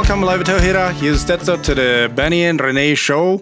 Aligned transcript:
Welkom 0.00 0.24
live 0.24 0.44
til 0.44 0.60
her. 0.60 0.92
Hier 0.96 1.12
is 1.12 1.26
dit 1.28 1.42
til 1.44 1.76
de 1.76 2.08
Benny 2.16 2.46
en 2.48 2.60
René 2.60 2.94
show. 2.96 3.40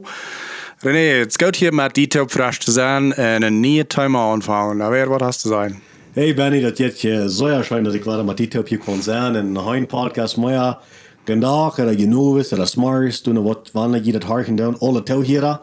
René, 0.82 1.26
is 1.26 1.37
goed 1.37 1.56
hier 1.56 1.72
met 1.72 1.94
die 1.94 2.06
top 2.06 2.30
fresh 2.30 2.58
te 2.58 2.72
zijn 2.72 3.12
en 3.14 3.42
een 3.42 3.60
nieuwe 3.60 3.87
timer 3.87 4.21
aanvangen. 4.21 4.76
Nou 4.76 4.90
weer, 4.90 5.08
wat 5.08 5.21
hast 5.21 5.42
du 5.42 5.48
zijn? 5.48 5.83
Hey 6.12 6.34
Benny, 6.34 6.60
dat 6.60 6.79
jet 6.79 7.01
je 7.01 7.33
zo 7.33 7.47
erscheint, 7.47 7.84
dat 7.84 7.94
ik 7.94 8.04
wel 8.04 8.24
met 8.24 8.37
die 8.37 8.48
top 8.48 8.69
hier 8.69 8.79
kon 8.79 9.02
zijn 9.02 9.34
en 9.34 9.47
een 9.47 9.56
hein 9.56 9.87
podcast 9.87 10.37
moja. 10.37 10.79
Vandaag 11.24 11.74
dat 11.74 12.01
je 12.01 12.06
nu 12.06 12.38
is, 12.38 12.48
dat 12.48 12.58
is 12.58 12.70
smart, 12.70 13.25
doen 13.25 13.43
wat 13.43 13.70
wanneer 13.72 14.04
je 14.04 14.12
dat 14.12 14.22
harken 14.22 14.56
doen, 14.56 14.79
alle 14.79 15.02
touw 15.02 15.20
hier. 15.20 15.58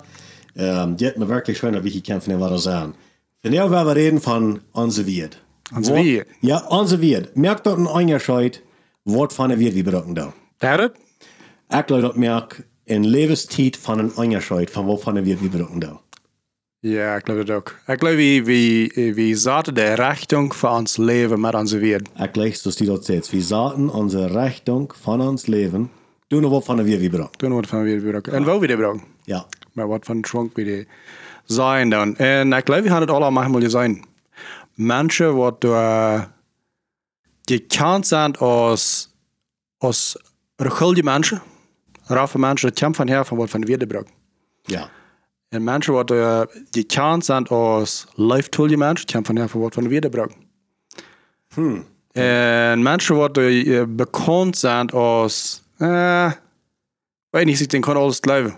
Um, 0.56 0.94
jet 0.96 1.18
me 1.18 1.26
werkelijk 1.26 1.58
schön, 1.58 1.82
wie 1.82 2.02
ich 2.04 2.24
van 2.24 2.38
wat 2.38 2.52
er 2.52 2.60
zijn. 2.60 2.96
Vandaag 3.42 3.68
werden 3.68 3.94
we 3.94 3.94
reden 3.94 4.22
van 4.22 4.62
onze 4.72 5.04
wierd. 5.04 5.42
Onze 5.76 5.94
wierd? 5.94 6.28
Ja, 6.40 6.66
onze 6.68 6.98
wierd. 6.98 7.36
Merk 7.36 7.64
dat 7.64 7.78
een 7.78 7.88
onderscheid, 7.88 8.62
wat 9.04 9.34
van 9.34 9.48
de 9.48 9.58
wierd 9.58 9.74
wie 9.74 9.84
bedoelen 9.84 10.14
doen. 10.14 10.44
Het? 10.58 10.92
Ik 11.70 11.84
geloof 11.86 12.02
dat 12.02 12.16
merk 12.16 12.68
een 12.86 13.08
levenstijd 13.08 13.78
van 13.78 14.00
een 14.00 14.16
onderscheid 14.16 14.72
van 14.72 14.86
wat 14.86 15.02
van 15.02 15.14
de 15.14 15.24
wierd 15.24 15.40
wie 15.40 15.50
doen. 15.50 16.00
Ja, 16.80 17.16
ik 17.16 17.26
geloof 17.26 17.40
het 17.40 17.50
ook. 17.50 17.80
Ik 17.88 18.00
geloof 18.00 18.16
wie, 18.16 18.44
wie, 18.44 18.92
wie 19.14 19.36
zaten 19.36 19.74
de 19.74 19.94
richting 19.94 20.56
van 20.56 20.78
ons 20.78 20.98
leven 20.98 21.40
met 21.40 21.56
onze 21.56 21.78
wierd. 21.78 22.10
Ik 22.18 22.30
geloof, 22.32 22.56
zoals 22.56 22.76
die 22.76 22.88
dat 22.88 23.06
zegt, 23.06 23.30
we 23.30 23.42
zaten 23.42 23.90
onze 23.90 24.28
richting 24.28 24.92
van 25.02 25.22
ons 25.22 25.46
leven, 25.46 25.92
doen 26.28 26.42
we 26.42 26.48
wat 26.48 26.66
van 26.66 26.76
de 26.76 26.84
wierd 26.84 27.00
wie 27.00 27.10
bedoelen. 27.10 27.38
Toen 27.38 27.54
wat 27.54 27.68
van 27.68 27.80
de 27.80 27.86
wierd 27.86 28.02
wie 28.02 28.12
bedoelen. 28.12 28.40
En 28.40 28.46
wel 28.46 28.60
wie 28.60 28.68
die 28.68 28.78
bedoelen. 28.78 29.04
Ja. 29.24 29.46
Maar 29.72 29.88
wat 29.88 30.06
van 30.06 30.22
trunk 30.22 30.56
wie 30.56 30.66
die 30.66 30.88
zijn 31.46 31.90
dan. 31.90 32.18
En 32.18 32.54
ik 32.54 32.66
geloof, 32.66 32.82
we 32.82 32.90
hadden 32.90 33.08
het 33.08 33.18
allemaal 33.18 33.62
gezien. 33.62 34.06
Mensen 34.74 35.36
wat 35.36 35.64
uh, 35.64 36.24
je 37.42 37.60
kan 37.60 38.04
zijn 38.04 38.38
als, 38.38 39.14
als 39.78 40.18
schuldige 40.56 41.04
mensen, 41.04 41.42
raffe 42.04 42.40
mensen, 42.40 42.70
dat 42.70 42.80
komt 42.80 42.96
van 42.96 43.08
her 43.08 43.26
de 43.62 43.68
wierd 43.68 43.80
bedoelen. 43.80 44.12
Ja. 44.62 44.90
En 45.50 45.64
wat 45.94 46.12
uh, 46.12 46.42
je 46.70 46.84
kan 46.84 47.22
zijn 47.22 47.48
als 47.48 48.08
lieftolige 48.16 48.78
mensen, 48.78 49.08
komt 49.12 49.26
van 49.26 49.36
her 49.36 49.50
de 49.84 49.90
wierd 49.90 50.10
bedoelen. 50.10 50.36
Hmm. 51.54 51.86
En 52.12 52.84
mensen 52.84 53.16
wat 53.16 53.38
uh, 53.38 53.84
bekend 53.88 54.58
zijn 54.58 54.90
als, 54.90 55.64
uh, 55.78 56.32
weet 57.30 57.46
niet, 57.46 57.60
ik 57.60 57.70
denk 57.70 57.86
gewoon 57.86 58.02
alles 58.02 58.26
leven. 58.26 58.56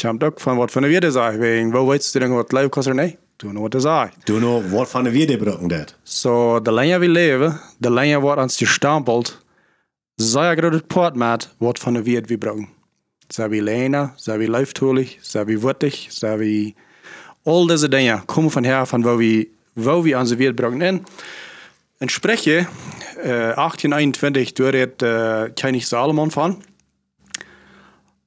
Komt 0.00 0.24
ook 0.24 0.40
van 0.40 0.56
wat 0.56 0.70
van 0.70 0.82
de 0.82 0.88
wierd 0.88 1.12
zei. 1.12 1.38
Wegen, 1.38 1.70
wo 1.70 1.86
weet 1.86 2.10
je 2.12 2.28
wat 2.28 2.52
leven 2.52 2.70
kost 2.70 2.88
er 2.88 2.94
nee? 2.94 3.18
Doe 3.36 3.50
nou 3.50 3.62
wat 3.62 3.74
er 3.74 3.80
zei. 3.80 4.10
Doe 4.24 4.40
nou 4.40 4.70
wat 4.70 4.90
van 4.90 5.04
de 5.04 5.10
wierd 5.10 5.38
bedoelen 5.38 5.68
dat. 5.68 5.94
So, 6.02 6.60
de 6.60 6.72
langer 6.72 7.00
we 7.00 7.08
leven, 7.08 7.60
de 7.78 7.90
langer 7.90 8.20
wordt 8.20 8.40
ons 10.18 10.26
gestampeld, 10.26 10.30
zij 10.30 10.56
groot 10.56 10.72
het 10.72 10.86
poort 10.86 11.14
met 11.14 11.54
wat 11.58 11.78
van 11.78 11.92
de 11.92 12.02
wierd 12.02 12.28
we 12.28 12.38
brengen. 12.38 12.68
Zijn 13.28 13.50
we 13.50 13.62
lener, 13.62 14.12
zijn 14.16 14.38
we 14.38 14.50
lieftolig, 14.50 15.16
zijn 15.20 15.46
we 15.46 15.58
wittig, 15.58 16.06
zijn 16.08 16.38
we... 16.38 16.74
Al 17.42 17.66
deze 17.66 17.88
dingen 17.88 18.24
komen 18.24 18.50
van 18.50 18.64
her 18.64 18.86
van 18.86 19.02
waar 19.02 19.16
we, 19.16 19.48
waar 19.72 20.02
we 20.02 20.16
onze 20.16 20.36
wereld 20.36 20.56
brengen. 20.56 20.82
En 20.82 21.04
een 21.98 22.08
spreekje, 22.08 22.58
uh, 23.16 23.24
1821, 23.24 24.52
door 24.52 24.72
het 24.72 25.02
uh, 25.02 25.42
König 25.54 25.82
Salomon 25.82 26.30
van, 26.30 26.62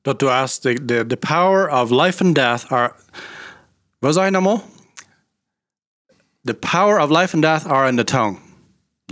dat 0.01 0.19
du 0.19 0.27
hast 0.27 0.61
the, 0.61 0.85
the, 0.85 1.05
the 1.07 1.17
power 1.17 1.69
of 1.69 1.89
life 1.89 2.23
and 2.23 2.35
death 2.35 2.65
are... 2.69 2.93
Wat 3.99 4.13
zei 4.13 4.25
je 4.25 4.31
nou 4.31 4.43
maar? 4.43 4.61
The 6.43 6.53
power 6.53 6.99
of 6.99 7.09
life 7.09 7.33
and 7.33 7.43
death 7.43 7.65
are 7.65 7.87
in 7.87 7.95
the 7.95 8.03
tongue. 8.03 8.37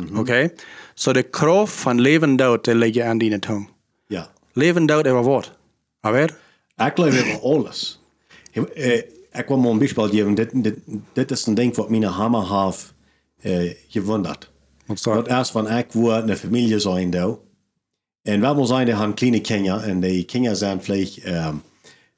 Oké? 0.09 0.19
Okay? 0.19 0.53
So 0.99 1.13
de 1.13 1.23
kracht 1.23 1.73
van 1.73 2.01
leven 2.01 2.29
en 2.29 2.35
dood 2.35 2.65
liggen 2.65 3.05
aan 3.05 3.17
die 3.17 3.39
tongue. 3.39 3.67
Ja. 4.07 4.31
Leven 4.53 4.81
en 4.81 4.85
dood 4.85 5.07
over 5.07 5.23
wat? 5.31 5.51
Alweer? 6.01 6.37
Ik 6.77 6.91
geloof 6.95 7.19
over 7.21 7.41
alles. 7.41 7.99
Ik 8.51 9.45
wil 9.47 9.57
maar 9.57 9.71
een 9.71 9.87
voorbeeld 9.89 10.11
geven. 10.11 10.35
Dit, 10.35 10.63
dit, 10.63 10.75
dit 11.13 11.31
is 11.31 11.45
een 11.45 11.53
ding 11.53 11.75
wat 11.75 11.89
mijn 11.89 12.03
hammer 12.03 12.63
heeft 12.63 12.93
gewunderd. 13.87 14.49
Wat 14.85 15.03
Dat 15.03 15.27
eerst 15.27 15.51
van 15.51 15.69
ik 15.71 15.91
wil 15.91 16.11
een 16.11 16.37
familie 16.37 16.79
zijn 16.79 17.09
daar. 17.09 17.35
En 18.21 18.55
we 18.55 18.65
zijn 18.65 18.85
die 18.85 18.95
hebben 18.95 19.15
kleine 19.15 19.41
kinderen 19.41 19.83
en 19.83 19.99
die 19.99 20.23
kinderen 20.23 20.57
zijn 20.57 20.83
vielleicht, 20.83 21.25
um, 21.27 21.61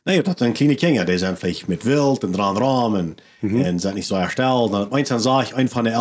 nee, 0.03 0.21
dat 0.21 0.37
zijn 0.37 0.53
kleine 0.53 0.75
kinderen, 0.75 1.05
die 1.05 1.17
zijn 1.17 1.37
vielleicht 1.37 1.67
mit 1.67 1.83
wild 1.83 2.23
en 2.23 2.31
dran 2.31 2.57
ram 2.57 2.95
en, 2.95 3.15
Mhm. 3.39 3.61
en 3.61 3.79
zijn 3.79 3.95
niet 3.95 4.05
zo 4.05 4.15
hersteld. 4.15 4.73
En 4.73 4.79
opeens 4.79 5.09
dan 5.09 5.21
zag 5.21 5.49
ik 5.49 5.57
een 5.57 5.69
van 5.69 5.83
de 5.83 5.91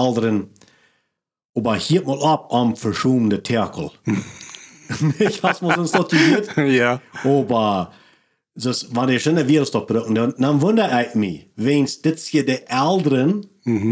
Aber 1.55 1.77
hier 1.77 2.03
mal 2.05 2.23
ab 2.23 2.53
am 2.53 2.77
verschumende 2.77 3.43
Terkel. 3.43 3.91
ich 5.19 5.43
hab's 5.43 5.61
mal 5.61 5.75
sonst 5.75 5.95
notiert. 5.95 6.53
ja. 6.57 7.01
Aber 7.25 7.91
dus 8.55 8.89
wanneer 8.93 9.21
je 9.23 9.31
een 9.31 9.47
wereldstop 9.47 9.87
drukken, 9.87 10.15
dan, 10.15 10.35
dan 10.37 10.59
wonder 10.59 11.01
ik 11.01 11.15
me, 11.15 11.47
wens 11.55 12.01
dit 12.01 12.29
je 12.29 12.45
de 12.45 12.63
Älteren 12.63 13.45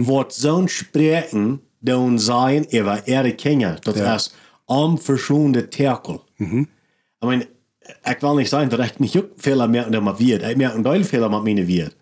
wat 0.05 0.35
zo'n 0.35 0.69
spreken, 0.69 1.61
dan 1.81 2.21
zijn 2.21 2.67
ihre 3.05 3.35
Kinder. 3.35 3.77
Dat 3.81 3.97
Ja. 3.97 4.15
is 4.15 4.35
am 4.67 4.99
verschumende 4.99 5.69
Terkel. 5.69 6.25
I 6.41 6.67
mean, 7.27 7.45
ik 8.03 8.17
wil 8.21 8.35
niet 8.37 8.49
zeggen 8.49 8.69
dat 8.69 8.81
ik 8.87 8.99
niet 8.99 9.17
ook 9.17 9.29
veel 9.37 9.69
merken 9.69 9.93
dan 9.93 10.03
maar 10.03 10.17
wird. 10.17 10.43
Ik 10.43 10.57
merk 10.57 10.75
een 10.75 10.83
deel 10.83 11.05
veel 11.05 11.29
met 11.29 11.43
mijn 11.43 11.67
wird. 11.67 11.97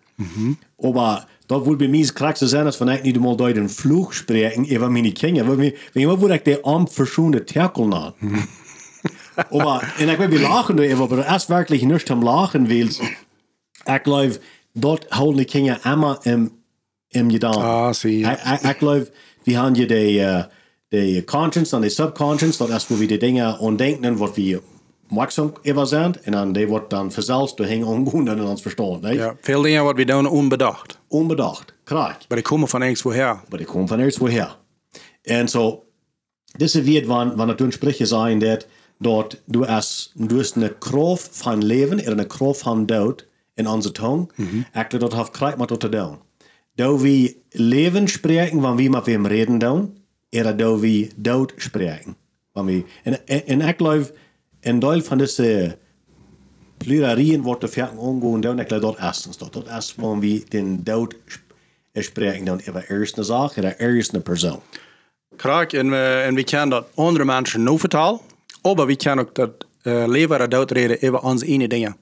Aber 0.79 1.25
dat 1.47 1.63
wordt 1.63 1.77
bij 1.77 1.87
mij 1.87 1.99
het 1.99 2.13
krachtste 2.13 2.47
zijn 2.47 2.65
als 2.65 2.77
van 2.77 2.89
ik 2.89 3.03
niet 3.03 3.19
mal 3.19 3.39
een 3.39 3.69
vloeg 3.69 4.13
spreken 4.13 4.75
over 4.75 4.91
mijn 4.91 5.13
Kinder. 5.13 5.57
Weet 5.57 5.77
je 5.93 6.17
wat 6.17 6.29
ik 6.29 6.45
de 6.45 6.61
am 6.61 6.89
verschumende 6.89 7.43
Terkel 7.43 7.87
na? 7.87 8.13
Aber, 9.51 9.93
en 9.97 10.09
ik 10.09 10.17
wil 10.17 10.27
bij 10.27 10.39
lachen 10.39 10.79
even, 10.79 11.09
maar 11.09 11.23
als 11.23 11.47
werkelijk 11.47 11.85
niet 11.85 12.09
am 12.09 12.23
lachen 12.23 12.65
willst, 12.65 13.01
ik 13.83 13.99
geloof, 14.03 14.39
dat 14.73 15.05
houden 15.09 15.37
de 15.37 15.45
kinderen 15.45 15.91
immer 15.93 16.17
im, 16.21 16.51
im 17.07 17.31
gedaan. 17.31 17.55
Ah, 17.55 17.93
je. 17.93 18.09
Ik, 18.09 18.39
ik, 18.43 18.61
ik 18.61 18.77
geloof, 18.77 19.09
we 19.43 19.53
hebben 19.53 19.75
je 19.75 19.85
de, 19.85 20.11
uh, 20.13 20.43
de 20.87 21.23
conscience 21.25 21.75
en 21.75 21.81
de 21.81 21.89
subconscious, 21.89 22.57
dat 22.57 22.69
is 22.69 22.87
waar 22.87 22.97
we 22.97 23.05
de 23.05 23.17
dingen 23.17 23.59
ontdenken 23.59 24.17
wat 24.17 24.35
we 24.35 24.61
over 25.09 25.87
zijn, 25.87 26.15
en 26.23 26.31
dan 26.31 26.51
die 26.51 26.67
wordt 26.67 26.89
dan 26.89 27.11
vanzelf 27.11 27.53
door 27.53 27.65
hen 27.65 27.83
omgaan 27.83 28.27
en 28.27 28.43
ons 28.43 28.61
verstaan. 28.61 28.99
Nee? 29.01 29.15
ja. 29.15 29.35
Veel 29.41 29.61
dingen 29.61 29.83
wat 29.83 29.95
we 29.95 30.05
doen 30.05 30.27
onbedacht. 30.27 30.99
Onbedacht, 31.07 31.73
krijg. 31.83 32.17
Maar 32.27 32.37
die 32.37 32.41
komen 32.41 32.67
van 32.67 32.81
ergens 32.81 33.01
woher. 33.01 33.39
Maar 33.49 33.57
die 33.57 33.65
komen 33.67 33.87
van 33.87 33.97
ergens 33.97 34.17
woher. 34.17 34.57
En 35.21 35.47
zo, 35.49 35.83
deze 36.57 36.81
wird 36.81 37.05
van, 37.05 37.33
van 37.35 37.47
het 37.47 37.73
spreken 37.73 38.07
zijn 38.07 38.39
dat, 38.39 38.67
dat 38.99 39.41
du 39.45 39.65
als, 39.65 40.11
du 40.15 40.35
hast 40.37 40.55
een 40.55 40.77
kracht 40.77 41.29
van 41.31 41.65
leven 41.65 42.05
en 42.05 42.19
een 42.19 42.27
kracht 42.27 42.59
van 42.61 42.85
dood 42.85 43.27
in 43.55 43.67
onze 43.67 43.91
tong. 43.91 44.31
Ik 44.73 44.99
dat 44.99 45.13
heeft 45.13 45.31
krijg 45.31 45.57
met 45.57 45.67
dat 45.67 45.79
te 45.79 45.89
doen. 45.89 46.17
Dat 46.75 47.01
we 47.01 47.35
leven 47.49 48.07
spreken, 48.07 48.59
wanneer 48.59 48.83
we 48.85 48.95
met 48.95 49.05
wem 49.05 49.27
reden 49.27 49.57
doen, 49.57 49.97
en 50.29 50.57
dat 50.57 50.79
we 50.79 51.09
dood 51.15 51.53
spreken. 51.57 52.15
Wanneer 52.51 52.83
we- 53.03 53.09
En, 53.11 53.27
en, 53.27 53.45
en 53.47 53.61
ik 53.61 53.77
geloof, 53.77 54.11
een 54.67 54.79
deel 54.79 55.01
van 55.01 55.17
deze 55.17 55.77
pluralien 56.77 57.41
wordt 57.41 57.61
de 57.61 57.87
omgaan 57.95 58.41
doen, 58.41 58.59
ik 58.59 58.67
geloof 58.67 58.81
dat 58.81 58.97
erstens 58.97 59.37
dat. 59.37 59.53
Dat 59.53 59.67
is 59.77 59.95
wanneer 59.97 60.39
we 60.39 60.45
den 60.49 60.83
dood 60.83 61.15
sp- 61.25 61.53
spreken 61.93 62.45
dan 62.45 62.61
over 62.69 62.85
eerst 62.89 63.17
een 63.17 63.23
zaak 63.23 63.51
en 63.51 63.77
eerst 63.77 64.13
een 64.13 64.21
persoon. 64.21 64.61
Krak, 65.35 65.73
en 65.73 65.89
we, 65.89 66.21
en 66.25 66.35
we 66.35 66.43
kunnen 66.43 66.69
dat 66.69 66.87
andere 66.95 67.25
mensen 67.25 67.63
nu 67.63 67.79
vertalen. 67.79 68.19
Maar 68.61 68.85
we 68.85 68.95
kunnen 68.95 69.25
ook 69.25 69.35
dat 69.35 69.51
uh, 69.83 70.07
leven 70.07 70.39
en 70.39 70.49
dood 70.49 70.71
reden 70.71 71.01
over 71.01 71.19
onze 71.19 71.45
ene 71.45 71.67
dingen. 71.67 71.97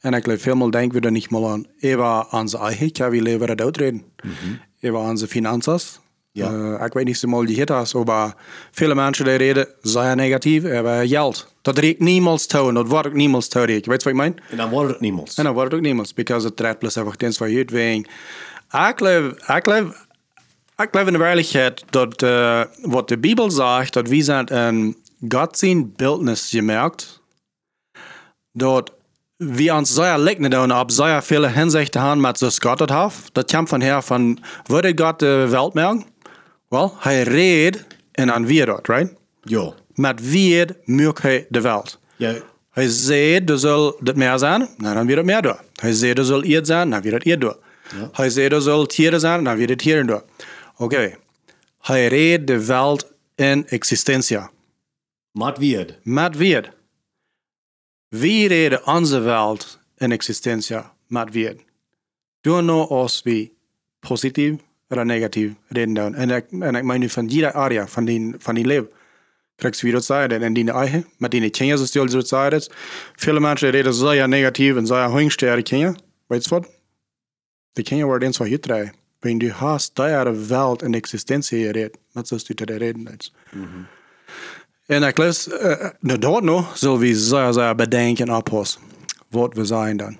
En 0.00 0.14
ik 0.14 0.24
geloof 0.24 0.40
veel 0.40 0.70
denken 0.70 1.00
we 1.00 1.06
er 1.06 1.12
niet 1.12 1.30
meer 1.30 1.46
aan. 1.46 1.66
Over 1.80 2.32
onze 2.32 2.58
eigen, 2.58 2.92
kan 2.92 3.10
we 3.10 3.22
leven 3.22 3.48
en 3.48 3.56
dood 3.56 3.76
reden. 3.76 4.02
Over 4.82 4.98
onze 4.98 5.28
financiën. 5.28 5.78
Ja. 6.38 6.50
Uh, 6.52 6.84
ik 6.84 6.92
weet 6.92 7.04
niet 7.04 7.26
mal 7.26 7.44
die 7.44 7.60
het 7.60 7.70
is, 7.70 7.92
maar 7.92 8.34
veel 8.70 8.94
mensen 8.94 9.24
die 9.24 9.34
reden 9.34 9.68
zeer 9.82 10.16
negatief 10.16 10.64
over 10.64 11.08
geld. 11.08 11.54
Dat 11.62 11.78
reekt 11.78 12.00
niemals 12.00 12.46
toe, 12.46 12.72
dat 12.72 12.88
wordt 12.88 13.06
ook 13.06 13.12
niemals 13.14 13.48
toe. 13.48 13.66
Weet 13.66 13.84
je 13.84 13.90
wat 13.90 14.04
ik 14.04 14.14
meen? 14.14 14.40
En 14.50 14.56
dan 14.56 14.70
wordt 14.70 14.90
het 14.90 15.00
niemand. 15.00 15.34
En 15.36 15.44
dan 15.44 15.52
wordt 15.52 15.70
het 15.70 15.80
ook 15.80 15.86
niemals, 15.86 16.14
because 16.14 16.46
het 16.46 16.56
trekt 16.56 16.78
plus 16.78 16.96
einfach 16.96 17.16
den 17.16 17.32
van 17.32 17.50
je 17.50 17.64
wegen. 17.64 18.06
Ik 18.70 18.92
geloof, 18.96 19.32
ik 19.32 19.60
geloof, 19.62 20.06
ik 20.76 20.88
geloof 20.90 21.06
in 21.06 21.12
de 21.12 21.18
werkelijkheid 21.18 21.84
dat 21.90 22.22
uh, 22.22 22.62
wat 22.82 23.08
de 23.08 23.18
Bijbel 23.18 23.50
zegt, 23.50 23.92
dat 23.92 24.08
we 24.08 24.22
zijn 24.22 24.56
een 24.56 24.96
God 25.28 25.58
zijn 25.58 25.92
beeldnis 25.96 26.48
gemerkt, 26.50 27.22
dat 28.52 28.92
we 29.36 29.74
ons 29.74 29.94
zeer 29.94 30.18
lijken 30.18 30.50
doen 30.50 30.78
op 30.78 30.90
zeer 30.90 31.22
viele 31.22 31.48
hinzichten 31.48 32.00
hebben 32.00 32.20
met 32.20 32.38
zoals 32.38 32.58
God 32.58 32.78
het 32.78 32.90
heeft. 32.90 33.28
Dat 33.32 33.52
komt 33.52 33.68
van 33.68 33.80
her 33.80 34.02
van, 34.02 34.38
würde 34.66 34.92
God 34.94 35.18
de 35.18 35.46
wereld 35.48 35.74
merken? 35.74 36.04
Wel, 36.68 36.94
hij 36.98 37.22
reed 37.22 37.86
en 38.12 38.26
dan 38.26 38.46
weer 38.46 38.66
dat, 38.66 38.88
right? 38.88 39.14
Ja. 39.42 39.74
Met 39.94 40.30
weer 40.30 40.76
merkt 40.84 41.22
hij 41.22 41.46
de 41.48 41.60
wereld. 41.60 42.00
Ja. 42.16 42.34
Hij 42.70 42.88
zei, 42.88 43.44
er 43.44 43.58
zal 43.58 43.96
het 44.04 44.16
meer 44.16 44.38
zijn, 44.38 44.68
nou 44.76 44.94
dan 44.94 45.06
weer 45.06 45.16
het 45.16 45.26
meer 45.26 45.42
door. 45.42 45.60
Hij 45.74 45.92
zei, 45.92 46.12
er 46.12 46.24
zal 46.24 46.42
eerd 46.42 46.66
zijn, 46.66 46.90
dan 46.90 47.00
weer 47.00 47.12
het 47.12 47.26
eerd 47.26 47.40
door. 47.40 47.58
Hij 48.12 48.30
zei, 48.30 48.48
er 48.48 48.60
zal 48.60 48.86
tieren 48.86 49.20
zijn, 49.20 49.44
dan 49.44 49.56
weer 49.56 49.68
het 49.68 49.78
tieren 49.78 50.06
door. 50.06 50.24
Oké. 50.76 51.16
Hij 51.80 52.06
reed 52.08 52.46
de 52.46 52.66
wereld 52.66 53.12
in 53.34 53.66
existentia. 53.66 54.50
Mat 55.32 55.58
wird. 55.58 55.98
Met 56.02 56.36
weer. 56.36 56.74
wie 58.08 58.48
reden 58.48 58.86
onze 58.86 59.18
Welt 59.18 59.78
in 59.96 60.12
Existenz 60.12 60.68
ja 60.68 60.94
mit 61.06 61.32
wird. 61.32 61.60
Door 62.40 62.62
nou 62.62 62.88
als 62.88 63.22
wie 63.22 63.56
positief 64.00 64.54
oder 64.88 65.06
negativ 65.06 65.52
reden 65.68 65.94
doen. 65.94 66.14
En 66.14 66.30
ik, 66.30 66.44
en 66.50 66.74
ik 66.74 66.84
meen 66.84 67.00
nu 67.00 67.08
van 67.08 67.26
jeder 67.26 67.52
area 67.52 67.86
van 67.86 68.04
die, 68.04 68.34
van 68.38 68.54
die 68.54 68.64
leven. 68.64 68.88
Krijgst 69.56 69.80
wie 69.80 69.92
dat 69.92 70.04
zei, 70.04 70.26
en 70.26 70.52
die 70.52 70.70
eigen, 70.70 71.06
met 71.16 71.30
die 71.30 71.50
kinderen 71.50 71.78
zo 71.78 71.86
stil 71.86 72.08
zo 72.08 72.20
zei 72.20 72.50
dat. 72.50 72.70
Viele 73.16 73.40
mensen 73.40 73.70
reden 73.70 73.94
zeer 73.94 74.28
negatief 74.28 74.76
en 74.76 74.86
zeer 74.86 75.02
hoogste 75.02 75.60
kinderen. 75.62 75.98
Weet 76.26 76.44
je 76.44 76.50
wat? 76.50 76.68
De 77.72 77.82
kinderen 77.82 78.08
worden 78.08 78.28
eens 78.28 78.38
wat 78.38 78.48
uitdraaien. 78.48 78.92
Wenn 79.20 79.38
du 79.38 79.50
hast 79.50 79.96
deine 79.96 80.48
Welt 80.48 80.82
in 80.82 80.94
Existenz 80.94 81.50
hier 81.50 81.72
redet, 81.72 81.98
met 82.12 82.28
zoals 82.28 82.44
du 82.44 82.54
te 82.54 82.64
reden 82.64 83.06
hebt. 83.06 83.32
En 84.86 85.02
ik 85.02 85.18
lees, 85.18 85.48
uh, 85.48 85.88
nou 86.00 86.18
dort 86.18 86.44
nog, 86.44 86.78
zullen 86.78 86.98
we 86.98 87.14
zeer, 87.14 87.52
zeer 87.52 87.74
bedenken 87.74 88.30
oppassen. 88.30 88.80
Wat 89.28 89.54
we 89.54 89.64
zijn 89.64 89.96
dan. 89.96 90.16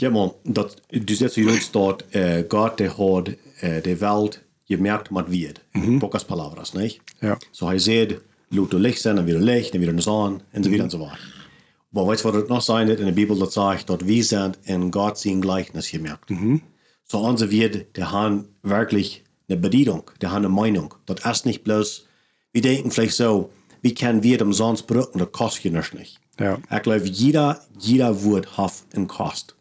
Ja, 0.00 0.10
man, 0.10 0.34
dat, 0.42 0.80
du 0.88 1.14
zegt 1.14 1.34
juist 1.34 1.72
dat 1.72 2.04
uh, 2.10 2.42
God 2.48 2.78
de 2.78 2.88
had 2.88 3.28
uh, 3.28 3.82
de 3.82 3.96
Welt 3.96 4.40
gemerkt 4.64 5.10
met 5.10 5.28
wird. 5.28 5.60
In 5.72 5.98
pocas 5.98 6.24
palabras, 6.24 6.72
nicht? 6.72 7.00
Ja. 7.20 7.38
So 7.50 7.66
hij 7.66 7.78
zegt, 7.78 8.20
laat 8.48 8.72
er 8.72 8.78
licht 8.78 9.00
zijn, 9.00 9.16
dan 9.16 9.24
weer 9.24 9.38
licht, 9.38 9.72
dan 9.72 9.80
weer 9.80 9.88
een 9.88 10.02
zon, 10.02 10.40
en 10.50 10.62
zo 10.62 10.70
weer 10.70 10.80
en 10.80 10.90
zo 10.90 10.98
weiter. 10.98 11.48
Maar 11.88 12.06
weet 12.06 12.18
je 12.18 12.24
wat 12.24 12.34
het 12.34 12.48
nog 12.48 12.62
zijn 12.62 12.98
in 12.98 13.04
de 13.04 13.12
Bibel, 13.12 13.38
dat 13.38 13.52
zegt, 13.52 13.86
dat 13.86 14.02
wir 14.02 14.24
sind 14.24 14.58
in 14.62 14.92
Gott 14.92 15.18
sein 15.18 15.40
Gleichnis 15.40 15.88
gemerkt. 15.88 16.30
So 17.04 17.18
onze 17.18 17.48
wird, 17.48 17.96
die 17.96 18.04
haben 18.04 18.46
wirklich 18.62 19.22
eine 19.48 19.58
Bedienung, 19.58 20.10
die 20.18 20.26
haben 20.26 20.44
eine 20.44 20.48
Meinung. 20.48 20.94
Das 21.04 21.24
ist 21.24 21.44
nicht 21.44 21.62
bloß, 21.62 22.06
wir 22.52 22.62
denken 22.62 22.90
vielleicht 22.90 23.16
so, 23.16 23.50
wie 23.80 23.94
können 23.94 24.22
wir 24.22 24.38
dem 24.38 24.52
sonst 24.52 24.86
brücken, 24.86 25.18
das 25.18 25.32
kostet 25.32 25.94
nicht. 25.94 26.20
Ja. 26.38 26.58
Ich 26.70 26.82
glaube, 26.82 27.06
jeder, 27.08 27.60
jeder 27.78 28.22
Wort 28.24 28.56
hat 28.56 28.72
einen 28.94 29.06
Kost. 29.06 29.54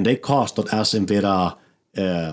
Und 0.00 0.04
der 0.04 0.16
Kost, 0.16 0.56
das 0.56 0.88
ist 0.88 0.94
entweder, 0.94 1.58
äh, 1.92 2.32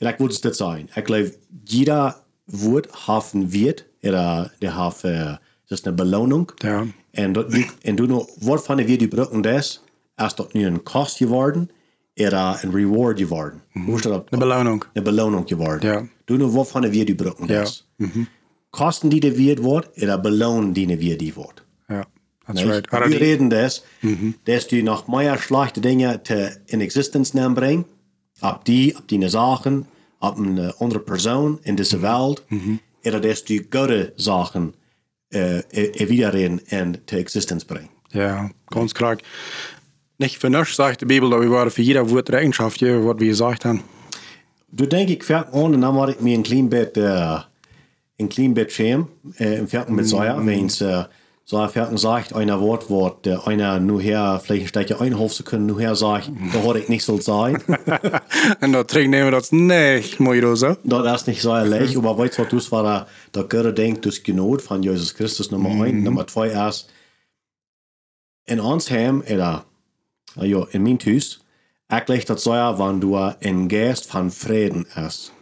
ich 0.00 0.18
würde 0.18 0.34
es 0.34 0.40
das 0.40 0.58
sein. 0.58 0.88
Ich 0.96 1.04
glaube, 1.04 1.30
jeder 1.68 2.16
Wort 2.48 2.88
hat 3.06 3.32
einen 3.32 3.52
Wert, 3.52 3.84
oder 4.02 4.50
der 4.60 4.76
hat, 4.76 5.04
äh, 5.04 5.36
das 5.68 5.78
ist 5.78 5.86
eine 5.86 5.94
Belohnung. 5.94 6.50
Ja. 6.64 6.80
Und, 7.16 7.34
dat, 7.34 7.46
en 7.82 7.96
du 7.96 8.08
van 8.08 8.76
de 8.76 8.86
weer 8.88 8.98
die 8.98 9.06
brücken 9.06 9.42
das, 9.42 9.84
is 10.16 10.34
dat 10.34 10.52
nu 10.52 10.66
een 10.66 10.82
kost 10.82 11.16
geworden, 11.18 11.70
oder 12.16 12.58
een 12.62 12.72
reward 12.72 13.18
geworden. 13.18 13.62
Dat 14.02 14.12
op? 14.12 14.32
Eine 14.32 14.40
Belohnung. 14.40 14.84
Eine 14.94 15.04
Belohnung 15.04 15.46
geworden. 15.46 15.88
Ja. 15.88 16.02
Du 16.24 16.36
nur, 16.36 16.66
de 16.80 16.90
weer 16.90 17.04
die 17.04 17.14
brücken 17.14 17.46
Ja. 17.46 17.60
das. 17.60 17.86
Kosten 18.70 19.10
die 19.10 19.20
de 19.20 19.32
weer 19.36 19.62
wordt, 19.62 20.02
oder 20.02 20.18
belohnen 20.18 20.72
die 20.72 20.98
weer 20.98 21.16
die 21.16 21.34
wordt. 21.34 21.62
Ja. 22.48 22.54
That's 22.54 22.64
Nicht? 22.64 22.92
right. 22.92 23.10
Wir 23.10 23.20
reden 23.20 23.50
das, 23.50 23.82
dass 24.44 24.68
du 24.68 24.82
noch 24.82 25.08
mehr 25.08 25.36
schlechte 25.38 25.80
Dinge 25.80 26.20
in 26.66 26.80
Existenz 26.80 27.34
nehmen 27.34 27.54
bringen, 27.54 27.84
ab 28.40 28.64
die, 28.64 28.94
ab 28.94 29.08
die 29.08 29.28
Sachen, 29.28 29.86
ab 30.20 30.38
eine 30.38 30.74
andere 30.78 31.00
Person 31.00 31.58
in 31.64 31.76
dieser 31.76 32.02
Welt, 32.02 32.42
oder 33.04 33.20
dass 33.20 33.44
du 33.44 33.60
gute 33.62 34.12
Sachen 34.16 34.74
äh, 35.30 35.62
wiederreden 36.08 36.60
und 36.70 37.00
zur 37.06 37.18
Existenz 37.18 37.64
bringen. 37.64 37.88
ja, 38.12 38.50
ganz 38.70 38.94
klar. 38.94 39.16
Nicht 40.18 40.38
für 40.38 40.48
nichts 40.48 40.76
sagt 40.76 41.02
die 41.02 41.04
Bibel, 41.04 41.28
dass 41.28 41.40
wir 41.40 41.50
waren 41.50 41.70
für 41.70 41.82
jeder 41.82 42.08
Wort 42.08 42.30
Rechenschaft 42.30 42.78
geben, 42.78 43.06
was 43.06 43.18
wir 43.18 43.28
gesagt 43.28 43.64
haben. 43.64 43.82
Du 44.68 44.86
denk 44.86 45.10
ik 45.10 45.24
fährt 45.24 45.52
an 45.52 45.74
und 45.74 45.80
dann 45.80 45.94
war 45.94 46.08
ich 46.08 46.20
mir 46.20 46.36
ein 46.36 46.42
klein 46.42 46.70
äh, 46.72 47.40
ein 48.18 48.28
klein 48.28 48.66
schämen, 48.68 49.08
äh, 49.38 49.58
im 49.58 49.68
Fährten 49.68 49.94
mit 49.94 50.06
Säuer, 50.06 50.44
wenn 50.44 50.66
es, 50.66 50.80
äh, 50.80 51.04
so 51.48 51.58
ein 51.58 51.68
Fährten 51.68 51.96
sagt, 51.96 52.34
einer 52.34 52.60
Wort, 52.60 52.90
wo 52.90 53.08
der 53.08 53.46
einer 53.46 53.78
nur 53.78 54.00
her, 54.02 54.40
vielleicht 54.42 54.64
ein 54.64 54.68
Stückchen 54.68 55.00
einhofen 55.00 55.36
zu 55.36 55.44
können, 55.44 55.66
nur 55.66 55.80
her 55.80 55.94
sagt, 55.94 56.28
da 56.52 56.64
hatte 56.64 56.80
ich 56.80 56.88
nicht 56.88 57.04
so 57.04 57.20
sein. 57.20 57.62
Und 58.60 58.72
da 58.72 58.82
trinken 58.82 59.12
wir 59.12 59.30
das 59.30 59.52
nicht, 59.52 60.18
so. 60.18 60.76
das 60.82 61.20
ist 61.20 61.28
nicht 61.28 61.40
so 61.40 61.54
leicht, 61.54 61.96
aber 61.96 62.18
weißt 62.18 62.38
du, 62.38 62.42
was 62.42 62.50
das 62.50 62.72
war, 62.72 62.82
der, 62.82 63.06
der 63.32 63.44
Götter 63.44 63.72
denkt, 63.72 64.04
das 64.06 64.24
Genot 64.24 64.60
von 64.60 64.82
Jesus 64.82 65.14
Christus, 65.14 65.52
Nummer 65.52 65.84
ein, 65.84 66.02
Nummer 66.02 66.26
zwei 66.26 66.48
ist, 66.48 66.88
in 68.46 68.58
ons 68.58 68.90
Heim, 68.90 69.22
oder, 69.30 69.64
ja, 70.34 70.66
in 70.72 70.82
mein 70.82 70.98
Hus, 70.98 71.44
erklärt 71.86 72.28
das 72.28 72.42
so, 72.42 72.50
wenn 72.50 73.00
du 73.00 73.14
ein 73.16 73.68
Geist 73.68 74.10
von 74.10 74.32
Frieden 74.32 74.84
ist. 75.06 75.32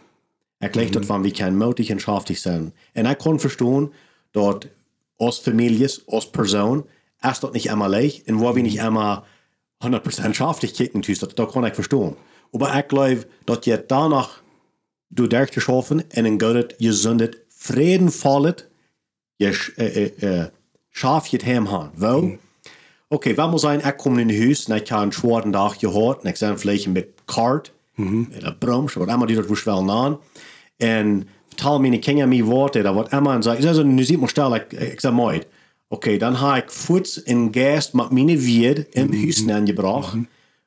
Erklärt 0.59 0.95
das, 0.95 1.09
wenn 1.09 1.23
wir 1.23 1.33
kein 1.33 1.57
mutig 1.57 1.91
und 1.91 2.01
schaftig 2.01 2.39
sind. 2.39 2.73
Und 2.93 3.05
ich 3.07 3.17
kann 3.17 3.39
verstehen, 3.39 3.91
dass 4.33 4.67
als 5.17 5.39
Familie, 5.39 5.89
als 6.07 6.31
Person, 6.31 6.83
ist 7.21 7.43
das 7.43 7.51
nicht 7.53 7.67
immer 7.67 7.87
leicht, 7.87 8.27
und 8.29 8.39
wo 8.39 8.55
wir 8.55 8.63
nicht 8.63 8.77
immer 8.77 9.25
100% 9.81 10.33
schaftig 10.33 10.73
kicken, 10.73 11.01
das, 11.01 11.19
das 11.19 11.53
kann 11.53 11.65
ich 11.65 11.73
verstehen. 11.73 12.15
Aber 12.53 12.77
ich 12.77 12.87
glaube, 12.87 13.25
dass 13.45 13.67
ihr 13.67 13.77
danach 13.77 14.41
du 15.09 15.27
durchgeschaffen 15.27 16.01
und 16.01 16.25
in 16.25 16.39
Gott 16.39 16.77
gesundet, 16.79 17.45
Frieden 17.49 18.11
fallet, 18.11 18.69
je 19.37 19.51
äh, 19.77 19.83
äh, 19.83 20.11
äh, 20.21 20.49
schaf 20.91 21.27
je 21.27 21.37
het 21.37 21.45
hem 21.45 21.67
aan. 21.67 21.91
Wel, 21.95 22.37
oké, 23.07 23.33
wat 23.33 23.51
moet 23.51 23.59
zijn, 23.59 23.85
ik 23.85 23.97
kom 23.97 24.17
in 24.17 24.29
een 24.29 24.37
huis 24.37 24.65
en 24.65 24.75
ik 24.75 24.87
heb 24.87 24.99
een 24.99 25.13
zware 25.13 25.49
dag 25.49 25.79
gehad 25.79 26.23
en 26.23 26.29
ik 26.29 26.39
ben 26.39 26.59
vielleicht 26.59 26.87
met 26.87 27.07
kart, 27.25 27.73
oder 27.97 28.55
bromsch, 28.59 28.95
wat 28.95 29.07
immer 29.07 29.27
die 29.27 29.35
dat 29.35 29.47
woest 29.47 29.63
wel 29.63 29.91
aan. 29.91 30.19
En 31.55 31.61
vertel 31.61 31.79
meine 31.79 31.99
Kinder 31.99 32.27
mir 32.27 32.45
Worte 32.45 32.81
oder 32.81 32.95
was 32.95 33.11
immer 33.11 33.35
und 33.35 33.43
sag, 33.43 33.63
also, 33.63 33.83
nu 33.83 34.03
sieht 34.03 34.19
man 34.19 34.29
schnell, 34.29 34.61
ich, 34.71 34.79
ich 34.93 35.01
sag 35.01 35.13
mal, 35.13 35.41
okay, 35.89 36.17
dann 36.17 36.39
habe 36.39 36.59
ich 36.59 36.71
Fuß 36.71 37.17
in 37.17 37.51
Geist 37.51 37.95
mit 37.95 38.11
meine 38.11 38.45
Wirt 38.45 38.93
im 38.95 39.11
Huis 39.11 39.47
angebracht, 39.47 40.17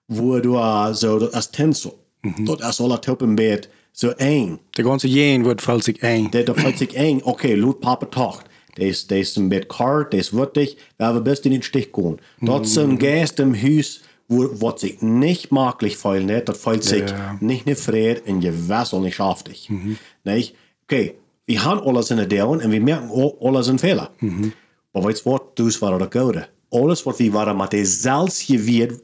wo 0.09 0.39
du 0.39 0.57
äh, 0.57 0.95
so, 0.95 1.19
das 1.19 1.35
ist 1.35 1.53
Tänzel. 1.53 1.93
Dort 2.39 2.61
ist 2.61 2.81
alle 2.81 3.01
Top 3.01 3.23
im 3.23 3.37
Bett 3.37 3.69
so 3.93 4.11
eng. 4.11 4.59
De 4.77 4.83
ganze 4.83 5.09
Jen 5.09 5.45
wordt 5.45 5.63
valt 5.63 5.85
zich 5.85 6.03
een. 6.03 6.31
Der, 6.31 6.45
der 6.45 6.55
fällt 6.55 6.79
sich 6.79 6.95
eng, 6.95 7.21
okay, 7.25 7.55
laut 7.55 7.81
Papa 7.81 8.07
Tocht. 8.07 8.47
Der 8.77 8.89
ist, 8.89 9.11
der 9.11 9.21
ist 9.21 9.37
im 9.37 9.49
Bett 9.49 9.69
kalt, 9.69 10.13
der 10.13 10.21
ist 10.21 10.33
würdig, 10.33 10.77
wer 10.99 11.15
wir 11.15 11.21
best 11.21 11.47
in 11.47 11.53
den 11.53 11.63
Stich 11.63 11.93
gehen. 11.93 12.19
Dort 12.41 12.77
ein 12.77 12.99
Geist 12.99 13.41
im 13.41 13.55
Haus, 13.55 14.01
wo, 14.29 14.49
wo 14.61 14.77
sich 14.77 15.01
nicht 15.01 15.51
maglich 15.51 15.97
feilen 15.97 16.29
dort 16.29 16.57
fällt 16.57 16.85
sich 16.85 17.05
nicht 17.41 17.67
ne 17.67 17.75
Fried 17.75 18.27
und 18.27 18.41
Gewässer 18.41 19.01
nicht 19.01 19.17
schaftig. 19.17 19.71
Nicht? 20.25 20.55
Okay, 20.91 21.15
wir 21.47 21.63
haben 21.65 21.81
alles 21.87 22.11
in 22.11 22.17
der 22.17 22.27
Dellen 22.27 22.63
und 22.63 22.71
wir 22.71 22.81
merken 22.81 23.11
alles 23.43 23.69
in 23.69 23.79
Fehler. 23.79 24.11
Aber 24.93 25.05
weißt 25.05 25.27
du 25.27 25.31
was, 25.31 25.41
du 25.55 25.81
war 25.83 25.95
oder 25.95 26.07
Gode. 26.07 26.49
Alles, 26.71 27.05
was 27.05 27.19
wir 27.19 27.33
waren 27.35 27.59
mit 27.59 27.73
der 27.73 27.85
Salz 27.85 28.49
wird, 28.49 29.03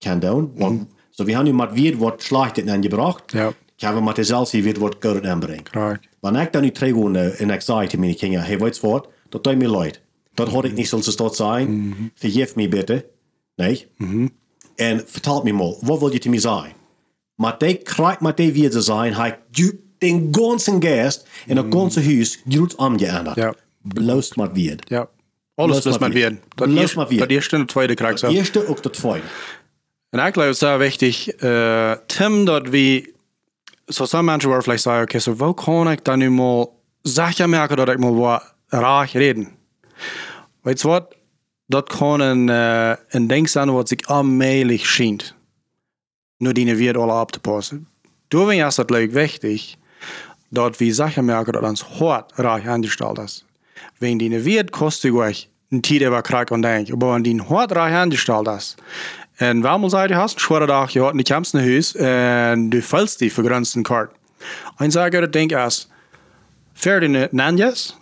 kann 0.00 0.20
tun. 0.20 0.86
So, 1.10 1.26
wir 1.26 1.36
haben 1.36 1.44
nu 1.44 1.52
mit 1.52 1.74
wird, 1.74 2.00
was 2.00 2.24
schlecht 2.24 2.66
angebracht. 2.68 3.34
Ja. 3.34 3.52
Kan 3.78 3.94
we 3.94 4.00
met 4.00 4.16
dezelfde 4.16 4.62
weer 4.62 4.80
wat 4.80 4.96
Gott 5.00 5.26
aanbrengen. 5.26 5.64
Klar. 5.64 6.00
Wanneer 6.20 6.42
ik 6.42 6.52
dan 6.52 6.62
nu 6.62 6.70
terug 6.70 7.38
en 7.38 7.50
ik 7.50 7.60
zei 7.60 7.86
tegen 7.86 8.00
mijn 8.00 8.16
kinderen, 8.16 8.46
hey, 8.46 8.58
weet 8.58 8.76
je 8.76 8.86
wat, 8.86 9.08
dat 9.28 9.44
doet 9.44 9.58
me 9.58 9.70
leid. 9.70 10.00
Dat 10.34 10.48
had 10.48 10.64
ik 10.64 10.74
niet 10.74 10.88
zoals 10.88 11.16
dat 11.16 11.36
zijn. 11.36 11.94
Vergeef 12.14 12.54
me 12.54 12.68
bitte. 12.68 13.06
Nee. 13.56 13.86
En 14.74 15.02
vertel 15.06 15.42
me 15.42 15.52
mal, 15.52 15.78
wat 15.80 15.98
wil 15.98 16.12
je 16.12 16.18
te 16.18 16.28
me 16.28 16.38
zeggen? 16.38 16.72
Maar 17.34 17.58
die 17.58 17.76
krijgt 17.76 18.20
met 18.20 18.36
die 18.36 18.52
weer 18.52 18.70
te 18.70 18.80
zijn, 18.80 19.14
hij 19.14 19.38
den 20.02 20.32
ganzen 20.32 20.80
Geest 20.80 21.26
en 21.46 21.56
het 21.56 21.66
ganze 21.70 22.02
huis 22.02 22.38
goed 22.48 22.76
aangeändert. 22.76 23.36
Ja. 23.36 23.54
Bloos 23.82 24.34
met 24.34 24.50
weer. 24.52 24.78
Ja. 24.88 25.08
Alles 25.54 25.80
Bloß 25.80 25.98
mal 25.98 26.12
wird. 26.12 26.40
Das 26.56 26.66
Bloß 26.66 26.80
erste, 26.80 26.96
mal 26.96 27.10
wieder. 27.10 27.26
das 27.26 27.36
erste 27.36 27.56
und 27.56 27.70
zweite 27.70 27.94
Krieg. 27.94 28.18
So. 28.18 28.28
Eerste 28.28 28.66
ook 28.68 28.82
dat 28.82 28.92
tweede. 28.92 29.26
En 30.10 30.26
ik 30.26 30.34
geloof 30.34 30.56
sehr 30.56 30.78
wichtig, 30.78 31.28
äh, 31.42 31.96
Tim, 32.06 32.44
dat 32.44 32.68
we, 32.68 33.12
so 33.86 34.06
some 34.06 34.22
mensen 34.22 34.48
worden 34.50 34.62
vielleicht 34.62 34.82
sagen, 34.82 35.02
okay, 35.02 35.20
so 35.20 35.38
wo 35.38 35.54
kann 35.54 35.92
ich 35.92 36.00
dann 36.02 36.34
mal 36.34 36.68
sicher 37.02 37.48
merken, 37.48 37.76
dass 37.76 37.88
ich 37.88 37.98
mal 37.98 38.16
wat 38.16 38.42
raag 38.70 39.14
reden? 39.14 39.48
Weißt 40.64 40.84
du 40.84 40.88
was? 40.88 41.02
Dat 41.68 41.88
kann 41.88 42.20
ein, 42.20 42.48
äh, 42.48 42.96
ein 43.12 43.28
Ding 43.28 43.46
sein, 43.46 43.72
was 43.72 43.88
sich 43.88 44.08
allmählich 44.08 44.86
schient. 44.86 45.34
Nur 46.38 46.52
die 46.52 46.78
wird 46.78 46.96
alle 46.96 47.12
abzupassen. 47.12 47.86
Du 48.28 48.50
ist 48.50 48.78
es 48.78 48.88
leuk 48.90 49.14
wichtig, 49.14 49.78
dass 50.52 50.78
wir 50.78 50.94
sicher 50.94 51.22
merken, 51.22 51.52
dass 51.52 51.62
uns 51.62 52.00
hart 52.00 52.32
raag 52.38 52.66
angestellt 52.66 53.18
ist. 53.18 53.44
Wenn 53.98 54.18
die 54.18 54.44
wird, 54.44 54.70
kostet 54.70 55.12
euch 55.12 55.48
ein 55.72 55.82
Tier 55.82 56.06
über 56.06 56.22
Krieg 56.22 56.50
und 56.50 56.62
Denk. 56.62 56.92
Aber 56.92 57.14
wenn 57.14 57.24
die 57.24 57.40
hart 57.40 57.74
raag 57.74 57.92
angestellt 57.92 58.48
ist, 58.48 58.76
en 59.36 59.62
waarom 59.62 59.88
zei 59.88 60.08
je 60.08 60.14
hast 60.14 60.34
een 60.34 60.40
schwere 60.40 60.66
dag, 60.66 60.92
je 60.92 61.00
had 61.00 61.14
niet 61.14 61.28
kamps 61.28 61.52
naar 61.52 61.62
huis 61.62 61.94
en 61.94 62.68
du 62.68 62.82
fällst 62.82 63.18
die 63.18 63.32
vergrenzten 63.32 63.82
kart. 63.82 64.10
En 64.76 64.90
zeg 64.90 65.10
dat 65.10 65.32
denk 65.32 65.52
als, 65.52 65.88
verder 66.72 67.28
nanjes, 67.30 67.96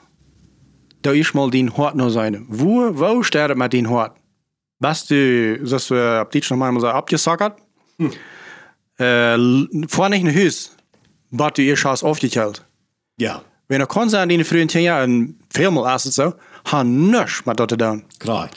da 1.00 1.12
is 1.12 1.32
mal 1.32 1.50
din 1.50 1.70
hart 1.76 1.94
noch 1.94 2.10
sein. 2.10 2.46
Wo, 2.48 2.94
wo 2.94 3.22
sterben 3.22 3.58
mit 3.58 3.70
din 3.70 3.86
hart? 3.86 4.12
Bist 4.78 5.10
du, 5.10 5.58
das 5.62 5.90
wir 5.90 6.20
ab 6.20 6.30
dich 6.30 6.50
nochmal 6.50 6.80
sagen, 6.80 6.96
abgesackert? 6.96 7.58
Äh, 8.96 9.38
vor 9.88 10.08
nicht 10.08 10.26
ein 10.26 10.34
Haus, 10.34 10.76
du 11.30 11.62
ihr 11.62 11.76
Schaß 11.76 12.02
aufgekehlt. 12.02 12.64
Ja, 13.18 13.42
Wenn 13.68 13.80
er 13.80 13.86
Konzern 13.86 14.30
in 14.30 14.38
den 14.38 14.44
frühen 14.44 14.68
zehn 14.68 14.82
Jahren, 14.82 15.38
vielmal 15.54 15.94
ist 15.94 16.06
es 16.06 16.16
so, 16.16 16.34
hat 16.64 16.86
nichts 16.86 17.46
mit 17.46 17.58
dort 17.58 17.70
zu 17.70 17.76
tun. 17.76 18.04
klar. 18.18 18.48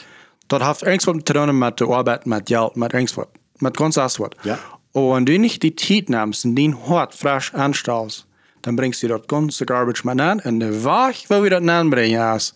Dat 0.47 0.61
heeft 0.65 0.81
irgendwas 0.83 1.23
te 1.23 1.33
doen 1.33 1.57
met 1.57 1.77
de 1.77 1.85
arbeid, 1.85 2.25
met 2.25 2.47
geld, 2.49 2.75
met 2.75 2.93
irgendwas. 2.93 3.27
Met 3.59 3.77
ganz 3.77 3.95
wat. 4.17 4.35
Ja. 4.43 4.57
Und 4.91 5.13
wenn 5.13 5.25
du 5.25 5.37
nicht 5.39 5.61
die 5.61 5.75
Zeit 5.75 6.09
nimmst 6.09 6.45
und 6.45 6.55
den 6.55 6.75
hart 6.87 7.13
frisch 7.15 7.53
anstellst, 7.53 8.25
dann 8.61 8.75
bringst 8.75 9.01
du 9.03 9.07
dort 9.07 9.27
ganze 9.27 9.65
Garbage 9.65 10.03
mit 10.03 10.19
an 10.19 10.39
und 10.39 10.59
der 10.59 10.83
Weg, 10.83 11.25
wo 11.29 11.43
wir 11.43 11.49
das 11.49 11.67
anbringen, 11.67 12.35
ist 12.35 12.55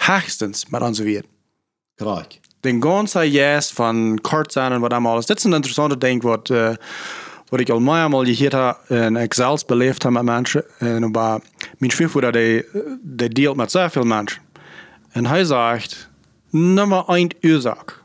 höchstens 0.00 0.70
mit 0.70 0.82
uns 0.82 1.00
wird. 1.04 1.26
Gleich. 1.96 2.40
Den 2.64 2.80
ganzen 2.80 3.24
Jes 3.24 3.70
von 3.70 4.18
und 4.18 4.22
was 4.82 4.90
einmal 4.92 5.12
alles. 5.14 5.26
Das 5.26 5.38
ist 5.38 5.44
ein 5.46 5.52
interessanter 5.52 5.96
Ding, 5.96 6.22
was, 6.22 6.50
äh, 6.50 6.76
was 7.52 7.60
ich 7.60 7.70
allemaal 7.70 8.24
gehört 8.24 8.54
habe, 8.54 9.06
in 9.06 9.16
Excels 9.16 9.64
beleefd 9.64 10.04
habe 10.06 10.14
mit 10.14 10.24
Menschen. 10.24 10.62
Und 10.80 11.04
aber 11.04 11.42
mein 11.80 11.90
Schwiegervater, 11.90 12.32
der, 12.32 12.64
der 13.02 13.28
dealt 13.28 13.58
mit 13.58 13.70
sehr 13.70 13.90
vielen 13.90 14.08
Menschen. 14.08 14.42
Und 15.14 15.26
er 15.26 15.44
sagt, 15.44 16.08
Nummer 16.50 17.08
ein 17.10 17.28
Ursache, 17.44 17.96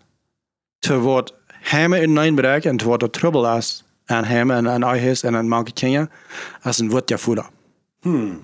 zu 0.81 1.03
wat 1.05 1.33
hem 1.49 1.93
in 1.93 2.17
een 2.17 2.35
bereik 2.35 2.65
en 2.65 2.77
te 2.77 2.85
wat 2.85 3.01
er 3.01 3.09
trouble 3.09 3.57
is 3.57 3.83
aan 4.05 4.23
hem 4.23 4.51
en 4.51 4.69
aan 4.69 4.81
huis 4.81 5.23
en 5.23 5.35
aan 5.35 5.47
manche 5.47 5.73
kinderen, 5.73 6.09
is 6.63 6.79
een 6.79 6.89
woord 6.89 7.13
voeder. 7.15 7.49
Hmm. 8.01 8.43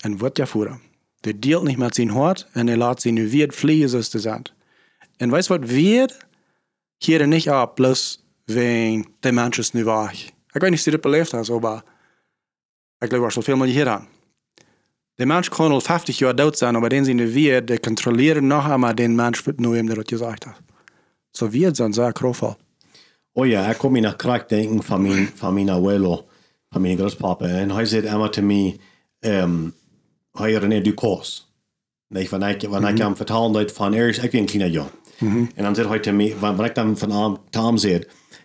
Een 0.00 0.18
woord 0.18 0.40
voeder. 0.44 0.80
Der 1.20 1.34
dealt 1.34 1.64
nicht 1.64 1.78
mit 1.78 1.94
sein 1.94 2.14
Hort 2.14 2.48
und 2.54 2.68
er 2.68 2.76
lässt 2.76 3.00
sie 3.00 3.12
nur 3.12 3.30
wird 3.30 3.54
fliehen, 3.54 3.88
so 3.88 3.98
ist 3.98 4.14
es 4.14 4.22
sagt. 4.22 4.52
Und 5.20 5.30
weißt 5.30 5.50
du 5.50 5.60
was, 5.60 5.68
wird 5.68 6.18
hier 6.98 7.26
nicht 7.26 7.48
ab, 7.48 7.76
bloß 7.76 8.21
wegen 8.54 9.06
der 9.22 9.32
Mensch 9.32 9.58
ist 9.58 9.74
nicht 9.74 9.86
wahr. 9.86 10.10
Ich 10.12 10.32
weiß 10.54 10.70
nicht, 10.70 10.86
wie 10.86 10.90
du 10.90 10.98
das 10.98 11.02
belebt 11.02 11.32
hast, 11.32 11.50
aber 11.50 11.84
ich 13.02 13.08
glaube, 13.08 13.28
ich 13.28 13.34
soll 13.34 13.42
viel 13.42 13.56
mal 13.56 13.68
hier 13.68 13.86
an. 13.86 14.06
Der 15.18 15.26
Mensch 15.26 15.50
kann 15.50 15.72
al 15.72 15.80
50 15.80 16.20
Jahre 16.20 16.36
tot 16.36 16.56
sein, 16.56 16.76
aber 16.76 16.88
den 16.88 17.04
sie 17.04 17.14
nicht 17.14 17.34
wird, 17.34 17.68
der 17.68 17.78
kontrolliert 17.78 18.42
noch 18.42 18.64
einmal 18.64 18.94
den 18.94 19.14
Mensch, 19.14 19.44
nur 19.58 19.76
ihm, 19.76 19.86
der 19.86 19.96
das 19.96 20.06
gesagt 20.06 20.46
hat. 20.46 20.56
So 21.32 21.52
wird 21.52 21.78
es 21.78 21.94
sehr 21.96 22.12
kraftvoll. 22.12 22.56
Oh 23.34 23.44
ja, 23.44 23.70
ik 23.70 23.78
kom 23.78 23.92
me 23.92 24.00
naar 24.00 24.16
krak 24.16 24.48
denken 24.48 24.82
van 24.82 25.02
mijn, 25.02 25.28
van 25.34 25.54
mijn 25.54 25.70
abuelo, 25.70 26.26
van 26.70 26.80
mijn 26.80 26.96
groospapa. 26.96 27.46
En 27.46 27.70
hij 27.70 27.84
zei 27.84 28.06
immer 28.06 28.30
te 28.30 28.42
mij, 28.42 28.78
um, 29.20 29.74
hij 30.32 30.54
er 30.54 30.66
niet 30.66 30.84
du 30.84 30.94
koos. 30.94 31.52
Nee, 32.08 32.28
wanneer 32.30 32.48
ik, 32.48 32.68
wanneer 32.68 32.90
ik 32.90 32.98
hem 32.98 33.16
vertalen 33.16 33.52
dat 33.52 33.72
van 33.72 33.92
eerst, 33.92 34.22
ik 34.22 34.30
ben 34.30 34.40
een 34.40 34.46
kleine 34.46 34.70
jong. 34.70 34.90
En 35.54 35.62
dan 35.62 35.74
zei 35.74 35.88
hij 35.88 35.98
te 35.98 36.12
mij, 36.12 36.36
wanneer 36.38 36.64
ik 36.64 36.74
dan 36.74 36.98
van 36.98 37.10
hem, 37.10 37.36
Tom 37.50 37.76
zei, 37.76 38.02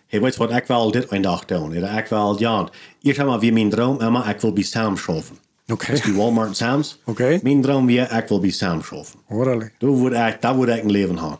hey, 0.08 0.20
weet 0.20 0.34
je 0.34 0.38
wat, 0.38 0.52
ik 0.56 0.66
wil 0.66 0.90
dit 0.90 1.12
een 1.12 1.22
dag 1.22 1.44
doen. 1.44 1.74
Ik 1.74 2.06
wil, 2.06 2.36
ja, 2.38 2.68
eerst 3.02 3.18
eenmaal 3.18 3.40
wie 3.40 3.52
mijn 3.52 3.70
droom, 3.70 4.00
Emma, 4.00 4.28
ik 4.28 4.40
wil 4.40 4.52
bij 4.52 4.62
Sam 4.62 4.96
schaffen. 4.96 5.36
Okay. 5.66 6.00
Bij 6.04 6.12
Walmart 6.12 6.48
en 6.48 6.54
Sam's. 6.54 7.00
Oké. 7.04 7.38
Mijn 7.42 7.62
droom 7.62 7.86
weer, 7.86 8.12
ik 8.12 8.28
wil 8.28 8.40
bij 8.40 8.50
Sam 8.50 8.82
schaffen. 8.82 9.20
Orderlijk. 9.28 9.74
Dat 9.78 9.98
wil 9.98 10.12
ik, 10.12 10.36
dat 10.40 10.56
wil 10.56 10.66
ik 10.66 10.82
een 10.82 10.90
leven 10.90 11.18
hebben. 11.18 11.38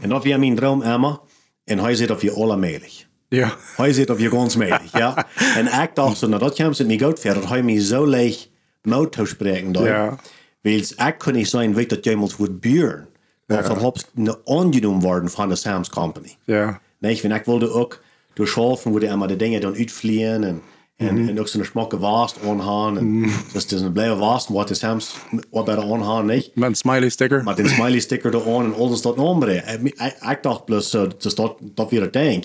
En 0.00 0.08
dat 0.08 0.24
weer 0.24 0.38
mijn 0.38 0.54
droom, 0.54 0.82
Emma. 0.82 1.20
En 1.64 1.78
hij 1.78 1.94
zit 1.94 2.10
op 2.10 2.20
je 2.20 2.32
allermelig. 2.32 3.08
Ja. 3.28 3.56
Hij 3.76 3.92
zit 3.92 4.10
op 4.10 4.18
je 4.18 4.30
ganz 4.30 4.56
melig, 4.56 4.92
ja. 4.92 5.26
En 5.56 5.66
ik 5.82 5.90
dacht 5.94 6.18
zo, 6.18 6.28
nou 6.28 6.40
dat 6.40 6.54
kwam 6.54 6.72
ze 6.72 6.84
niet 6.84 7.02
goed 7.02 7.20
verder. 7.20 7.40
Dat 7.40 7.50
hij 7.50 7.62
me 7.62 7.80
zo 7.80 8.04
leeg 8.04 8.48
moet 8.82 9.12
toespreken. 9.12 9.72
daar. 9.72 9.84
Ja. 9.84 10.18
Want 10.62 10.94
ik 10.98 11.14
kon 11.18 11.32
niet 11.32 11.48
zijn, 11.48 11.74
weet 11.74 11.90
dat 11.90 12.04
jij 12.04 12.14
ons 12.14 12.36
wordt 12.36 12.60
buren. 12.60 13.08
Maar 13.46 13.64
verhoopt 13.64 14.10
aangenomen 14.44 15.00
worden 15.00 15.30
van 15.30 15.48
de 15.48 15.56
Sam's 15.56 15.88
Company. 15.88 16.36
Ja. 16.44 16.80
Nee, 17.00 17.20
want 17.22 17.34
ik 17.34 17.44
wilde 17.44 17.70
ook 17.70 18.02
door 18.34 18.48
schaffen, 18.48 18.90
wilde 18.90 19.06
immer 19.06 19.28
de 19.28 19.36
dingen 19.36 19.60
dan 19.60 19.74
uitvliegen. 19.74 20.44
En, 20.44 20.62
en, 20.96 21.28
en 21.28 21.40
ook 21.40 21.48
zo'n 21.48 21.64
smakke 21.64 21.98
was 21.98 22.34
aangaan. 22.46 22.98
En 22.98 23.20
dus 23.52 23.62
het 23.62 23.72
is 23.72 23.80
een 23.80 23.92
blije 23.92 24.16
was, 24.16 24.48
wat 24.48 24.68
de 24.68 24.74
Sam's 24.74 25.14
wat 25.50 25.64
bij 25.64 25.74
de 25.74 25.82
aangaan, 25.82 26.26
niet? 26.26 26.50
Met 26.54 26.68
een 26.68 26.74
smiley 26.74 27.08
sticker. 27.08 27.44
met 27.44 27.58
een 27.58 27.68
smiley 27.68 28.00
sticker 28.00 28.34
eraan 28.40 28.64
en 28.64 28.74
alles 28.74 29.02
dat 29.02 29.18
aanbrengen. 29.18 29.84
Ik, 29.84 29.94
ik, 30.00 30.30
ik 30.30 30.38
dacht 30.42 30.64
plus, 30.64 30.94
uh, 30.94 31.02
dus 31.18 31.34
dat, 31.34 31.56
dat 31.60 31.90
weer 31.90 32.00
het 32.00 32.12
denk. 32.12 32.44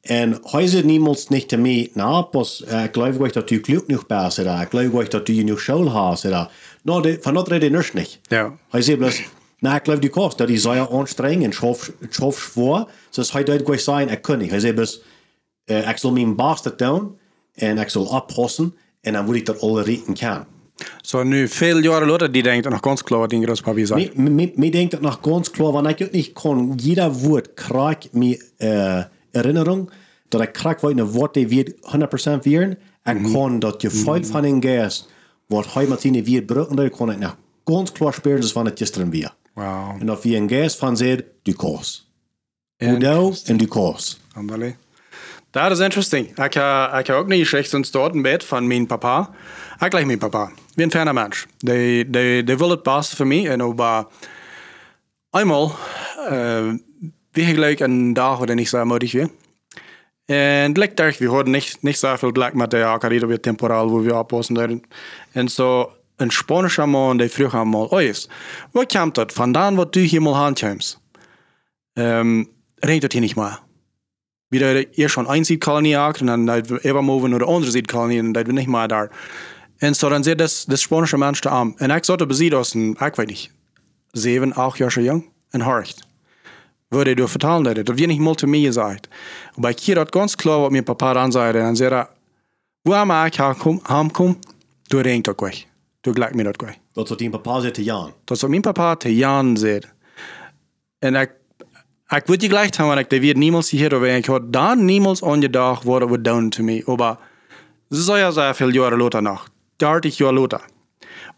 En 0.00 0.38
hij 0.42 0.66
zei 0.66 0.84
niemals 0.84 1.28
niet 1.28 1.48
te 1.48 1.56
mij, 1.56 1.90
nou, 1.94 2.24
pas, 2.24 2.64
uh, 2.68 2.84
ik 2.84 2.92
geloof 2.92 3.18
euch 3.18 3.32
dat 3.32 3.50
u 3.50 3.60
klug 3.60 3.86
nog 3.86 4.06
bij 4.06 4.30
zit. 4.30 4.46
Ik 4.46 4.70
geloof 4.70 4.92
euch 4.92 5.08
dat 5.08 5.28
u 5.28 5.42
nog 5.42 5.60
school 5.60 6.06
hebt. 6.06 6.18
zit. 6.18 6.48
Nou, 6.82 7.02
de, 7.02 7.18
van 7.20 7.34
dat 7.34 7.48
reden 7.48 7.74
is 7.74 7.92
niet. 7.92 8.18
Ja. 8.22 8.52
Hij 8.68 8.82
zei 8.82 9.12
nou, 9.60 9.76
ik 9.76 9.84
geloof 9.84 9.98
die 9.98 10.10
kost, 10.10 10.38
dat 10.38 10.48
hij 10.48 10.58
zei 10.58 10.86
aanstrengen 10.90 11.44
en 11.44 11.52
schof, 11.52 11.92
schof 12.08 12.38
voor. 12.38 12.90
Dus 13.10 13.32
hij 13.32 13.44
deed 13.44 13.58
gewoon 13.58 13.78
zijn, 13.78 14.08
ik 14.08 14.22
kan 14.22 14.38
niet. 14.38 14.50
Hij 14.50 14.60
zei 14.60 14.72
plus, 14.72 15.02
uh, 15.66 15.88
ik 15.88 15.96
zal 15.96 16.12
mijn 16.12 16.34
baas 16.34 16.62
dat 16.62 16.78
doen 16.78 17.18
en 17.54 17.78
ik 17.78 17.88
zal 17.88 18.04
oppassen 18.04 18.74
en 19.00 19.12
dan 19.12 19.24
moet 19.24 19.34
ik 19.34 19.46
dat 19.46 19.60
alle 19.60 19.82
rieten 19.82 20.14
kan. 20.14 20.44
So 21.02 21.22
nu 21.22 21.48
veel 21.48 21.78
jaren 21.78 22.08
later, 22.08 22.32
die 22.32 22.42
denkt 22.42 22.68
nog 22.68 22.80
ganz 22.80 23.02
klar, 23.02 23.20
wat 23.20 23.30
die 23.30 23.42
grootpapi 23.42 23.86
sagt. 23.86 24.16
Mir, 24.16 24.70
denkt 24.70 24.92
das 24.92 25.00
noch 25.00 25.22
ganz 25.22 25.50
klar, 25.50 25.74
wenn 25.74 25.86
ich 25.86 26.12
nicht 26.12 26.34
kann, 26.34 26.78
jeder 26.78 27.22
Wort 27.22 27.56
kriegt 27.56 28.14
mir 28.14 28.38
äh, 28.58 29.04
Erinnerung, 29.32 29.90
dass 30.30 30.42
ich 30.42 30.52
krieg, 30.52 30.82
weil 30.82 30.92
ein 30.92 31.14
Wort, 31.14 31.36
die 31.36 31.50
wird 31.50 31.78
100% 31.84 32.44
werden, 32.44 32.76
ich 33.04 33.32
kann 33.32 33.60
das 33.60 33.78
Gefühl 33.78 34.24
von 34.24 34.42
den 34.42 34.60
Geist, 34.60 35.08
was 35.48 35.74
heute 35.74 35.90
mit 35.90 36.04
ihnen 36.04 36.26
wird 36.26 36.46
brücken, 36.46 36.76
da 36.76 36.88
kann 36.88 37.10
ich 37.10 37.18
noch 37.18 37.36
ganz 37.66 37.92
klar 37.92 38.12
spüren, 38.12 38.40
dass 38.40 38.54
es 38.56 38.74
gestern 38.74 39.12
wir. 39.12 39.32
Wow. 39.54 40.00
Und 40.00 40.06
dass 40.06 40.22
wir 40.24 40.36
ein 40.36 40.48
Geist 40.48 40.78
von 40.78 40.96
sagt, 40.96 41.24
du 41.44 41.52
kannst. 41.54 42.06
En- 42.78 43.00
Du 43.00 43.34
und 43.48 43.58
du 43.60 43.66
kannst. 43.66 44.20
Anderlee. 44.34 44.76
Dat 45.50 45.70
is 45.70 45.78
interesting. 45.80 46.38
Ik, 46.38 46.54
uh, 46.54 46.96
ik 46.98 47.06
heb 47.06 47.16
ook 47.16 47.26
niet 47.28 47.46
slecht 47.46 47.68
sinds 47.68 47.90
dort 47.90 48.14
een 48.14 48.22
bed 48.22 48.44
van 48.44 48.66
mijn 48.66 48.86
papa. 48.86 49.30
Ik 49.78 49.92
like 49.92 50.06
mijn 50.06 50.18
papa. 50.18 50.44
Ik 50.48 50.74
ben 50.74 50.84
een 50.84 50.90
fijne 50.90 51.12
mens. 51.12 51.46
Die, 51.58 52.10
die, 52.10 52.44
die 52.44 52.56
wil 52.56 52.70
het 52.70 52.82
beste 52.82 53.16
voor 53.16 53.26
mij. 53.26 53.48
En 53.48 53.62
over 53.62 54.06
eenmaal, 55.30 55.72
uh, 56.30 56.72
wie 57.32 57.44
gelijk 57.44 57.80
een 57.80 58.12
dag 58.12 58.38
waarin 58.38 58.58
ik 58.58 58.68
zo 58.68 58.84
moedig 58.84 59.12
weer. 59.12 59.30
En 60.24 60.72
dag, 60.72 61.18
we 61.18 61.28
hadden 61.28 61.52
niet, 61.52 61.76
niet 61.80 61.98
zo 61.98 62.16
veel 62.16 62.30
gelijk 62.30 62.54
met 62.54 62.70
de 62.70 62.84
Akademie 62.84 63.26
weer 63.26 63.40
temporaal, 63.40 63.90
wo 63.90 64.00
we 64.02 64.14
oppassen. 64.14 64.82
En 65.32 65.48
zo, 65.48 65.92
een 66.20 66.30
Spanische 66.30 66.86
man, 66.86 67.16
die 67.16 67.28
vroeg 67.28 67.54
eenmaal, 67.54 67.86
oh 67.86 68.00
yes, 68.00 68.28
wat 68.72 68.92
komt 68.92 69.14
dat 69.14 69.32
vandaan 69.32 69.74
wat 69.74 69.92
du 69.92 70.00
hier 70.00 70.22
mal 70.22 70.36
handkomt? 70.36 71.00
Um, 71.92 72.48
regent 72.74 73.02
het 73.02 73.12
hier 73.12 73.20
niet 73.20 73.36
meer? 73.36 73.60
wieder 74.50 74.98
eerst 74.98 75.14
schon 75.14 75.28
ein 75.28 75.44
Seedkolonie 75.44 75.96
und 75.96 76.26
dann 76.26 76.48
even 76.48 77.04
moven 77.04 77.30
naar 77.30 77.38
de 77.38 77.44
andere 77.44 77.70
Seedkolonie 77.70 78.18
en 78.18 78.32
dat 78.32 78.46
we 78.46 78.52
niet 78.52 78.66
meer 78.66 78.88
daar. 78.88 79.10
En 79.78 79.94
zo 79.94 80.08
dan 80.08 80.22
zit 80.22 80.38
das, 80.38 80.64
das 80.64 80.80
Spanische 80.80 81.18
Mensch 81.18 81.40
da 81.40 81.50
am. 81.50 81.74
En 81.76 81.90
ik 81.90 82.04
zat 82.04 82.26
bezien 82.26 82.54
als 82.54 82.74
een, 82.74 82.96
ik 83.00 83.14
weet 83.14 83.26
niet, 83.26 83.50
zeven, 84.10 84.54
acht 84.54 84.78
jaar 84.78 85.00
jong 85.00 85.28
en 85.50 85.60
horcht. 85.60 86.08
Würde 86.88 87.14
du 87.14 87.28
vertalen 87.28 87.74
dat, 87.74 87.86
dat 87.86 87.98
wir 87.98 88.06
nicht 88.06 88.20
mal 88.20 88.34
zu 88.34 88.46
mir 88.46 88.66
gesagt. 88.66 89.08
Aber 89.56 89.70
ich 89.70 89.84
hier 89.84 89.94
dat 89.94 90.10
ganz 90.10 90.36
klar, 90.36 90.62
was 90.62 90.70
mir 90.70 90.82
Papa 90.82 91.14
dann 91.14 91.32
sagte, 91.32 91.58
dann 91.58 91.76
sagt 91.76 91.92
er, 91.92 92.08
wo 92.82 92.94
am 92.94 93.26
ich 93.26 93.38
heimkom, 93.38 94.36
du 94.88 94.98
ringt 94.98 95.26
dat 95.26 95.40
weg. 95.40 95.69
Du 96.00 96.12
dat 96.12 96.34
weg. 96.34 96.76
Dat 96.92 97.04
is 97.04 97.10
wat 97.10 97.18
die 97.18 97.30
papa 97.30 97.70
te 97.70 97.84
Jan. 97.84 98.12
Wat 98.24 98.48
mijn 98.48 98.60
papa 98.60 98.96
te 98.96 99.16
Jan 99.16 99.56
zei. 99.56 99.80
En 100.98 101.14
ik, 101.14 101.30
ik 102.08 102.26
wil 102.26 102.40
je 102.40 102.48
gleich 102.48 102.76
haben, 102.76 102.98
ik 102.98 103.10
dat 103.10 103.20
wird 103.20 103.36
niemals 103.36 103.70
hier 103.70 103.94
over. 103.94 104.08
Ik 104.08 104.26
had 104.26 104.52
dan 104.52 104.84
niemals 104.84 105.22
aangedacht, 105.22 105.84
wat 105.84 106.10
het 106.10 106.24
doen 106.24 106.50
to 106.50 106.62
me. 106.62 106.82
Aber 106.86 107.18
zo 107.90 108.16
ja 108.16 108.30
sehr 108.30 108.54
viel 108.54 108.72
Jahre 108.72 108.96
later 108.96 109.22
noch. 109.22 109.48
30 109.76 110.16
Jahre 110.16 110.34
later. 110.34 110.60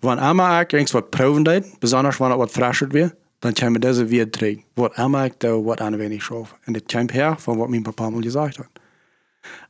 Wann 0.00 0.18
einmal 0.18 0.62
ich 0.62 0.72
irgendwas 0.72 1.02
proben 1.10 1.44
deed, 1.44 1.64
besonders 1.80 2.18
wann 2.18 2.32
es 2.32 2.38
wat 2.38 2.50
frischer 2.50 2.92
wird, 2.92 3.14
dann 3.40 3.54
man 3.72 3.80
das 3.80 4.08
wieder 4.08 4.30
trägen. 4.30 4.64
Was 4.74 4.96
einmal 4.96 5.26
ich 5.26 5.38
da, 5.38 5.48
was 5.48 5.78
ein 5.78 5.98
wenig 5.98 6.22
schaffe. 6.22 6.54
Und 6.66 6.74
das 6.74 6.82
kommt 6.90 7.12
her, 7.12 7.36
von 7.36 7.58
was 7.58 7.68
mein 7.68 7.82
Papa 7.82 8.10
mal 8.10 8.20
gesagt 8.20 8.58
hat. 8.58 8.68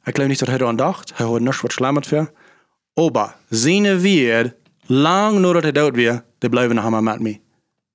Ich 0.06 0.14
glaube 0.14 0.28
nicht, 0.28 0.42
dass 0.42 0.49
er 0.49 0.58
daran 0.58 0.76
dacht. 0.76 1.14
Er 1.18 1.32
hat 1.32 1.40
nichts 1.40 1.64
was 1.64 1.72
Schlimmes 1.72 2.06
für. 2.06 2.28
Aber 2.96 3.34
seine 3.50 4.02
wird, 4.02 4.54
lang 4.86 5.38
nadat 5.38 5.62
hij 5.62 5.72
dood 5.72 5.94
weer, 5.94 6.24
die 6.38 6.50
blijven 6.50 6.74
nog 6.74 6.90
maar 6.90 7.02
met 7.02 7.20
me. 7.20 7.40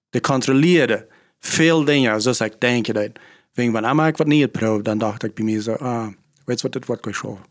Die 0.09 0.21
controleerde 0.21 1.07
veel 1.39 1.83
dingen 1.83 2.21
zoals 2.21 2.41
ik 2.41 2.59
denk 2.59 2.93
dat. 2.93 3.09
Wegen, 3.53 3.73
wenn 3.73 3.85
einmal 3.85 4.07
ich 4.07 4.17
was 4.17 4.27
niet 4.27 4.51
proef, 4.51 4.81
dan 4.81 4.97
dacht 4.97 5.23
ik 5.23 5.33
bij 5.33 5.61
zo, 5.61 5.73
ah, 5.73 6.07
weet 6.45 6.61
je 6.61 6.61
wat, 6.61 6.71
dit 6.71 6.85
wordt 6.85 7.07
schaffen. 7.15 7.45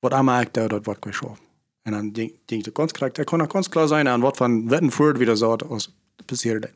Wat 0.00 0.12
einmal 0.12 0.40
ich 0.40 0.50
da, 0.50 0.66
dat 0.66 0.84
wordt 0.84 1.02
gewoon 1.02 1.16
schaffen. 1.16 1.44
En 1.82 1.92
dan 1.92 2.12
denk 2.12 2.32
denk 2.44 2.66
ik, 2.66 2.76
ganz 2.76 2.92
klar, 2.92 3.10
er 3.12 3.24
kon 3.24 3.42
ook 3.42 3.52
ganz 3.52 3.68
klar 3.68 3.88
zijn 3.88 4.08
aan 4.08 4.20
wat 4.20 4.36
van 4.36 4.68
wetten 4.68 4.90
voort 4.90 5.18
wieder 5.18 5.36
zo, 5.36 5.56
als 5.56 5.94
passierde. 6.24 6.70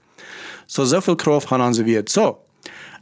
So, 0.66 0.84
zoveel 0.84 1.14
kracht 1.14 1.46
gaan 1.46 1.74
ze 1.74 1.82
weer. 1.82 2.00
So, 2.04 2.44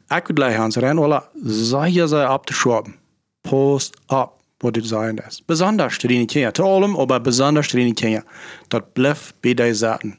ik 0.09 0.27
wil 0.27 0.37
gleich 0.37 0.57
aan 0.57 0.73
ze 0.73 0.81
rennen, 0.81 1.05
voilà, 1.05 1.41
sei 1.47 1.93
je. 1.93 2.95
Post 3.41 3.97
op 4.07 4.36
wat 4.59 4.75
dit 4.75 4.87
zijn 4.87 5.23
is. 5.29 5.43
Besonders 5.47 5.99
in 5.99 6.27
Kenia. 6.27 6.51
Te 6.51 6.63
allem, 6.63 6.97
aber 6.97 7.21
besonders 7.21 7.75
in 7.75 7.95
Kenia. 7.95 8.25
Dat 8.69 8.93
blijft 8.93 9.35
bij 9.41 9.55
die 9.55 9.75
zaten. 9.75 10.19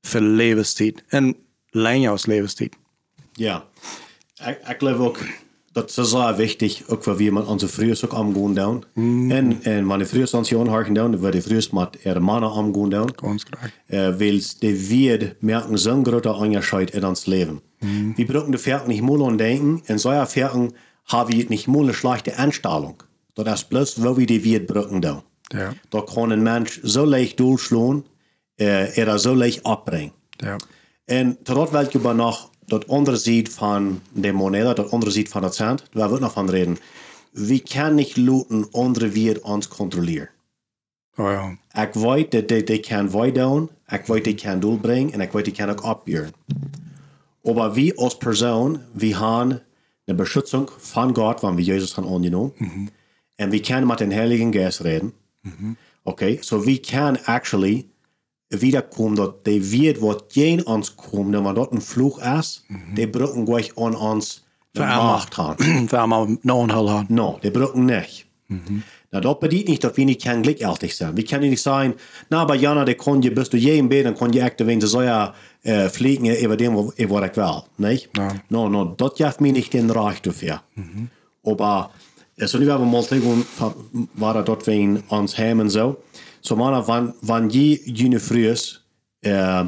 Voor 0.00 0.20
levenstijd. 0.20 1.04
En 1.08 1.36
länger 1.70 2.10
als 2.10 2.26
levenstijd. 2.26 2.76
Ja, 3.32 3.64
ik, 4.34 4.58
ik 4.68 4.74
geloof 4.78 4.98
ook 4.98 5.18
dat 5.74 5.96
is 5.96 6.10
zeer 6.10 6.36
wichtig, 6.36 6.82
ook 6.86 7.02
voor 7.02 7.16
wie 7.16 7.32
man 7.32 7.46
onze 7.46 7.68
vroegers 7.68 8.04
ook 8.04 8.12
omgaan 8.12 8.54
doen. 8.54 8.84
En, 9.30 9.62
en 9.62 9.86
wanneer 9.86 10.06
vroegers 10.06 10.34
ons 10.34 10.48
jongen 10.48 10.68
harken 10.68 10.94
doen, 10.94 11.10
dan 11.10 11.20
worden 11.20 11.42
vroegers 11.42 11.70
met 11.70 11.98
er 12.02 12.22
mannen 12.22 12.50
omgaan 12.50 12.88
doen. 12.90 13.10
Ganz 13.16 13.44
klar. 13.44 13.72
Uh, 13.88 14.16
weil 14.18 14.42
de 14.58 14.86
wird 14.88 15.42
merken 15.42 15.78
zo'n 15.78 16.06
grote 16.06 16.28
Unterschied 16.28 16.90
in 16.90 17.04
ons 17.04 17.24
leven. 17.24 17.60
Wir 18.16 18.26
brauchen 18.26 18.50
die 18.50 18.58
Ferken 18.58 18.88
nicht 18.88 19.02
mal 19.02 19.22
an 19.22 19.36
denken. 19.36 19.82
In 19.86 19.98
solcher 19.98 20.26
Ferken 20.26 20.72
haben 21.04 21.32
wir 21.32 21.44
nicht 21.48 21.66
mal 21.66 21.82
eine 21.82 21.92
schlechte 21.92 22.36
Einstellung. 22.36 23.02
Das 23.34 23.60
ist 23.60 23.68
bloß, 23.68 24.02
wo 24.02 24.16
wir 24.16 24.26
die 24.26 24.44
Wirt 24.44 24.66
brauchen 24.66 25.00
da. 25.00 25.22
Ja. 25.52 25.74
Da 25.90 26.00
kann 26.00 26.32
ein 26.32 26.42
Mensch 26.42 26.80
so 26.82 27.04
leicht 27.04 27.38
durchschlagen, 27.38 28.04
äh, 28.58 28.96
er 28.96 29.18
so 29.18 29.34
leicht 29.34 29.66
abbringen. 29.66 30.12
Ja. 30.40 30.56
En 31.06 31.36
terwijl 31.42 31.70
wil 31.70 31.80
ik 31.80 32.02
maar 32.02 32.14
nog 32.14 32.50
dat 32.66 32.88
andere 32.88 33.16
ziet 33.16 33.48
van 33.48 34.00
de 34.12 34.32
moneda, 34.32 34.74
dat 34.74 34.90
andere 34.90 35.12
ziet 35.12 35.28
van 35.28 35.42
het 35.42 35.54
cent, 35.54 35.84
daar 35.92 36.08
wil 36.08 36.16
ik 36.16 36.22
nog 36.22 36.32
van 36.32 36.50
reden. 36.50 36.78
We 37.30 37.60
kunnen 37.60 37.94
niet 37.94 38.16
laten 38.16 38.68
andere 38.70 39.08
weer 39.08 39.42
ons 39.42 39.68
controleren. 39.68 40.28
Oh 41.16 41.30
ja. 41.30 41.82
Ik 41.82 41.92
weet 41.92 42.30
dat 42.30 42.48
die, 42.48 42.64
die 42.64 42.80
kan 42.80 43.10
wij 43.10 43.32
doen, 43.32 43.70
ik 43.86 44.06
weet 44.06 44.24
die 44.24 44.34
kan 44.34 44.60
doorbrengen 44.60 45.12
en 45.12 45.20
ik 45.20 45.32
weet 45.32 45.44
die 45.44 45.54
kan 45.54 45.70
ook 45.70 45.84
opburen. 45.84 46.32
Maar 47.42 47.72
we 47.72 47.92
als 47.96 48.16
persoon, 48.16 48.80
we 48.92 49.16
hebben 49.16 49.62
een 50.04 50.16
beschützung 50.16 50.68
van 50.76 51.14
God, 51.14 51.40
wanneer 51.40 51.64
we 51.64 51.72
Jezus 51.72 51.92
gaan 51.92 52.08
aangenomen. 52.08 52.52
En 53.34 53.50
we 53.50 53.60
kunnen 53.60 53.86
met 53.86 53.98
de 53.98 54.14
Heilige 54.14 54.46
Geest 54.50 54.80
reden. 54.80 55.12
Okay, 56.02 56.38
so 56.40 56.60
we 56.60 56.80
can 56.80 57.24
actually 57.24 57.86
wiederkommen, 58.48 59.14
dat 59.14 59.44
de 59.44 59.68
weet 59.68 59.98
wat 59.98 60.24
geen 60.28 60.66
ons 60.66 60.94
komt, 60.94 61.34
wanneer 61.34 61.54
dat 61.54 61.72
een 61.72 61.82
vloeg 61.82 62.22
is, 62.22 62.64
die 62.94 63.08
brücken 63.08 63.46
gleich 63.46 63.74
an 63.74 64.20
de 64.74 64.82
Verärmert. 64.82 65.04
Macht 65.04 65.36
haben. 65.36 65.88
Wir 65.90 65.98
haben 65.98 66.12
auch 66.12 66.66
noch 66.66 66.88
haben. 66.88 67.06
No, 67.08 67.38
die 67.42 67.50
brücken 67.50 67.84
nicht. 67.84 68.26
Na, 69.10 69.20
das 69.20 69.38
bedeutet 69.38 69.68
nicht, 69.68 69.84
dass 69.84 69.96
wir 69.96 70.04
nicht 70.04 70.22
kein 70.22 70.42
gleichartig 70.42 70.96
sein. 70.96 71.16
Wir 71.16 71.24
können 71.24 71.50
nicht 71.50 71.62
sagen, 71.62 71.94
na, 72.28 72.42
aber 72.42 72.56
Jana, 72.56 72.84
der 72.84 72.96
kann 72.96 73.22
je, 73.22 73.30
bist 73.30 73.52
du 73.52 73.56
je 73.56 73.78
im 73.78 73.88
Bett, 73.88 74.04
dann 74.04 74.16
kann 74.16 74.32
je 74.32 74.40
echt, 74.40 74.66
wenn 74.66 74.80
du 74.80 74.86
so 74.88 75.02
ja 75.02 75.32
äh, 75.62 75.88
fliegen, 75.88 76.26
über 76.26 76.56
dem, 76.56 76.74
wo, 76.74 76.92
ich 76.96 77.08
will. 77.08 77.62
Nicht? 77.78 78.10
Nein. 78.16 78.42
No, 78.48 78.68
no, 78.68 78.84
das 78.96 79.14
gibt 79.14 79.40
mir 79.40 79.52
nicht 79.52 79.72
den 79.72 79.90
Recht 79.90 80.26
dafür. 80.26 80.62
Aber, 81.44 81.90
so, 82.36 82.58
mal 82.58 83.02
tegen, 83.04 83.44
war 84.14 84.34
das 84.34 84.44
dort 84.44 84.68
uns 85.08 85.38
heim 85.38 85.60
und 85.60 85.70
so. 85.70 85.96
So, 86.40 86.56
man, 86.56 86.86
wann, 86.86 87.14
wann 87.22 87.50
je 87.50 87.80
jene 87.84 88.20
früh 88.20 88.48
ist, 88.48 88.84
äh, 89.22 89.64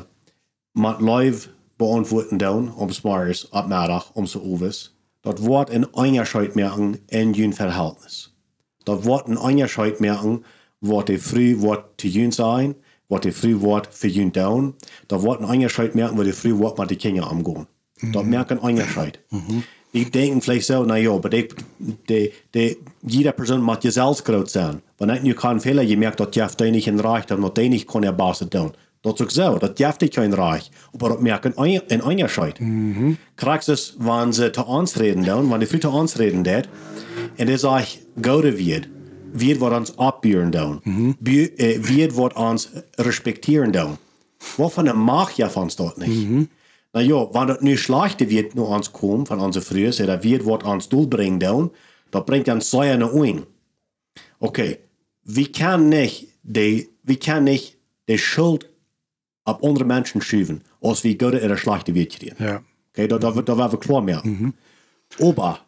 met 0.73 1.01
live 1.01 1.49
beantwoorden 1.77 2.39
doen 2.39 2.75
om 2.75 2.91
smaars 2.91 3.49
op 3.49 3.67
middag 3.67 4.11
om 4.13 4.27
ze 4.27 4.43
overs. 4.43 4.95
Dat 5.21 5.39
wordt 5.39 5.71
een 5.71 5.95
onderscheid 5.95 6.55
maken 6.55 7.01
in 7.07 7.33
je 7.33 7.53
verhältnis. 7.53 8.37
Dat 8.83 9.05
wordt 9.05 9.29
een 9.29 9.39
onderscheid 9.39 9.99
maken 9.99 10.45
wat 10.79 11.07
de 11.07 11.21
früh 11.21 11.59
wordt 11.59 11.85
te 11.97 12.11
jun 12.11 12.33
zijn, 12.33 12.77
wat 13.07 13.23
de 13.23 13.33
früh 13.33 13.57
wordt 13.57 13.89
voor 13.91 14.09
jun 14.09 14.31
doen. 14.31 14.75
Dat 15.07 15.21
wordt 15.21 15.41
een 15.41 15.49
onderscheid 15.49 15.95
maken 15.95 16.17
wat 16.17 16.25
de 16.25 16.35
früh 16.35 16.53
wordt 16.53 16.79
met 16.79 16.89
de 16.89 16.97
kinderen 16.97 17.31
omgaan. 17.31 17.69
Dat 18.11 18.25
merkt 18.25 18.51
een 18.51 18.61
onderscheid. 18.61 19.21
Die 19.97 20.11
denken 20.11 20.43
vielleicht 20.43 20.67
zo, 20.67 20.85
nou 20.85 21.01
ja, 21.01 21.19
maar 21.21 21.31
de, 21.31 21.47
de, 22.05 22.33
de, 22.51 22.79
jeder 23.07 23.33
Person 23.33 23.63
moet 23.63 23.83
jezelf 23.83 24.21
groot 24.21 24.51
zijn. 24.51 24.83
Wanneer 24.97 25.25
je 25.25 25.33
kan 25.35 25.61
veel, 25.61 25.81
je 25.81 25.97
merkt 25.99 26.19
dat 26.19 26.35
je 26.35 26.49
die 26.57 26.71
niet 26.71 26.87
in 26.87 27.01
reicht, 27.01 27.29
dat 27.29 27.55
die 27.55 27.69
niet 27.69 27.85
kan 27.85 28.03
je 28.03 28.13
baas 28.13 28.39
doen. 28.39 28.75
Dat 29.01 29.15
is 29.15 29.21
ook 29.23 29.31
zo, 29.31 29.59
dat 29.59 29.79
je 29.79 29.93
die 29.97 30.09
kein 30.09 30.35
reich. 30.35 30.69
Maar 30.99 31.09
dat 31.09 31.21
merkt 31.21 31.45
een, 31.45 31.83
een 31.87 32.05
onderscheid. 32.05 32.61
Mm 32.61 33.17
Kraxis, 33.35 33.95
wanneer 33.99 34.33
ze 34.35 34.51
te 34.51 34.65
ons 34.67 34.95
reden 34.95 35.23
doen, 35.23 35.49
wanneer 35.49 35.69
de 35.71 35.79
te 35.79 35.89
ons 35.89 36.15
reden 36.15 36.43
deed, 36.43 36.69
en 37.37 37.47
dat 37.47 37.65
is 37.79 37.99
gouden 38.21 38.55
wird, 38.55 38.89
wird 39.33 39.59
wat 39.59 39.73
ons 39.73 39.95
opburen 39.95 40.51
doen. 40.51 40.81
Bu- 41.19 41.53
eh, 41.57 41.79
Wird 41.81 42.13
wat 42.15 42.35
ons 42.35 42.69
respecteren 42.91 43.71
doen. 43.71 43.97
Waarvan 44.57 44.99
mag 44.99 45.31
je 45.31 45.51
van 45.51 45.71
dat 45.77 45.97
niet? 45.97 46.29
Na 46.29 46.47
ja, 46.91 47.29
wanneer 47.29 47.55
het 47.55 47.63
nu 47.63 47.77
slechte 47.77 48.27
wird 48.27 48.55
naar 48.55 48.65
ons 48.65 48.91
komt, 48.91 49.29
van 49.29 49.41
onze 49.41 49.61
vrienden, 49.61 50.07
dat 50.07 50.23
wird 50.23 50.43
wat 50.43 50.63
ons 50.63 50.89
doel 50.89 51.09
brengt 51.09 51.41
doen, 51.41 51.73
dat 52.11 52.25
brengt 52.25 52.49
ons 52.49 52.71
zeer 52.71 52.99
naar 52.99 53.13
een. 53.13 53.45
Okay, 54.39 54.79
wir 55.23 55.51
können 55.51 55.89
nicht 55.89 56.27
die, 56.43 56.89
wir 57.03 57.19
können 57.19 57.45
nicht 57.45 57.77
die 58.05 58.19
Schuld 58.19 58.69
auf 59.45 59.63
andere 59.63 59.85
Menschen 59.85 60.21
schieben, 60.21 60.63
als 60.81 61.03
wie 61.03 61.17
gute 61.17 61.43
oder 61.43 61.57
schlechte 61.57 61.95
wird 61.95 62.11
kriegen. 62.11 62.37
Ja. 62.39 62.63
Okay, 62.93 63.07
da, 63.09 63.19
da, 63.19 63.31
da 63.31 63.57
werden 63.57 63.73
wir 63.73 63.79
klar 63.79 64.03
merken. 64.03 64.55
Aber 65.21 65.61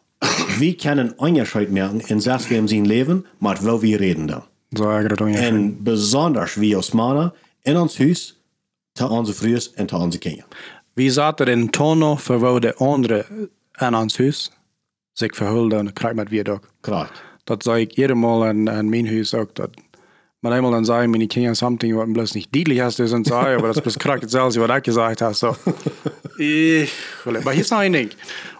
wir 0.57 0.77
können 0.77 1.11
Unterschied 1.11 1.71
merken 1.71 2.01
in 2.01 2.19
das 2.19 2.49
wir 2.49 2.57
im 2.57 2.67
Sinn 2.67 2.85
leben, 2.85 3.25
mit 3.39 3.63
wo 3.63 3.81
wir 3.81 3.99
reden 3.99 4.27
da. 4.27 4.47
So 4.71 4.87
uns. 4.87 5.21
Und 5.21 5.83
besonders 5.83 6.59
wir 6.59 6.77
als 6.77 6.93
Männer 6.93 7.33
in 7.63 7.77
ons 7.77 7.99
Haus, 7.99 8.35
zu 8.95 9.07
unseren 9.07 9.35
Frühen 9.35 9.61
und 9.77 9.89
zu 9.89 9.95
unseren 9.95 10.19
Kindern. 10.19 10.45
Vi 10.95 11.11
satte 11.11 11.45
den 11.45 11.67
tono 11.67 12.17
för 12.17 12.37
vad 12.37 12.61
de 12.61 12.73
andra 12.79 13.23
än 13.79 13.93
hans 13.93 14.19
hus 14.19 14.51
sig 15.19 15.29
förhöll 15.33 15.69
den 15.69 15.91
krig 15.91 16.15
med 16.15 16.29
vi 16.29 16.43
dock. 16.43 16.63
Korrekt. 16.81 17.13
Dat 17.43 17.63
zei 17.63 17.81
ik 17.81 17.97
ieder 17.97 18.15
Mal 18.15 18.43
an, 18.43 18.67
an 18.67 18.89
mein 18.89 19.07
Haus 19.07 19.33
auch, 19.33 19.53
dat 19.53 19.71
man 20.41 20.53
einmal 20.53 20.71
dann 20.71 20.85
sagen, 20.85 21.11
meine 21.11 21.27
Kinder 21.27 21.55
something, 21.55 21.97
was 21.97 22.07
bloß 22.13 22.35
nicht 22.35 22.55
deutlich 22.55 22.79
hast, 22.79 22.99
das 22.99 23.13
und 23.13 23.27
sagen, 23.27 23.57
aber 23.57 23.67
das 23.67 23.81
bloß 23.81 23.99
korrekt 23.99 24.29
selbst, 24.29 24.59
was 24.59 24.77
ich 24.77 24.83
gesagt 24.83 25.21
hast. 25.21 25.39
So. 25.39 25.55
Ich, 26.37 26.91
aber 27.25 27.51
hier 27.51 27.61
ist 27.61 27.71
noch 27.71 27.79
ein 27.79 27.93
Ding, 27.93 28.09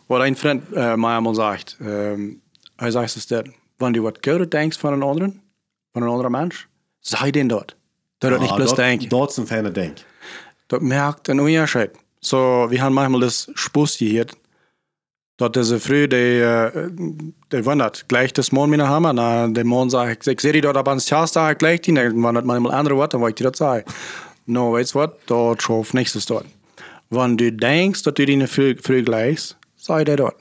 was 0.08 0.22
ein 0.22 0.36
Freund 0.36 0.63
äh, 0.76 0.98
mir 0.98 1.08
einmal 1.08 1.36
sagt. 1.36 1.78
Ähm, 1.82 2.42
er 2.78 2.92
sagt 2.92 3.15
es 3.15 3.28
dat, 3.28 3.46
wenn 3.78 3.94
du 3.94 4.04
was 4.04 4.15
Gutes 4.22 4.50
denkst 4.50 4.78
von 4.78 4.94
einem 4.94 5.04
anderen, 5.04 5.42
von 5.94 6.04
einem 6.04 6.12
anderen 6.12 6.32
Mensch, 6.32 6.68
sei 7.02 7.32
den 7.32 7.50
dort. 7.50 7.76
Dat 8.20 8.34
ah, 8.34 8.38
nicht 8.39 8.56
bloß 8.56 8.76
denken. 8.76 9.10
Dort 9.10 9.32
sind 9.32 9.48
feine 9.48 9.72
Denk. 9.72 9.98
Dat 10.68 10.82
merkt 10.82 11.30
een 11.30 11.39
Unterschied. 11.39 11.92
So, 12.21 12.67
wir 12.69 12.82
haben 12.82 12.93
manchmal 12.93 13.21
das 13.21 13.49
Spuss 13.55 13.95
hier, 13.95 14.25
dat 15.38 15.55
diese 15.55 15.79
früh, 15.79 16.08
die, 16.08 16.15
äh, 16.15 16.89
die 17.51 17.65
wundert, 17.65 18.08
gleich 18.10 18.34
das 18.34 18.51
Mond 18.51 18.71
mit 18.71 18.82
haben, 18.82 19.15
na, 19.15 19.47
der 19.47 19.65
Mond 19.65 19.91
sagt, 19.91 20.27
ich 20.27 20.41
sehe 20.41 20.51
die 20.51 20.62
dort 20.62 20.75
aber 20.75 20.91
ans 20.91 21.05
Tjasta 21.05 21.53
gleich, 21.53 21.82
die, 21.82 21.93
dann 21.93 22.21
wundert 22.21 22.45
manchmal 22.45 22.73
andere 22.73 22.97
Worte, 22.97 23.13
dann 23.13 23.21
wollte 23.21 23.43
ich 23.43 23.49
das 23.49 23.58
sagen. 23.58 23.86
No, 24.45 24.73
weißt 24.73 24.95
du 24.95 24.99
was, 24.99 25.12
dort 25.27 25.62
schuf 25.62 25.93
nächstes 25.93 26.25
dort. 26.25 26.45
Wenn 27.10 27.38
du 27.38 27.51
denkst, 27.51 28.03
dass 28.03 28.13
du 28.13 28.25
die 28.25 28.47
früh, 28.47 28.75
früh 28.75 29.01
gleichst, 29.03 29.58
sei 29.77 30.03
der 30.03 30.17
dort. 30.17 30.36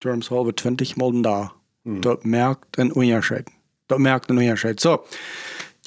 Drums 0.00 0.30
halbe 0.30 0.54
20 0.54 0.96
Mal 0.96 1.22
da. 1.22 1.52
Dat 1.84 2.24
merkt 2.24 2.78
ein 2.78 2.92
Unterschied. 2.92 3.46
Dat 3.88 3.98
merkt 3.98 4.30
ein 4.30 4.38
Unterschied. 4.38 4.80
So, 4.80 5.04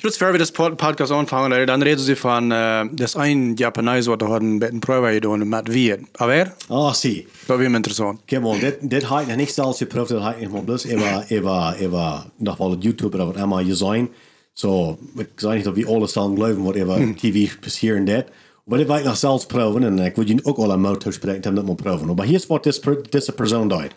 Jetzt 0.03 0.19
werden 0.19 0.33
wir 0.33 0.39
das 0.39 0.51
Pod- 0.51 0.75
Podcast 0.77 1.11
anfangen, 1.13 1.49
Leute. 1.51 1.65
dann 1.65 1.81
reden 1.81 1.99
sie 2.01 2.15
von, 2.17 2.51
äh, 2.51 2.85
das 2.91 3.15
ein 3.15 3.55
Japaner, 3.55 3.95
was 4.05 4.17
da 4.17 4.27
hat 4.27 4.41
ein 4.41 4.59
bisschen 4.59 4.81
Prüfer 4.81 5.13
getan 5.13 5.47
mit 5.47 5.71
wir. 5.73 5.99
Aber, 6.17 6.51
Ah, 6.67 6.93
zie. 6.93 7.25
das 7.47 7.57
wird 7.57 7.73
interessant. 7.73 8.19
Kijk 8.27 8.41
mal, 8.41 8.59
dit, 8.59 8.77
dit 8.81 9.03
had 9.03 9.21
ik 9.21 9.27
nog 9.27 9.37
niet 9.37 9.49
zelfs 9.51 9.77
geproefd, 9.77 10.09
dat 10.09 10.21
had 10.21 10.35
ik 10.35 10.41
nog 10.41 10.51
maar 10.51 10.63
bloos 10.63 10.83
even, 10.85 11.23
even, 11.29 11.73
even, 11.79 12.23
nog 12.37 12.57
wel 12.57 12.71
op 12.71 12.81
YouTube 12.83 13.17
of 13.17 13.25
wat 13.25 13.37
allemaal 13.37 13.63
gezien. 13.63 14.09
So, 14.53 14.97
ik 15.17 15.29
zei 15.35 15.55
niet 15.55 15.63
dat 15.63 15.75
we 15.75 15.85
alles 15.87 16.13
dan 16.13 16.33
geloven 16.35 16.63
wat 16.63 16.75
even 16.75 17.15
TV 17.15 17.59
passieren 17.59 18.05
dit. 18.05 18.25
Maar 18.65 18.77
dit 18.77 18.87
wil 18.87 18.97
ik 18.97 19.03
nog 19.03 19.17
zelfs 19.17 19.45
proeven 19.45 19.83
en 19.83 19.99
ik 19.99 20.15
wil 20.15 20.27
je 20.27 20.39
ook 20.43 20.57
al 20.57 20.71
een 20.71 20.81
motor 20.81 21.13
spreken 21.13 21.49
om 21.49 21.55
dat 21.55 21.65
maar 21.65 21.75
proeven. 21.75 22.15
Maar 22.15 22.25
hier 22.25 22.35
is 22.35 22.47
wat 22.47 22.63
deze 22.63 23.01
deze 23.09 23.31
persoon 23.31 23.67
deed. 23.67 23.91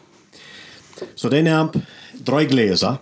So, 1.15 1.29
die 1.29 1.43
neemt 1.43 1.75
drie 2.25 2.49
glazen 2.49 2.99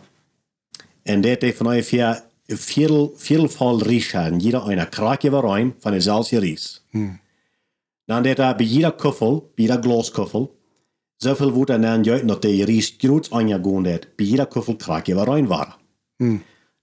en 1.02 1.20
dit 1.20 1.42
heeft 1.42 1.56
van 1.56 1.66
ongeveer 1.66 2.22
een 2.46 2.58
viertel, 2.58 3.12
viertelval 3.16 3.82
rieschaden. 3.82 4.38
Jeder 4.38 4.62
einer 4.62 4.88
kraakje 4.88 5.30
weer 5.30 5.40
rein 5.40 5.74
van 5.78 5.92
dezelfde 5.92 6.38
ries. 6.38 6.84
Dan 8.04 8.22
deed 8.22 8.36
hij 8.36 8.56
bij 8.56 8.66
jeder 8.66 8.94
kuffel, 8.94 9.52
bij 9.54 9.64
jeder 9.64 9.82
glaskufel, 9.82 10.58
zoveel 11.16 11.50
wordt 11.50 11.70
er 11.70 11.80
dan 11.80 12.08
uit 12.08 12.28
dat 12.28 12.42
de 12.42 12.64
ries 12.64 12.94
groot 12.98 13.30
aangegaan 13.30 13.82
deed. 13.82 14.08
Bij 14.16 14.26
jeder 14.26 14.46
kuffel 14.46 14.76
kraakje 14.76 15.14
weer 15.14 15.24
rein 15.24 15.46
waren. 15.46 15.74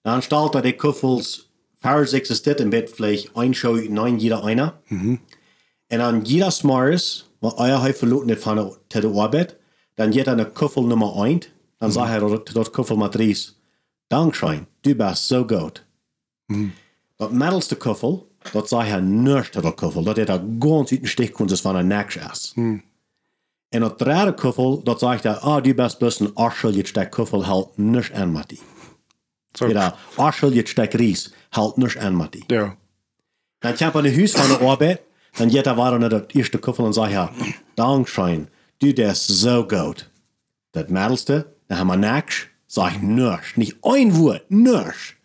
Dan 0.02 0.21
stelt 0.21 0.56
er 0.56 0.62
die 0.62 0.76
kuffels 0.76 1.52
vers 1.80 2.12
existiert 2.13 2.60
in 2.60 2.69
bed 2.69 2.89
vielleicht 2.89 3.36
ein 3.36 3.54
Show 3.54 3.89
neun 3.89 4.19
jeder 4.19 4.43
einer. 4.43 4.74
En 5.88 5.97
dan 5.97 6.21
jeder 6.21 6.52
smares, 6.52 7.30
wat 7.39 7.60
eier 7.60 7.82
hij 7.82 7.93
verloren 7.93 8.28
net 8.28 8.39
van 8.39 8.56
de, 8.56 8.78
te 8.88 9.00
de 9.00 9.08
arbeid, 9.08 9.58
dan 9.95 10.13
geht 10.13 10.26
er 10.26 10.32
eine 10.32 10.52
kuffel 10.52 10.86
nummer 10.86 11.26
1, 11.26 11.41
dan 11.78 11.91
sagt 11.91 12.21
er 12.21 12.54
dat 12.54 12.69
kuffel 12.69 12.97
met 12.97 13.15
ries, 13.15 13.61
Dankschein, 14.12 14.67
du 14.82 14.95
bist 14.95 15.26
so 15.28 15.43
gut. 15.47 15.86
Dat 17.17 17.32
middelste 17.32 17.76
kuffel, 17.78 18.32
dat 18.52 18.67
zei 18.67 18.89
hij 18.89 19.43
tot 19.50 19.63
dat 19.63 19.76
kuffel, 19.76 20.04
dat 20.04 20.15
hij 20.15 20.26
daar 20.26 20.41
ganz 20.60 20.91
uit 20.91 21.02
een 21.02 21.08
stich 21.08 21.32
kon, 21.32 21.50
van 21.50 21.76
een 21.76 21.88
niks 21.88 22.15
is. 22.15 22.52
En 23.69 23.80
dat 23.80 24.00
derde 24.00 24.34
kuffel, 24.34 24.84
dat 24.84 25.00
zegt 25.00 25.24
hij, 25.24 25.34
ah, 25.34 25.63
du 25.63 25.74
bist 25.76 25.97
bloß 25.97 26.19
een 26.19 26.32
arschel, 26.36 26.71
je 26.74 26.88
stek 26.88 27.10
kuffel, 27.12 27.45
halt 27.45 27.78
niks 27.78 28.12
aan 28.12 28.32
met 28.32 28.50
die. 28.50 28.60
So, 29.52 29.67
Ja, 29.67 29.95
arschel, 30.15 30.52
je 30.52 30.67
stek 30.67 30.93
ries, 30.93 31.34
halt 31.50 31.78
niks 31.78 31.97
aan 31.97 32.15
met 32.17 32.32
die. 32.32 32.43
ja. 32.47 32.76
Dan 33.60 33.74
kwam 33.74 33.91
aan 33.93 34.04
de 34.04 34.15
huis 34.15 34.32
van 34.32 34.47
de 34.47 34.65
arbeid, 34.65 35.02
dan 35.32 35.52
geht 35.52 35.65
er 35.65 35.76
weiter 35.76 36.00
naar 36.00 36.10
dat 36.10 36.32
eerste 36.32 36.58
kuffel 36.60 36.86
en 36.86 36.93
zei 36.93 37.13
hij, 37.13 37.30
Dankschein, 37.74 38.50
du 38.78 38.93
bist 38.93 39.30
so 39.39 39.63
gut. 39.67 40.10
Dat 40.71 40.89
middelste, 40.89 41.47
dan 41.67 41.78
hebben 41.78 42.00
we 42.00 42.06
niks, 42.08 42.50
zeg 42.73 43.01
niks, 43.01 43.55
niet 43.55 43.77
een 43.81 44.13
woord, 44.13 44.43
niks. 44.47 45.15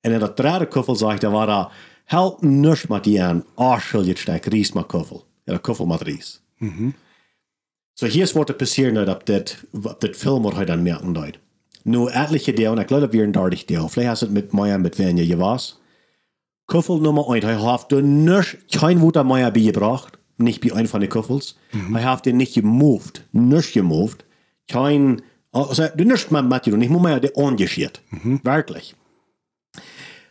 En 0.00 0.12
in 0.12 0.18
dat 0.18 0.36
derde 0.36 0.68
kuffel 0.68 0.96
zegt 0.96 1.22
hij, 1.22 1.30
war 1.30 1.48
er, 1.48 1.68
help 2.04 2.42
niks 2.42 2.86
met 2.86 3.04
die 3.04 3.22
aan, 3.22 3.44
arschel, 3.54 4.04
je 4.04 4.18
stek 4.18 4.44
ries 4.44 4.72
met 4.72 4.86
kuffel. 4.86 5.26
Ja, 5.44 5.52
dat 5.52 5.60
kuffel 5.60 5.86
met 5.86 6.00
ries. 6.00 6.42
So 7.92 8.06
hier 8.06 8.22
is 8.22 8.32
wat 8.32 8.48
er 8.48 8.54
passeren 8.54 9.08
op 9.08 9.26
dit, 9.26 9.64
op 9.82 10.00
dit 10.00 10.16
film 10.16 10.42
wat 10.42 10.54
hij 10.54 10.64
dan 10.64 10.82
merken 10.82 11.12
deed. 11.12 11.38
Nu, 11.82 12.06
etliche 12.06 12.52
deel, 12.52 12.78
ik 12.78 12.86
geloof 12.86 13.02
dat 13.02 13.12
weer 13.12 13.24
een 13.24 13.32
dertig 13.32 13.64
deel. 13.64 13.88
Vielleicht 13.88 14.08
hast 14.08 14.20
het 14.20 14.32
met 14.32 14.52
mij 14.52 14.78
met 14.78 14.96
wen 14.96 15.26
je 15.26 15.36
was. 15.36 15.80
Kuffel 16.64 17.00
Nummer 17.00 17.24
1, 17.24 17.42
hij 17.42 17.70
heeft 17.70 17.92
er 17.92 18.02
niks, 18.02 18.56
kein 18.66 18.98
Wut 18.98 19.16
aan 19.16 19.26
mij 19.26 19.50
bijgebracht. 19.52 20.18
Nicht 20.36 20.60
bei 20.60 20.72
einem 20.72 20.88
von 20.88 21.00
den 21.00 21.08
Kuffels. 21.08 21.56
Hij 21.92 22.08
heeft 22.10 22.24
den 22.24 22.36
nicht 22.36 22.52
gemoved. 22.52 23.24
Nichts 23.30 23.70
gemoved. 23.70 24.24
Kein, 24.66 25.20
also, 25.56 25.88
du 25.94 26.04
nichts 26.04 26.30
mit 26.30 26.44
Matthew, 26.44 26.76
nicht 26.76 26.90
mehr 26.90 27.20
der 27.20 27.36
angeschiert. 27.36 28.02
Wirklich. 28.42 28.94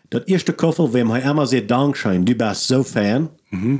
Dat 0.10 0.28
eerste 0.28 0.54
kuffel, 0.54 0.94
wem 0.94 1.10
hij 1.10 1.22
immer 1.22 1.48
sehr 1.48 1.62
dankschein, 1.62 2.26
du 2.26 2.36
bist 2.36 2.68
so 2.68 2.84
fan, 2.84 3.30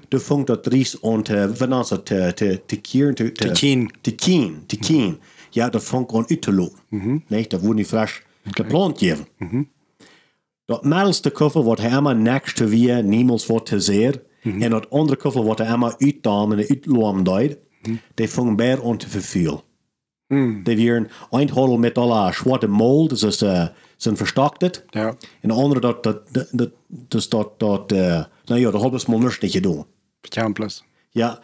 du 0.10 0.20
funkt 0.20 0.48
dat 0.48 0.68
ries 0.68 1.04
an 1.04 1.24
te, 1.24 1.54
wat 1.58 1.82
is 1.82 1.88
dat, 1.90 2.06
te, 2.06 2.34
te, 2.34 2.62
te 2.66 2.76
kieren, 2.76 3.16
te, 3.16 3.32
te, 3.32 3.52
kien. 3.52 3.92
te 4.02 4.12
kien, 4.12 4.64
te 4.66 4.78
kien. 4.78 5.20
Ja, 5.50 5.70
dat 5.70 5.84
funkt 5.84 6.12
an 6.12 6.26
uit 6.28 6.42
te 6.42 6.54
lopen. 6.54 6.80
Nee, 7.28 7.48
dat 7.48 7.62
wordt 7.62 7.76
niet 7.76 7.88
fresh 7.88 8.20
geplant 8.44 9.00
geven. 9.00 9.28
Dat 10.66 10.84
middelste 10.84 11.30
kuffel 11.30 11.64
wordt 11.64 11.82
hij 11.82 11.98
immer 11.98 12.16
next 12.16 12.56
te 12.56 12.66
weer, 12.66 13.04
niemals 13.04 13.46
wordt 13.46 13.66
te 13.66 13.80
zeer. 13.80 14.22
En 14.42 14.70
dat 14.70 14.90
andere 14.90 15.18
kuffel 15.18 15.44
wordt 15.44 15.60
hij 15.60 15.74
immer 15.74 15.96
uitdamen 15.98 16.60
en 16.60 16.68
uitlopen 16.70 17.24
deed. 17.24 17.58
Die 18.14 18.28
funkt 18.28 18.56
bij 18.56 18.84
aan 18.84 18.98
te 18.98 19.10
verveel. 20.28 20.64
Die 20.64 20.76
weer 20.76 21.10
een 21.30 21.50
hodel 21.50 21.78
met 21.78 21.98
alle 21.98 22.34
zwarte 22.34 22.68
mold, 22.68 23.10
dus 23.10 23.24
is, 23.24 23.42
uh, 23.42 23.68
zijn 23.98 24.18
verstokt. 24.18 24.84
Ja. 24.90 25.16
En 25.42 25.50
de 25.50 25.54
andere 25.54 25.80
dat, 25.80 26.04
dat, 26.04 26.22
dat, 26.32 26.48
dat, 26.52 26.70
dus 26.88 27.30
dat, 27.30 27.60
dat 27.60 27.92
uh, 27.92 28.24
nou 28.46 28.60
ja, 28.60 28.72
dat 28.72 28.82
hebben 28.82 29.00
ze 29.00 29.12
maar 29.12 29.20
niks 29.20 29.40
niet 29.40 29.52
gedaan. 29.52 29.86
Campus. 30.22 30.84
Ja, 31.10 31.40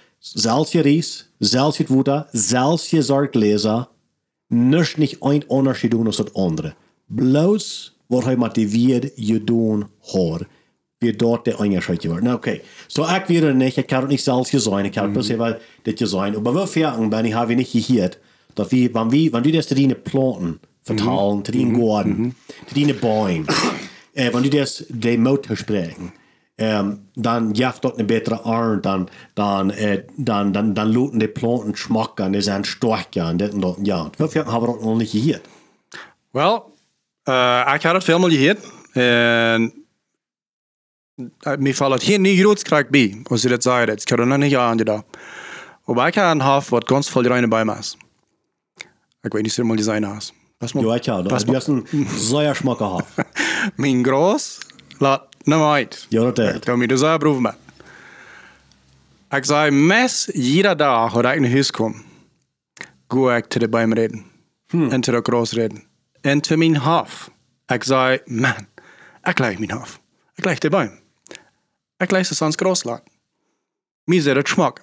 je 0.72 0.82
ries, 0.82 1.30
zelfs 2.32 2.90
je 2.90 3.02
zorgt 3.02 3.36
lezen, 3.36 3.88
niks 4.48 4.96
niet 4.96 5.16
een 5.20 5.44
onderscheid 5.48 5.92
doen 5.92 6.06
als 6.06 6.18
het 6.18 6.34
andere. 6.34 6.74
Bloos 7.06 7.96
wat 8.06 8.24
hij 8.24 8.36
motiveert 8.36 9.12
je 9.16 9.44
doen 9.44 9.88
hoor. 10.00 10.48
Wie 10.98 11.16
dort 11.16 11.46
der 11.46 11.60
onderscheid 11.60 12.06
wordt. 12.06 12.24
Nou 12.24 12.36
oké, 12.36 12.62
zo 12.88 13.04
ik 13.16 13.26
weer 13.26 13.44
er 13.44 13.56
niet, 13.56 13.78
ik 13.78 13.88
kan 13.88 14.00
het 14.00 14.10
niet 14.10 14.22
zelfs 14.22 14.52
je 14.52 14.60
zijn, 14.60 14.86
ik 14.86 14.92
kan 14.92 15.04
het 15.04 15.14
pas 15.14 15.28
even 15.28 15.60
dit 15.82 16.00
je 16.00 16.06
zijn. 16.06 16.42
Maar 16.42 16.54
wel 16.54 16.68
verjagen 16.68 17.10
ben 17.10 17.26
ik, 18.52 18.58
heb 18.58 18.72
ik 18.72 18.92
niet 18.92 18.92
gehoord, 18.92 18.92
dat 18.92 18.92
we, 18.92 18.92
wanneer 18.92 19.24
we, 19.24 19.30
wanneer 19.30 19.52
das 19.52 19.66
te 19.66 19.74
die 19.74 19.96
planten 19.96 20.60
vertalen, 20.84 21.42
te 21.42 21.52
die 21.52 21.76
garden, 21.76 22.36
te 22.68 22.74
die 22.74 22.94
boom, 22.94 23.46
äh, 24.14 24.32
wanneer 24.32 24.52
das 24.52 24.86
de 24.90 25.18
motor 25.18 25.56
spreken, 25.56 26.12
ähm, 26.58 27.00
dann 27.16 27.54
jaft 27.54 27.84
dort 27.84 27.98
eine 27.98 28.06
bessere 28.06 28.46
Art, 28.46 28.84
dann, 28.84 29.10
dann, 29.34 29.70
äh, 29.70 30.04
dann, 30.18 30.54
dann, 30.54 30.74
dann 30.74 30.92
luten 30.92 31.20
die 31.20 31.28
Planten 31.28 31.76
schmacken, 31.76 32.34
die 32.34 32.42
sind 32.42 32.68
stärker 32.68 33.30
und 33.30 33.40
das 33.40 33.54
und 33.54 33.62
das. 33.62 33.78
Ja, 33.84 34.12
das 34.18 34.36
haben 34.36 34.68
wir 34.68 34.86
noch 34.86 34.98
nicht 34.98 35.14
gehört. 35.14 35.42
Wel, 36.34 36.72
ik 37.76 37.82
had 37.82 37.94
het 37.94 38.04
veel 38.04 38.20
meer 38.20 38.30
gehoord. 38.30 38.60
En 38.92 39.74
uh, 41.48 41.58
mir 41.58 41.92
het 41.92 42.02
hier 42.02 42.20
niet 42.20 42.40
groot 42.40 42.62
krijg 42.62 42.90
bij, 42.90 43.22
als 43.24 43.42
je 43.42 43.50
dat 43.50 43.64
zei. 43.64 43.92
Ik 43.92 44.06
kan 44.06 44.20
er 44.20 44.28
nog 44.28 44.38
niet 44.38 44.56
aan 44.56 44.78
gedaan. 44.78 45.04
Maar 45.86 46.08
ik 46.08 46.16
had 46.16 46.32
een 46.32 46.40
half 46.40 46.70
wat 46.70 46.90
ganz 46.90 47.10
voll 47.10 47.28
reine 47.28 47.48
bij 47.48 47.66
me 47.66 47.76
is. 49.22 49.28
Ik 49.28 49.34
weet 49.34 49.42
niet 49.42 49.52
of 49.52 49.58
je 49.58 49.64
mal 49.64 49.76
design 49.76 50.04
hast. 50.04 50.34
Was 50.58 50.72
Ja, 50.72 50.82
mal, 50.82 50.96
ich 50.96 51.10
auch. 51.10 51.24
Du 51.24 51.32
hast 51.32 51.48
einen 51.70 51.88
sehr 52.18 52.56
Schmack 52.56 52.78
gehabt. 52.78 53.08
mijn 53.76 54.04
groß, 54.04 54.60
laat 55.00 55.28
nou 55.44 55.72
uit. 55.72 56.06
Ja, 56.10 56.32
das 56.32 56.54
ist. 56.54 56.66
Dat 56.66 56.76
moet 56.78 56.90
je 56.90 56.98
zo 56.98 57.18
proeven 57.18 57.42
met. 57.42 57.56
Ik 59.30 59.46
zei, 59.46 59.72
mes 59.72 60.30
jeder 60.34 60.78
dag 60.78 61.14
dat 61.14 61.34
ik 61.34 61.40
naar 61.40 61.52
huis 61.52 61.72
kom, 61.72 62.04
ga 63.08 63.36
ik 63.36 63.46
te 63.46 63.60
de 63.60 63.70
boom 63.70 63.94
reden. 63.94 64.26
En 64.68 65.02
te 65.02 65.12
de 65.12 65.20
gras 65.24 65.52
reden. 65.52 65.84
En 66.22 66.42
te 66.42 66.58
mijn 66.58 66.78
hof. 66.78 67.32
Ik 67.66 67.84
zei, 67.84 68.20
man, 68.26 68.68
ik 69.24 69.40
leg 69.40 69.58
mijn 69.58 69.72
hof. 69.72 70.02
Ik 70.36 70.46
leg 70.46 70.58
de 70.58 70.70
boom. 70.70 71.00
Ik 71.98 72.12
leg 72.12 72.26
ze 72.26 72.44
ans 72.44 72.56
gras 72.56 72.84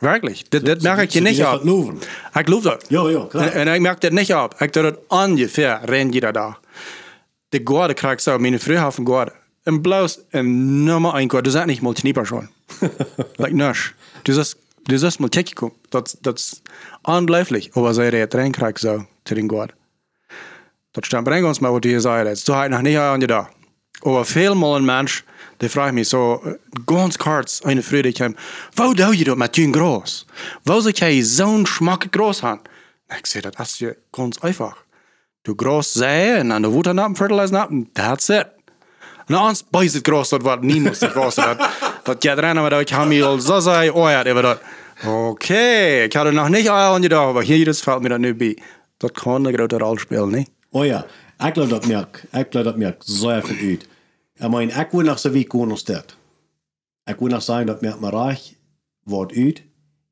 wirklich. 0.01 0.49
Dat, 0.49 0.65
dat 0.65 0.83
merk 0.83 1.01
ik 1.01 1.11
je 1.11 1.21
niet 1.21 1.43
auf 1.43 1.59
op. 1.59 1.65
Loven. 1.65 1.95
Ik 2.35 2.45
geloof 2.45 2.63
dat. 2.63 2.85
Ja, 2.89 3.09
ja, 3.09 3.27
klar. 3.29 3.47
En, 3.47 3.67
en 3.67 3.75
ik 3.75 3.81
merk 3.81 4.01
dat 4.01 4.13
niet 4.13 4.33
op. 4.33 4.55
Ik 4.59 4.73
doe 4.73 4.85
het 4.85 4.99
ongeveer 5.09 5.81
ren 5.85 6.11
jeder 6.11 6.33
dag. 6.33 6.61
De 7.49 7.61
Gorde 7.65 7.95
krijg 7.95 8.27
ik 8.27 8.41
heeft 8.41 8.99
een 8.99 9.07
Gorde. 9.07 9.33
En 9.63 9.81
bloos 9.81 10.19
een 10.31 10.85
nummer 10.85 11.15
een 11.15 11.31
Gorde, 11.31 11.51
dat 11.51 11.61
is 11.61 11.67
niet 11.67 11.81
mal 11.81 11.93
knieper 11.93 12.27
schon. 12.27 12.49
like 13.37 13.55
nisch. 13.55 13.95
Du 14.23 14.39
ist, 14.39 14.57
du 14.83 14.95
ist 14.95 15.19
mal 15.19 15.29
Technikum. 15.29 15.73
Das, 15.91 16.17
das 16.21 16.35
ist 16.35 16.63
unbleiblich. 17.03 17.71
Aber 17.75 17.95
sei 17.95 18.11
der 18.11 18.29
rein 18.33 18.53
krieg 18.53 18.79
so, 18.79 19.07
zu 19.25 19.35
den 19.35 19.49
Gorde. 19.49 19.75
Das 20.93 21.07
stimmt, 21.07 21.25
bring 21.25 21.45
uns 21.45 21.61
mal, 21.61 21.73
was 21.73 21.81
du 21.81 21.89
hier 21.89 22.01
sagst. 22.01 22.49
Du 22.49 22.55
hast 22.55 22.71
noch 22.71 22.83
nicht 22.83 22.99
an 22.99 23.21
dir 23.21 23.27
da. 23.27 23.51
Aber 24.03 24.25
viel 24.25 24.55
mal 24.55 24.77
ein 24.77 24.85
Mensch, 24.85 25.25
der 25.61 25.71
fragt 25.71 25.94
mich 25.94 26.09
so, 26.09 26.40
äh, 26.44 26.57
ganz 26.87 27.18
kurz, 27.18 27.62
eine 27.62 27.83
Freude, 27.83 28.09
ich 28.09 28.21
wo 28.77 28.92
du 28.92 29.12
je 29.12 29.25
das 29.25 29.37
mit 29.37 29.57
dem 29.57 29.73
Gras? 29.73 30.27
Wo 30.64 30.81
soll 30.81 30.92
ich 30.92 31.29
so 31.29 31.47
ein 31.47 31.66
Schmack 31.66 32.11
Gras 32.12 32.42
haben? 32.42 32.61
Ich 33.11 33.27
sage, 33.27 33.51
das 33.51 33.71
ist 33.71 33.81
ja 33.81 33.90
ganz 34.12 34.38
einfach. 34.38 34.77
Du 35.42 35.55
Gras 35.55 35.94
säen 35.94 36.53
und 36.53 36.62
du 36.62 36.73
Wutter 36.73 36.94
nappen, 36.94 37.16
fertilizer 37.16 37.53
nappen, 37.53 37.92
that's 37.94 38.29
it. 38.29 38.47
Na, 39.29 39.44
ans 39.44 39.62
beißt 39.62 39.97
das 39.97 40.03
Gras, 40.03 40.31
das 40.31 40.44
war 40.44 40.59
niemals 40.59 41.01
das 41.01 41.12
Gras. 41.12 41.35
Das, 41.37 41.57
das 42.05 42.18
geht 42.21 42.38
rein, 42.38 42.57
aber 42.59 42.71
da 42.71 42.85
kann 42.85 43.09
mir 43.09 43.38
so 43.38 43.61
sein, 43.61 43.90
oh 43.90 44.09
ja, 44.09 44.25
über 44.25 44.42
das. 44.42 44.59
Okay, 45.07 46.07
ich 46.07 46.16
hatte 46.16 46.33
noch 46.33 46.49
nicht 46.49 46.71
Eier 46.71 46.94
an 46.94 47.03
die 47.03 47.09
da, 47.09 47.21
aber 47.21 47.42
hier 47.42 47.64
das 47.64 47.81
fällt 47.81 48.03
mir 48.03 48.09
dann 48.09 48.23
nicht 48.23 48.38
bei. 48.38 48.57
Das 48.99 49.12
kann 49.14 49.47
eine 49.47 49.57
große 49.57 49.81
Rolle 49.81 49.99
spielen, 50.01 50.31
ne? 50.31 50.47
Oh 50.73 50.83
ja, 50.83 51.05
ik 51.38 51.55
geloof 51.55 51.68
dat 51.68 51.87
merk. 51.87 52.25
Ik 52.33 52.47
geloof 52.51 52.64
dat 52.64 52.77
merk 52.77 53.03
zeer 53.05 53.42
veel 53.42 53.68
uit. 53.68 53.88
Ik 54.38 54.48
meen, 54.51 54.68
ik 54.79 54.88
wil 54.90 55.01
nog 55.01 55.18
zo 55.18 55.31
wie 55.31 55.46
dat. 55.85 56.16
Ik 57.05 57.16
wil 57.18 57.29
nog 57.29 57.42
zeggen 57.42 57.66
dat 57.66 57.81
merk 57.81 58.01
maar 58.01 58.12
reich 58.12 58.53
wordt 59.03 59.33
uit 59.37 59.62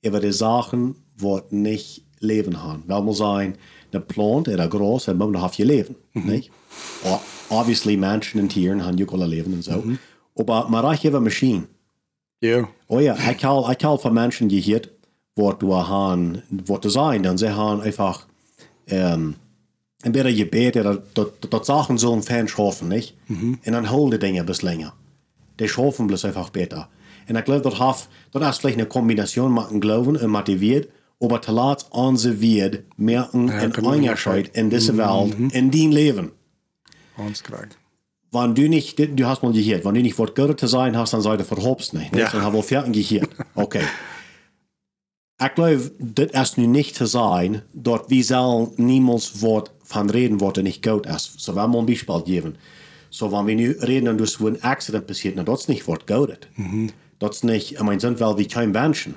over 0.00 0.20
de 0.20 0.32
zaken 0.32 0.96
wat 1.16 1.50
niet 1.50 2.02
leven 2.18 2.56
gaan. 2.56 2.82
Wel 2.86 3.02
moet 3.02 3.16
zijn, 3.16 3.56
de 3.90 4.00
plant 4.00 4.48
is 4.48 4.56
groot 4.68 5.06
en 5.06 5.16
moet 5.16 5.54
je 5.56 5.64
leven. 5.64 5.96
niet? 6.12 6.50
O- 7.04 7.20
Obviously, 7.48 7.96
mensen 7.96 8.38
en 8.40 8.46
dieren 8.46 8.80
gaan 8.82 9.00
ook 9.02 9.10
wel 9.10 9.26
leven 9.26 9.52
en 9.52 9.62
zo. 9.62 9.82
Maar 10.46 10.70
maar 10.70 10.82
reich 10.84 11.04
over 11.04 11.22
machine. 11.22 11.66
Ja. 12.38 12.68
Oh 12.86 13.00
ja, 13.02 13.14
ik 13.14 13.40
heb 13.40 13.50
ik 13.70 13.80
heb 13.80 14.00
van 14.00 14.12
mensen 14.12 14.50
gehoord 14.50 14.90
wat 15.34 15.60
we 15.60 15.72
gaan, 15.84 16.42
wat 16.64 16.82
te 16.82 16.88
zijn. 16.90 17.22
Dan 17.22 17.38
ze 17.38 17.46
gaan 17.46 17.82
einfach 17.82 18.26
ähm, 18.84 19.36
een 20.06 20.12
beetje 20.12 20.34
gebeten 20.34 20.82
dat, 20.82 21.00
dat, 21.12 21.30
dat, 21.40 21.50
dat 21.50 21.66
Sachen 21.66 21.98
so 21.98 22.22
fan 22.22 22.48
schaffen, 22.48 22.88
nicht? 22.88 23.14
En 23.62 23.72
dan 23.72 23.86
holen 23.86 24.10
die 24.10 24.18
Dinge 24.18 24.44
bis 24.44 24.60
länger. 24.60 24.92
Die 25.56 25.68
schaffen 25.68 26.06
bloß 26.06 26.24
einfach 26.24 26.50
besser. 26.50 26.88
En 27.26 27.36
ik 27.36 27.44
geloof 27.44 27.60
dat 27.60 27.74
haf, 27.74 28.08
dat 28.30 28.42
is 28.42 28.58
vielleicht 28.58 28.78
eine 28.78 28.86
Kombination 28.86 29.54
dem 29.54 29.80
Glauben 29.80 30.16
und 30.16 30.30
motiviert, 30.30 30.88
aber 31.18 31.40
te 31.40 31.52
laat 31.52 31.86
onze 31.90 32.40
wird 32.40 32.82
merken 32.96 33.48
en 33.48 33.72
genau, 33.72 33.92
Unterschied 33.92 34.48
in 34.52 34.68
dieser 34.68 34.96
Welt, 34.96 35.34
in 35.52 35.70
dein 35.70 35.92
Leben. 35.92 36.32
Hans 37.16 37.42
krijg. 37.42 37.68
Wenn 38.30 38.54
du 38.54 38.68
nicht, 38.68 38.98
du 38.98 39.26
hast 39.26 39.42
mal 39.42 39.52
gehört, 39.52 39.84
wenn 39.84 39.94
du 39.94 40.02
nicht 40.02 40.18
Wort 40.18 40.34
Gottes 40.34 40.56
zu 40.56 40.66
sein 40.66 40.96
hast, 40.96 41.12
dann 41.12 41.22
sei 41.22 41.36
du 41.36 41.44
verhopst 41.44 41.94
nicht. 41.94 42.12
nicht? 42.12 42.22
Ja. 42.22 42.30
Dann 42.30 42.42
haben 42.42 42.54
wir 42.54 42.62
fertig 42.62 43.08
gehört. 43.08 43.30
Okay. 43.54 43.82
Ich 45.38 45.54
glaube, 45.54 45.90
das 45.98 46.50
ist 46.50 46.58
nu 46.58 46.66
nicht 46.66 46.96
zu 46.96 47.04
sein, 47.04 47.62
dort 47.74 48.08
wie 48.08 48.22
soll 48.22 48.70
niemals 48.76 49.42
Wort 49.42 49.70
von 49.84 50.08
reden, 50.08 50.40
was 50.40 50.56
nicht 50.56 50.82
gut 50.82 51.04
ist. 51.06 51.38
So, 51.38 51.54
wenn 51.54 51.70
wir 51.72 51.78
ein 51.78 51.86
Beispiel 51.86 52.22
geben. 52.22 52.54
So, 53.10 53.30
wenn 53.30 53.46
wir 53.46 53.54
nu 53.54 53.74
reden 53.86 54.16
dus 54.16 54.40
wo 54.40 54.46
ein 54.46 54.62
Accident 54.62 55.06
passiert, 55.06 55.36
na, 55.36 55.42
das 55.42 55.60
ist 55.60 55.68
nicht 55.68 55.86
Wort 55.86 56.06
gut. 56.06 56.48
Das 57.18 57.36
ist 57.36 57.44
nicht, 57.44 57.72
ich 57.72 57.82
meine, 57.82 58.00
sind 58.00 58.18
wir 58.18 58.38
wie 58.38 58.46
kein 58.46 58.70
Menschen. 58.70 59.14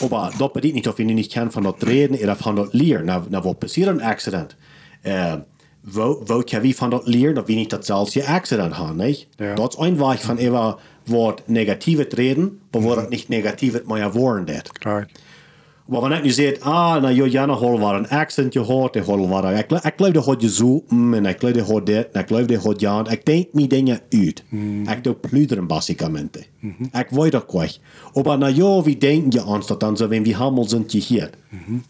Aber 0.00 0.30
das 0.38 0.52
bedeutet 0.52 0.74
nicht, 0.74 0.86
dass 0.86 0.98
wir 0.98 1.04
nicht 1.04 1.32
können 1.32 1.50
von 1.50 1.64
dort 1.64 1.84
reden 1.84 2.16
oder 2.16 2.36
von 2.36 2.54
dort 2.54 2.72
lernen. 2.72 3.06
Na, 3.06 3.26
na, 3.28 3.44
was 3.44 3.58
passiert 3.58 3.88
ein 3.88 4.00
Accident? 4.00 4.56
Äh, 5.02 5.38
wo, 5.82 6.22
wo 6.26 6.42
kan 6.42 6.60
we 6.60 6.74
van 6.74 6.90
dat 6.90 7.06
leren 7.06 7.34
dat 7.34 7.46
we 7.46 7.52
niet 7.52 7.70
datzelfde 7.70 8.26
accident 8.26 8.72
haben, 8.72 8.96
nicht? 8.96 9.26
Ja. 9.36 9.54
Dat 9.54 9.72
is 9.72 9.86
een 9.86 9.98
weg 9.98 10.22
van 10.22 10.36
even 10.36 10.76
wat 11.08 11.42
negatief 11.46 12.12
reden, 12.12 12.60
maar 12.70 12.82
waar 12.82 12.96
het 12.96 13.08
niet 13.08 13.28
negatief 13.28 13.84
maar 13.84 14.12
worden 14.12 14.54
dat. 14.54 14.72
Krijg. 14.72 15.06
Maar 15.88 16.00
wanneer 16.00 16.24
je 16.24 16.32
zegt, 16.32 16.60
ah, 16.60 17.02
nou, 17.02 17.14
je 17.14 17.30
jana 17.30 17.52
hol 17.52 17.78
var 17.78 17.94
een 17.94 18.08
accent 18.08 18.52
je 18.52 18.58
hoort, 18.58 18.94
je 18.94 19.00
hol 19.00 19.28
var, 19.28 19.54
ik, 19.54 19.70
ik 19.70 19.92
geloof 19.96 20.12
dat 20.12 20.24
hoort 20.24 20.42
je 20.42 20.50
zo, 20.50 20.84
mm, 20.88 21.14
en 21.14 21.26
ik 21.26 21.38
geloof 21.38 21.54
dat 21.54 21.66
hoort 21.66 21.86
dit, 21.86 22.08
en 22.12 22.20
ik 22.20 22.26
geloof 22.26 22.46
dat 22.46 22.62
hoort 22.62 22.80
ja, 22.80 23.08
ik 23.10 23.24
denk 23.24 23.46
me 23.52 23.66
dingen 23.66 24.00
uit. 24.10 24.44
Ik 24.88 25.04
doe 25.04 25.14
pluderen, 25.14 25.66
basicamente. 25.66 26.44
Ik 26.92 27.06
weet 27.10 27.32
dat 27.32 27.46
kwijt. 27.46 27.80
Maar 28.24 28.38
na 28.38 28.46
ja, 28.46 28.82
wie 28.82 28.98
denken 28.98 29.30
je 29.30 29.44
aan 29.44 29.62
dat 29.66 29.80
dan 29.80 29.96
zo, 29.96 30.08
wenn 30.08 30.22
we 30.22 30.34
hamel 30.34 30.68
zijn 30.68 30.84
je 30.86 30.98
hier. 30.98 31.30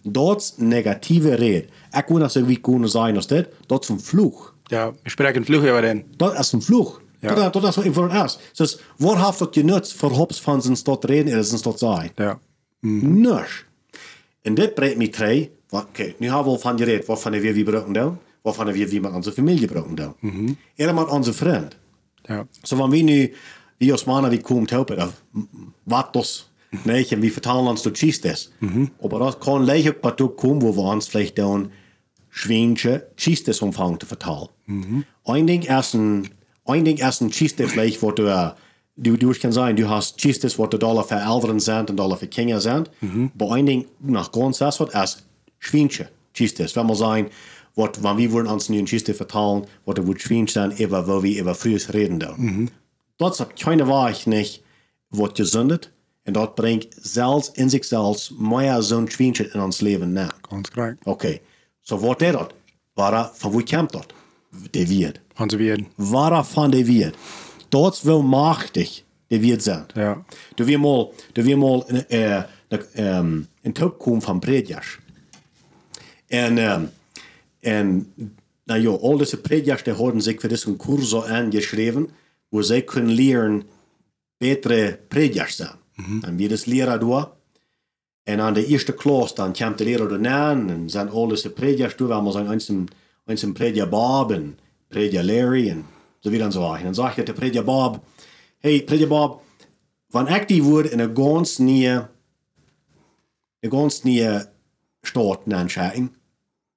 Dat 0.03 0.41
is 0.41 0.55
negatieve 0.57 1.35
reden. 1.35 1.69
Ik 1.91 2.05
wil 2.07 2.19
dat 2.19 2.33
zo 2.33 2.45
wie 2.45 2.61
kunnen 2.61 2.89
zijn 2.89 3.17
als 3.17 3.27
dit, 3.27 3.49
dat 3.67 3.83
is 3.83 3.89
een 3.89 4.01
vloeg. 4.01 4.55
Ja, 4.69 4.93
wir 5.03 5.11
sprechen 5.11 5.45
Fluch 5.45 5.63
über 5.63 5.83
den. 5.83 6.05
Dat 6.17 6.39
is 6.39 6.53
een 6.53 6.63
vloeg. 6.63 7.01
Ja. 7.21 7.35
Dat, 7.35 7.53
dat 7.53 7.65
is 7.65 7.77
wat 7.77 7.95
voor 7.95 8.11
een 8.11 8.25
is. 8.25 8.39
Dus 8.53 8.79
waar 8.97 9.25
heeft 9.25 9.39
dat 9.39 9.55
je 9.55 9.65
nut 9.65 9.93
voor 9.93 10.11
hops 10.11 10.41
van 10.41 10.63
zijn 10.63 10.77
stad 10.77 11.05
reden 11.05 11.33
en 11.33 11.45
zijn 11.45 11.59
stad 11.59 11.79
zijn? 11.79 12.11
Ja. 12.15 12.39
Niks. 12.81 13.65
En 14.43 14.55
dit 14.55 14.75
brengt 14.75 14.97
mij 14.97 15.09
terug, 15.09 15.49
oké, 15.71 16.15
nu 16.19 16.31
hebben 16.31 16.53
we 16.53 16.59
van 16.59 16.79
gereed, 16.79 17.07
wat 17.07 17.21
van 17.21 17.33
de 17.33 17.41
weer 17.41 17.53
wie 17.53 17.65
gebruiken 17.65 17.93
doen, 17.93 18.19
wat 18.43 18.55
van 18.55 18.67
de 18.67 18.73
weer 18.73 18.89
wie 18.89 19.01
met 19.01 19.13
onze 19.13 19.33
familie 19.33 19.59
gebruiken 19.59 19.95
doen. 19.95 20.15
Mm 20.21 20.57
-hmm. 20.77 20.95
met 20.95 21.09
onze 21.09 21.33
vriend. 21.33 21.77
Ja. 22.23 22.47
So 22.63 22.77
wenn 22.77 22.91
wir 22.91 23.03
nu, 23.03 23.33
wie 23.79 23.93
als 23.93 24.05
mannen, 24.05 24.31
wie 24.31 24.41
komt 24.41 24.71
helpen, 24.71 25.11
wat 25.83 26.13
dus, 26.13 26.51
nee, 26.85 27.07
en 27.09 27.21
wie 27.21 27.33
vertalen 27.33 27.67
ons 27.67 27.83
dat 27.83 27.97
schießt 27.97 28.25
is. 28.25 28.51
Aber 29.03 29.19
das 29.19 29.39
kann 29.39 29.65
leicht 29.65 29.89
auch 29.89 30.01
dazu 30.01 30.29
kommen, 30.29 30.63
wo 30.63 30.77
wir 30.77 30.93
uns 30.93 31.09
vielleicht 31.09 31.39
dann 31.39 31.71
schwänische 32.29 33.07
Schießesumfang 33.17 33.99
zu 34.01 34.07
vertalen. 34.07 34.49
Ein 35.25 35.47
Ding 35.47 35.63
erst 35.63 35.95
ein, 35.95 36.29
ein 36.69 36.85
Ding 36.85 36.99
erst 36.99 37.21
ein 37.23 37.33
Schießes 37.33 37.73
vielleicht, 37.73 38.03
wo 38.03 38.13
du, 38.13 38.55
du, 38.97 39.17
du 39.17 39.33
kann 39.33 39.53
sein, 39.53 39.77
du 39.77 39.89
hast 39.89 40.21
Schießes, 40.21 40.59
wo 40.59 40.67
du 40.67 40.79
Dollar 40.79 41.05
für 41.05 41.17
Eltern 41.17 41.61
sind 41.61 41.91
und 41.91 41.97
Dollar 41.97 42.17
für 42.17 42.29
Kinder 42.29 42.61
sind. 42.61 42.91
Aber 43.35 43.53
ein 43.55 43.67
Ding 43.67 43.87
nach 44.01 44.31
ganz 44.31 44.59
das 44.59 44.79
wird 44.81 44.95
erst 44.95 45.25
schwänische 45.59 46.09
Schießes. 46.35 46.77
Wenn 46.77 46.87
wir 46.87 46.95
sagen, 46.95 47.31
wat, 47.75 48.03
wenn 48.03 48.19
wir 48.19 48.33
wollen 48.33 48.47
uns 48.47 48.69
nu 48.69 48.79
ein 48.79 48.87
Schießes 48.87 49.17
vertalen, 49.17 49.67
wo 49.85 49.93
du 49.93 50.07
wird 50.07 50.21
schwänisch 50.21 50.53
sein, 50.53 50.73
über 50.77 51.07
wo 51.07 51.23
wir 51.23 51.41
über 51.41 51.55
frühes 51.55 51.93
reden 51.95 52.21
da. 52.21 52.37
Das 53.19 53.41
hat 53.41 53.57
keine 53.59 53.89
Wahrheit 53.89 54.27
nicht, 54.27 54.63
was 55.11 55.35
gesündet. 55.35 55.91
Und 56.27 56.35
dat 56.35 56.57
brengt 56.57 56.93
zelfs 56.93 57.49
in 57.55 57.71
zichzelf 57.71 58.31
meer 58.39 58.83
zo'n 58.83 59.09
schwinchen 59.11 59.51
in 59.55 59.61
ons 59.61 59.81
leven 59.81 60.13
na. 60.13 60.29
Ganz 60.51 60.71
korrekt. 60.71 61.07
Oké, 61.07 61.41
so 61.81 62.01
wat 62.01 62.21
is 62.21 62.33
dat? 62.33 62.53
Waar, 62.95 63.31
van 63.35 63.51
wie 63.53 63.65
komt 63.65 63.93
dat? 63.93 64.13
De 64.71 64.87
Wierd. 64.87 65.21
Onze 65.37 65.57
Wieden. 65.57 65.87
Waarvan 65.95 66.71
de 66.71 66.85
Wierd? 66.85 67.17
Dat 67.69 67.95
is 67.95 68.03
wel 68.03 68.23
machtig, 68.23 69.03
de 69.27 69.41
Wierd 69.41 69.63
zijn. 69.63 69.87
Ja. 69.95 70.25
Du 70.55 70.65
wir 70.65 70.81
mal, 70.81 71.15
du 71.33 71.43
wir 71.43 71.59
mal 71.59 71.87
äh, 72.09 72.43
ähm, 72.95 73.49
in 73.61 73.73
Top 73.73 73.99
kommen 73.99 74.23
von 74.23 74.41
Predjas. 74.41 74.99
En, 76.27 76.59
ähm, 76.59 76.91
en, 77.61 78.13
nou 78.65 78.81
ja, 78.81 78.91
al 78.91 79.17
deze 79.17 79.41
Predjas, 79.41 79.83
die 79.83 79.93
hadden 79.93 80.23
zich 80.23 80.41
voor 80.41 80.49
deze 80.49 80.77
cursus 80.77 81.25
aangeschreven, 81.25 82.11
wo 82.49 82.63
zij 82.63 82.83
kunnen 82.83 83.15
leren 83.15 83.63
betere 84.37 84.99
Predjas 85.09 85.57
zijn. 85.57 85.77
En 86.21 86.37
wir 86.37 86.49
das 86.49 86.65
leren 86.65 87.01
door. 87.01 87.37
En 88.23 88.41
aan 88.41 88.55
de 88.55 88.67
eerste 88.67 88.95
klas, 88.95 89.35
dan 89.35 89.53
komt 89.53 89.79
de 89.79 89.85
leraar 89.85 90.11
eraan 90.11 90.71
en 90.71 90.91
zijn 90.91 91.09
al 91.09 91.29
deze 91.29 91.51
Predjas 91.51 91.97
door, 91.97 92.09
waar 92.09 92.25
we 92.25 92.31
zijn 92.31 92.51
eens 92.51 92.73
een, 93.29 93.35
eens 93.35 93.43
een 93.43 93.53
Predja 93.53 93.87
Bob 93.87 94.33
en 94.33 94.59
Predja 94.89 95.23
Larry 95.23 95.69
en 95.69 95.87
zo 96.19 96.31
weer 96.31 96.41
en 96.41 96.53
zo. 96.53 96.75
En 96.75 96.85
dan 96.85 96.95
zeg 96.95 97.17
je 97.17 97.23
de 97.23 97.33
Predja 97.33 97.63
Bob, 97.63 98.05
hey 98.59 98.83
Predja 98.85 99.07
Bob, 99.07 99.43
van 100.09 100.29
ik 100.29 100.49
die 100.49 100.63
woord 100.63 100.91
in 100.91 100.99
een 100.99 101.17
ganz 101.17 101.59
nieuwe, 101.59 102.09
een 103.61 103.71
ganz 103.71 104.03
nieuwe 104.03 104.51
stad 105.03 105.41
aanschauen, 105.49 106.15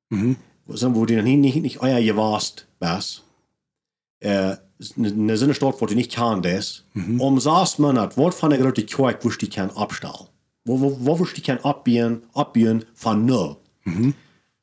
mhm. 0.08 0.34
wo 0.66 1.06
du 1.06 1.22
nicht, 1.22 1.40
nicht, 1.40 1.62
nicht 1.62 1.82
euer 1.82 2.02
gewast 2.02 2.68
was, 2.80 3.24
äh, 4.20 4.56
eine 4.98 5.54
Stadt, 5.54 5.82
wo 5.82 5.86
du 5.86 5.96
nicht 5.96 6.12
kann 6.12 6.42
das, 6.42 6.84
mhm. 6.94 7.22
um 7.22 7.40
sechs 7.40 7.78
Monate, 7.78 8.18
was 8.18 8.36
von 8.36 8.50
der 8.50 8.60
großen 8.60 8.86
Kirche, 8.86 9.18
wo 9.22 9.30
du 9.30 9.48
kann 9.48 9.72
abstellen, 9.72 10.28
wo, 10.66 10.80
wo, 10.80 10.98
wo 11.00 11.20
wo 11.20 11.26
kann 11.44 11.60
abbiegen, 11.60 12.24
abbiegen 12.34 12.86
von 12.94 13.26
null. 13.26 13.58
Mhm. 13.86 14.14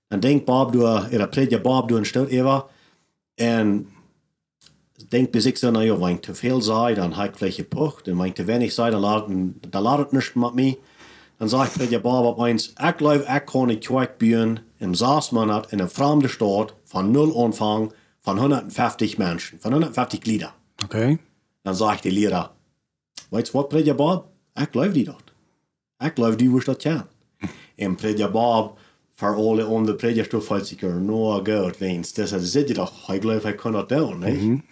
Dan 0.09 0.21
denkt 0.21 0.45
Bob 0.45 0.73
door, 0.73 1.07
er 1.11 1.29
prediker 1.29 1.61
Bob 1.61 1.89
door 1.89 1.99
een 1.99 2.07
stout 2.07 2.29
even. 2.29 2.65
En 3.35 3.89
denkt 5.09 5.31
bij 5.31 5.41
zich 5.41 5.59
zo, 5.59 5.71
nou 5.71 5.85
ja, 5.85 5.97
wanneer 5.97 6.21
te 6.21 6.35
veel 6.35 6.61
zei, 6.61 6.95
dan 6.95 7.13
heb 7.13 7.31
ik 7.31 7.37
gleich 7.37 7.55
gepucht. 7.55 8.07
En 8.07 8.17
wanneer 8.17 8.35
te 8.35 8.45
weinig 8.45 8.73
zei, 8.73 8.91
dan 8.91 9.01
laat, 9.01 9.27
dan 9.69 9.83
laat 9.83 9.99
het 9.99 10.13
niet 10.13 10.35
met 10.35 10.55
mij. 10.55 10.79
Dan 11.37 11.49
zegt 11.49 11.73
prediker 11.73 12.01
Bob 12.01 12.25
op 12.25 12.47
eens, 12.47 12.69
ik 12.69 12.95
geloof, 12.97 13.29
ik 13.29 13.45
kan 13.45 13.79
bouwen 14.19 14.59
in 14.77 14.95
zes 14.95 15.31
maanden 15.31 15.65
in 15.69 15.79
een 15.79 15.91
vreemde 15.91 16.29
stad 16.29 16.75
van 16.85 17.11
nul 17.11 17.45
aanvang 17.45 17.93
van 18.21 18.39
150 18.39 19.17
mensen, 19.17 19.61
van 19.61 19.73
150 19.73 20.21
Glieder. 20.21 20.53
Okay. 20.85 21.19
Dan 21.63 21.77
zegt 21.77 22.03
de 22.03 22.13
leraar, 22.13 22.51
weet 23.31 23.47
je 23.47 23.53
wat, 23.53 23.69
prediker 23.69 23.95
Bob? 23.95 24.27
Ik 24.55 24.69
geloof 24.71 24.93
die 24.93 25.05
dat. 25.05 25.23
Ik 25.99 26.13
geloof 26.15 26.37
die 26.37 26.49
hoe 26.49 26.65
dat 26.65 26.83
kan. 26.83 27.07
En 27.77 27.95
prediker 27.95 28.31
Bob, 28.31 28.79
voor 29.19 29.35
alle 29.35 29.63
andere 29.63 29.97
predikerstof 29.97 30.45
valt 30.45 30.67
zich 30.67 30.83
er 30.83 31.01
nog 31.01 31.37
goed, 31.37 31.79
wens. 31.79 32.13
Dus 32.13 32.31
hij 32.31 32.41
zegt 32.41 32.75
toch, 32.75 33.13
ik 33.13 33.21
geloof 33.21 33.45
ik 33.45 33.57
kan 33.57 33.73
dat 33.73 33.89
doen, 33.89 34.19
niet? 34.19 34.63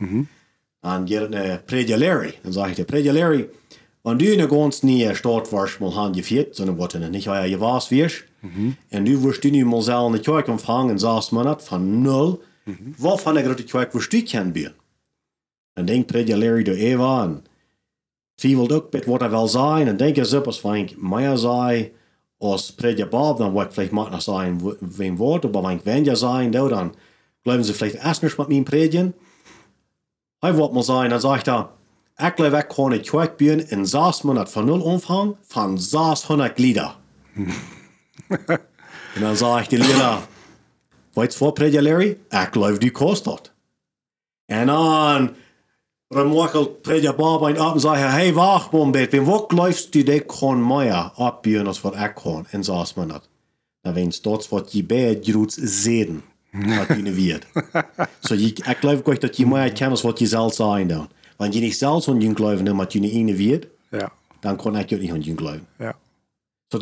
Dan 0.81 1.09
gaat 1.09 1.21
het 1.21 1.31
naar 1.31 1.63
prediker 1.63 1.99
Larry. 3.13 3.49
Wanneer 4.01 4.27
du 4.27 4.33
in 4.33 4.41
een 4.41 4.49
ganz 4.49 4.81
nieuwe 4.83 5.15
stad 5.15 5.51
was, 5.51 5.79
mal 5.79 5.95
han 5.95 6.15
geviert, 6.15 6.57
sondern 6.57 6.79
wat 6.79 6.93
er 6.93 7.11
niet 7.11 7.27
euer 7.27 7.49
gewas 7.49 7.89
wirst, 7.89 8.25
en 8.89 9.05
du 9.05 9.19
wirst 9.19 9.43
du 9.43 9.51
nu 9.51 9.65
mal 9.65 9.83
zelf 9.83 10.07
in 10.07 10.13
de 10.13 10.21
kerk 10.21 10.49
ontvangen 10.49 10.91
in 10.91 10.99
zes 10.99 11.31
maanden 11.31 11.61
van 11.61 12.03
nul, 12.03 12.43
wat 12.97 13.21
van 13.21 13.35
de 13.35 13.43
grote 13.43 13.65
kerk 13.65 13.93
wirst 13.93 14.11
du 14.11 14.23
kennen 14.23 14.53
bieden? 14.53 14.75
Dan 15.73 15.85
denkt 15.85 16.07
prediker 16.07 16.39
Larry 16.39 16.63
door 16.63 16.75
Eva 16.75 17.23
en 17.23 17.45
twijfelt 18.35 18.73
ook 18.73 18.93
met 18.93 19.05
wat 19.05 19.21
hij 19.21 19.31
wil 19.31 19.49
zijn. 19.49 19.89
En 19.89 19.97
denk 19.97 20.17
eens 20.17 20.33
op 20.33 20.47
als 20.47 20.61
van 20.61 20.89
mij 20.97 21.37
zei, 21.37 21.93
als 22.39 22.73
prediker 22.73 23.09
Bob, 23.09 23.39
dan 23.39 23.53
wordt 23.53 23.73
vielleicht 23.73 23.93
nog 23.93 24.23
zijn 24.23 24.77
wem 24.81 25.17
woord, 25.17 25.45
aber 25.45 25.63
wenn 25.63 25.81
wenn 25.85 26.05
ja 26.05 26.15
sein, 26.15 26.53
da, 26.53 26.69
dann 26.69 26.95
glauben 27.43 27.65
sie 27.65 27.75
vielleicht 27.75 28.05
erst 28.05 28.23
nicht 28.23 28.39
mit 28.39 28.49
mir 28.49 28.63
predigen. 28.63 29.15
Hij 30.41 30.55
wordt 30.55 30.75
mal 30.75 30.83
sein, 30.83 31.11
dan 31.11 31.21
sagt 31.21 31.47
er, 31.47 31.71
ich 32.19 32.35
glaube, 32.35 32.59
ich 32.59 32.69
kann 32.69 32.93
eine 32.93 33.01
Kirche 33.01 33.35
bauen 33.39 33.61
in 33.61 33.85
sechs 33.87 34.23
Monaten 34.23 34.51
von 34.51 34.67
null 34.67 34.81
Umfang 34.81 35.37
von 35.43 35.79
600 35.79 36.55
Glieder. 36.57 36.97
und 37.37 39.21
dann 39.21 39.37
sage 39.37 39.63
ich 39.63 39.69
die 39.69 39.77
Lehrer, 39.77 40.23
weißt 41.15 41.35
du 41.35 41.39
vor, 41.39 41.55
Prediger 41.55 41.83
Larry? 41.83 42.17
Ich 42.31 42.51
glaube, 42.53 42.79
die 42.79 42.91
kostet. 42.91 43.53
Und 44.49 44.67
dann 44.67 45.37
remarkelt 46.11 46.83
Prediger 46.83 47.13
Bob 47.13 47.43
ein 47.43 47.59
ab 47.59 47.75
und 47.75 47.81
sagt, 47.81 48.01
hey, 48.01 48.35
wacht 48.35 48.73
mal 48.73 48.83
ein 48.83 48.93
bisschen, 48.93 49.27
wo 49.27 49.47
läufst 49.51 49.95
du 49.95 50.05
die 50.05 50.21
kann 50.21 50.61
mehr 50.67 51.13
abbauen, 51.17 51.67
als 51.67 51.83
was 51.83 51.95
ich 51.95 52.15
kann 52.23 52.47
in 52.53 52.63
sechs 52.63 52.97
Monaten? 52.97 53.29
Dan 53.83 53.95
wens 53.95 54.21
dat 54.23 54.49
wat 54.49 54.73
je 54.73 54.85
bij 54.85 55.09
het 55.09 55.29
groot 55.29 55.53
zeden. 55.61 56.23
Wat 56.53 56.97
je 56.97 57.13
weet. 57.13 57.47
so 58.21 58.35
je, 58.35 58.47
ik 58.47 58.77
geloof 58.81 59.01
ook 59.05 59.21
dat 59.21 59.37
je 59.37 59.47
meer 59.47 59.73
kan 59.73 59.91
als 59.91 60.03
wat 60.03 60.19
je 60.19 60.27
zelf 60.27 60.55
zijn 60.55 60.89
dan. 60.89 61.09
Want 61.37 61.55
je 61.55 61.61
niet 61.61 61.77
zelf 61.77 62.09
aan 62.09 62.21
je 62.21 62.35
geloven, 62.35 62.77
maar 62.77 62.87
je 62.89 62.99
niet 63.01 63.13
ene 63.13 63.35
weet, 63.35 63.67
Ja. 63.91 64.13
dan 64.41 64.57
kan 64.57 64.77
ik 64.77 64.93
ook 64.93 65.01
niet 65.01 65.11
aan 65.11 65.23
je 65.23 65.33
geloven. 65.37 65.67
Ja. 65.79 65.97
So 66.69 66.79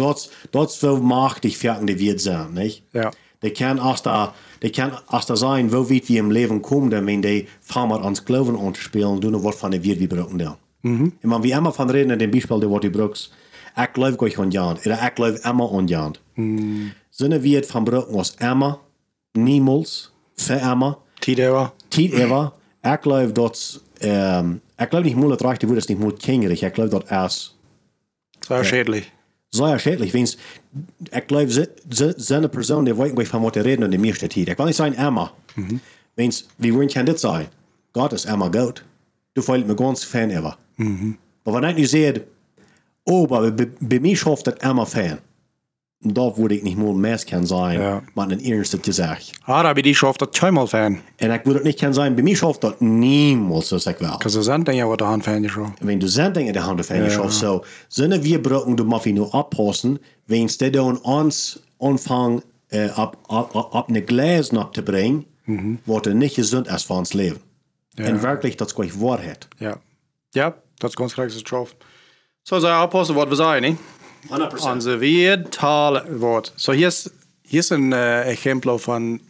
dat 0.50 0.70
is 0.70 0.76
veel 0.76 1.02
machtig 1.02 1.56
für 1.56 1.84
die 1.84 1.96
wird 1.96 2.20
sein, 2.20 2.52
nicht? 2.52 2.82
Ja. 2.90 3.12
Erst 3.52 4.07
da, 4.07 4.35
die 4.62 4.70
kann 4.70 4.92
erst 5.12 5.30
da 5.30 5.37
sein, 5.37 5.72
wo 5.72 5.90
weit 5.90 6.09
wir 6.09 6.20
im 6.20 6.30
Leben 6.30 6.62
kommen, 6.62 6.90
wenn 6.90 7.22
die 7.22 7.46
wir 7.66 8.04
ans 8.04 8.24
Glauben 8.24 8.59
anzuspielen, 8.59 9.20
du 9.20 9.30
noch 9.30 9.44
was 9.44 9.57
von 9.57 9.70
der 9.70 9.83
wird 9.83 10.00
wir 10.00 10.09
brauchen 10.09 10.38
da. 10.38 10.57
Mhm. 10.83 11.12
Und 11.22 11.30
wenn 11.30 11.42
wir 11.42 11.57
immer 11.57 11.72
von 11.72 11.90
reden, 11.90 12.11
in 12.11 12.18
dem 12.18 12.30
Beispiel, 12.30 12.61
der 12.61 12.68
du 12.68 12.90
brauchst, 12.90 13.33
ich 13.76 13.92
glaube 13.92 14.20
euch 14.20 14.38
an 14.38 14.50
Jan, 14.50 14.78
oder 14.85 14.98
ich 15.02 15.14
glaube 15.14 15.40
immer 15.44 15.72
an 15.72 15.88
Jan. 15.88 16.12
Mhm. 16.37 16.92
Sinne 17.11 17.42
wird 17.42 17.66
von 17.66 17.85
brauchen 17.85 18.14
was 18.14 18.37
immer, 18.40 18.80
niemals, 19.35 20.12
für 20.37 20.54
immer, 20.54 20.98
Tidewa. 21.24 21.72
Tid 21.88 22.12
ever. 22.12 22.52
Ik 22.83 22.98
geloof 23.02 23.33
dat. 23.33 23.80
Um, 24.02 24.61
ik 24.76 24.88
geloof 24.88 25.04
niet 25.04 25.16
moeilijk 25.16 25.40
rechte 25.40 25.66
woord 25.66 25.78
is 25.78 25.87
niet 25.87 25.98
moeilijk 25.98 26.22
kingerig. 26.22 26.62
Ik 26.62 26.74
geloof 26.74 26.90
dat 26.90 27.09
als 27.11 27.57
Sehr 29.55 29.79
schädlich. 29.79 29.81
schädlich. 29.81 30.12
Wens, 30.12 30.37
ik 31.11 31.25
geloof 31.27 31.53
ze, 31.53 31.71
ze, 31.88 32.14
zijn 32.17 32.51
persoon 32.51 32.85
die 32.85 32.95
weet 32.95 33.29
van 33.29 33.43
wat 33.43 33.53
te 33.53 33.61
reden 33.61 33.85
in 33.85 33.90
de 33.90 33.99
meeste 33.99 34.27
tijd. 34.27 34.49
Ik 34.49 34.57
wil 34.57 34.67
niet 34.67 34.75
zeggen 34.75 34.97
Emma. 34.97 35.33
Wens, 36.14 36.47
wie 36.57 36.73
woorden 36.73 36.93
kan 36.93 37.05
dit 37.05 37.21
zijn? 37.21 37.47
God 37.93 38.12
is 38.12 38.25
Emma 38.25 38.49
goed. 38.51 38.85
Du 39.33 39.43
fällt 39.43 39.67
mir 39.67 39.77
ganz 39.77 40.05
fan 40.05 40.31
ever. 40.31 40.57
Maar 41.43 41.53
wanneer 41.53 41.71
ik 41.71 41.77
nu 41.77 41.85
zeg, 41.85 42.21
oh, 43.03 43.31
maar 43.31 43.55
bij, 43.55 43.71
bij 43.79 44.01
mij 44.01 44.14
schafft 44.14 44.45
dat 44.45 44.59
Emma 44.59 44.87
fan. 44.87 45.19
Dat 46.07 46.37
würde 46.37 46.55
ich 46.55 46.62
nicht 46.62 46.77
mal 46.77 46.93
mehr 46.93 47.19
kann 47.19 47.47
sein, 47.47 47.81
Ja. 47.81 48.03
man 48.14 48.29
den 48.29 48.40
ersten 48.40 48.83
gesagt. 48.83 49.33
Ah, 49.47 49.62
da 49.62 49.73
bin 49.73 49.87
ich 49.87 49.97
schon 49.97 50.11
auf 50.11 50.19
der 50.19 50.31
Zweimal-Fan. 50.31 51.01
Und 51.21 51.31
ich 51.31 51.47
würde 51.47 51.62
nicht 51.62 51.79
kann 51.81 51.95
sein, 51.95 52.14
bei 52.14 52.23
mir 52.23 52.37
schafft 52.37 52.62
das 52.62 52.75
niemals, 52.81 53.69
so 53.69 53.79
sag 53.79 53.97
ich 53.97 54.01
wel. 54.03 54.11
Because 54.19 54.37
er 54.37 54.45
zijn 54.45 54.64
dingen 54.64 54.88
wat 54.88 54.99
de 54.99 55.05
hand 55.05 55.25
fan 55.25 55.49
schon. 55.49 55.73
wenn 55.81 55.99
du 55.99 56.07
Sendung 56.09 56.47
in 56.47 56.53
der 56.53 56.67
Hand 56.67 56.87
ja. 56.88 57.11
schaffst, 57.11 57.40
so, 57.40 57.62
sind 57.88 58.23
wir 58.23 58.43
brauchen, 58.43 58.77
du 58.77 58.85
musst 58.85 59.07
nur 59.07 59.35
abpassen, 59.35 59.99
wenn 60.27 60.47
es 60.47 60.59
dann 60.59 60.97
uns 60.99 61.61
anfangen, 61.79 62.43
äh, 62.71 62.88
ab, 62.90 63.17
ab, 63.29 63.57
ab, 63.57 63.75
ab 63.75 63.88
eine 63.88 64.03
Gläsen 64.03 64.59
abzubringen, 64.59 65.25
mhm. 65.47 65.79
was 65.87 66.03
dann 66.03 66.19
nicht 66.19 66.37
gesund 66.37 66.69
ist 66.69 66.87
für 66.87 66.95
uns 66.95 67.14
Leben. 67.14 67.40
Und 67.99 68.23
wirklich, 68.23 68.57
das 68.57 68.69
ist 68.69 68.75
gleich 68.75 69.01
Wahrheit. 69.01 69.49
Ja. 69.59 69.79
Ja, 70.35 70.55
dat 70.81 70.90
is 70.90 70.97
ganz 70.97 71.14
korrekt 71.14 71.35
getroffen. 71.35 71.77
So, 72.43 72.59
sei 72.61 72.75
aufpassen, 72.77 73.17
was 73.17 73.29
wir 73.31 73.37
sagen, 73.37 73.62
ne? 73.62 73.79
100%. 74.28 74.62
Onze 74.62 74.96
weertaalwoord. 74.96 76.52
So, 76.54 76.72
hier 76.72 76.87
is, 76.87 77.08
hier 77.42 77.58
is 77.58 77.70
een 77.70 77.92
uh, 77.92 78.78
van, 78.78 79.20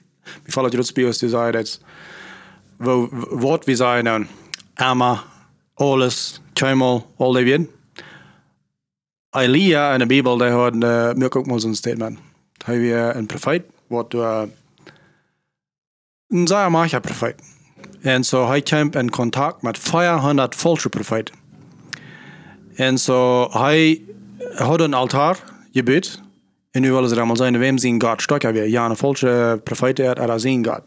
wie 0.42 0.52
vallen 0.52 0.70
die 0.70 0.78
Rutsbios 0.78 1.18
die 1.18 1.28
zei 1.28 1.52
dat, 1.52 1.80
wo, 2.76 3.08
woord 3.30 3.64
wie 3.64 3.76
zijn 3.76 4.04
dan, 4.04 4.26
Emma, 4.74 5.22
alles, 5.74 6.40
Tjömel, 6.52 7.12
al 7.16 7.32
die 7.32 7.44
weer. 7.44 7.66
Elia 9.30 9.92
in 9.92 9.98
de 9.98 10.06
Bibel, 10.06 10.36
der 10.36 10.52
hat 10.52 10.74
uh, 10.74 11.12
mir 11.12 11.36
ook 11.36 11.46
mal 11.46 11.60
zo'n 11.60 11.74
statement. 11.74 12.18
Hij 12.64 12.78
weer 12.78 13.16
een 13.16 13.26
profeet, 13.26 13.62
wat 13.86 14.10
door 14.10 14.48
een 16.28 16.70
macher 16.70 17.00
profeet. 17.00 17.34
En 18.00 18.24
zo 18.24 18.46
hij 18.46 18.62
kwam 18.62 18.92
in 18.92 19.10
contact 19.10 19.62
met 19.62 19.78
400 19.78 20.54
falsche 20.54 20.88
profeten. 20.88 21.34
En 22.74 22.98
zo 22.98 23.50
hij 23.50 24.02
had 24.54 24.80
een 24.80 24.94
altaar 24.94 25.38
gebed. 25.72 26.20
En 26.70 26.80
nu 26.80 26.92
willen 26.92 27.08
ze 27.08 27.16
allemaal 27.16 27.36
zijn, 27.36 27.58
wem 27.58 27.78
zien 27.78 28.02
God 28.02 28.22
stokken 28.22 28.52
weer. 28.52 28.68
Ja, 28.68 28.84
een 28.84 28.96
falsche 28.96 29.60
profeet 29.64 29.98
er, 29.98 30.18
er 30.18 30.40
zien 30.40 30.66
God. 30.66 30.80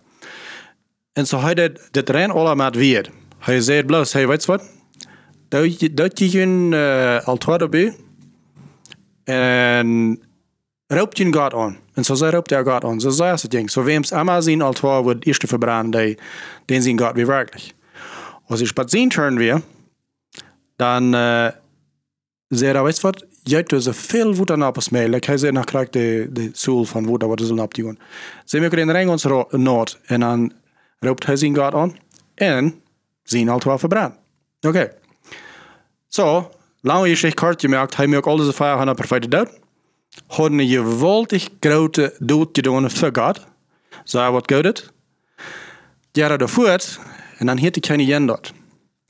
En 1.13 1.27
zo 1.27 1.39
hij 1.39 1.53
dit, 1.53 1.87
dit 1.91 2.09
ren 2.09 2.31
alle 2.31 2.55
met 2.55 2.75
weer. 2.75 3.09
Hij 3.39 3.61
zei 3.61 3.83
bloos, 3.83 4.13
hey, 4.13 4.27
weet 4.27 4.45
je 4.45 4.51
wat? 4.51 4.63
Dat, 5.47 5.89
dat 5.91 6.19
je 6.31 6.41
een 6.41 6.71
uh, 6.71 7.27
altaar 7.27 7.61
erbij. 7.61 7.95
En 9.23 10.19
roept 10.87 11.17
je 11.17 11.33
God 11.33 11.53
aan. 11.53 11.77
En 11.93 12.03
zo 12.03 12.15
zei 12.15 12.31
roept 12.31 12.49
hij 12.49 12.63
God 12.63 12.83
aan. 12.83 12.99
Zo 12.99 13.09
zei 13.09 13.31
het 13.31 13.51
ding. 13.51 13.71
Zo 13.71 13.83
wem's 13.83 14.11
einmal 14.11 14.41
zien 14.41 14.61
altaar 14.61 15.03
wordt 15.03 15.25
eerst 15.25 15.43
verbranden, 15.47 16.17
den 16.65 16.81
zien 16.81 16.99
God 16.99 17.15
wie 17.15 17.25
wirklich. 17.25 17.73
Als 18.47 18.61
ich 18.61 18.71
sehen 18.85 19.09
turn 19.09 19.37
wir, 19.37 19.61
dann 20.75 21.13
äh, 21.13 21.51
zei 22.47 22.71
hij, 22.71 22.83
weet 22.83 23.25
je 23.49 23.55
wat? 23.55 23.69
Je 23.69 23.75
hebt 23.75 23.85
dus 23.85 23.87
veel 23.91 24.35
woed 24.35 24.51
aan 24.51 24.65
op 24.65 24.89
mij. 24.89 25.09
Like, 25.09 25.25
hij 25.25 25.37
zei, 25.37 25.51
dan 25.51 25.63
krijg 25.63 25.89
de, 25.89 26.27
de 26.31 26.49
zoel 26.53 26.83
van 26.83 27.05
woed, 27.05 27.23
wat 27.23 27.41
is 27.41 27.49
er 27.49 27.61
op 27.61 27.73
doen. 27.73 27.99
Ze 28.45 28.59
maken 28.59 28.77
in 28.77 28.91
ring 28.91 29.09
ons 29.09 29.25
noord. 29.49 29.99
En 30.05 30.19
dan 30.19 30.53
roept 30.99 31.25
hij 31.25 31.35
zijn 31.35 31.55
God 31.55 31.73
aan. 31.73 31.97
En 32.35 32.81
zien 33.23 33.49
altaar 33.49 33.79
verbrand. 33.79 34.15
Oké. 34.57 34.67
Okay. 34.67 34.91
So, 36.07 36.51
lange 36.81 37.09
Geschichte 37.09 37.41
kort 37.41 37.61
gemerkt, 37.61 37.95
hij 37.95 38.07
maakt 38.07 38.25
al 38.25 38.37
deze 38.37 38.53
500 38.53 38.97
profeten 38.97 39.29
dood. 39.29 39.59
Hadden 40.27 40.59
een 40.59 40.67
geweldig 40.67 41.47
grote 41.59 42.15
dood 42.19 42.49
gedaan 42.51 42.91
voor 42.91 43.09
God. 43.13 43.45
Zo 44.03 44.31
wat 44.31 44.51
God 44.51 44.63
het. 44.63 44.91
Ja, 46.11 46.37
dat 46.37 46.49
voort. 46.49 46.99
En 47.37 47.45
dan 47.45 47.57
heeft 47.57 47.75
hij 47.75 47.97
keine 47.97 48.05
geändert, 48.05 48.51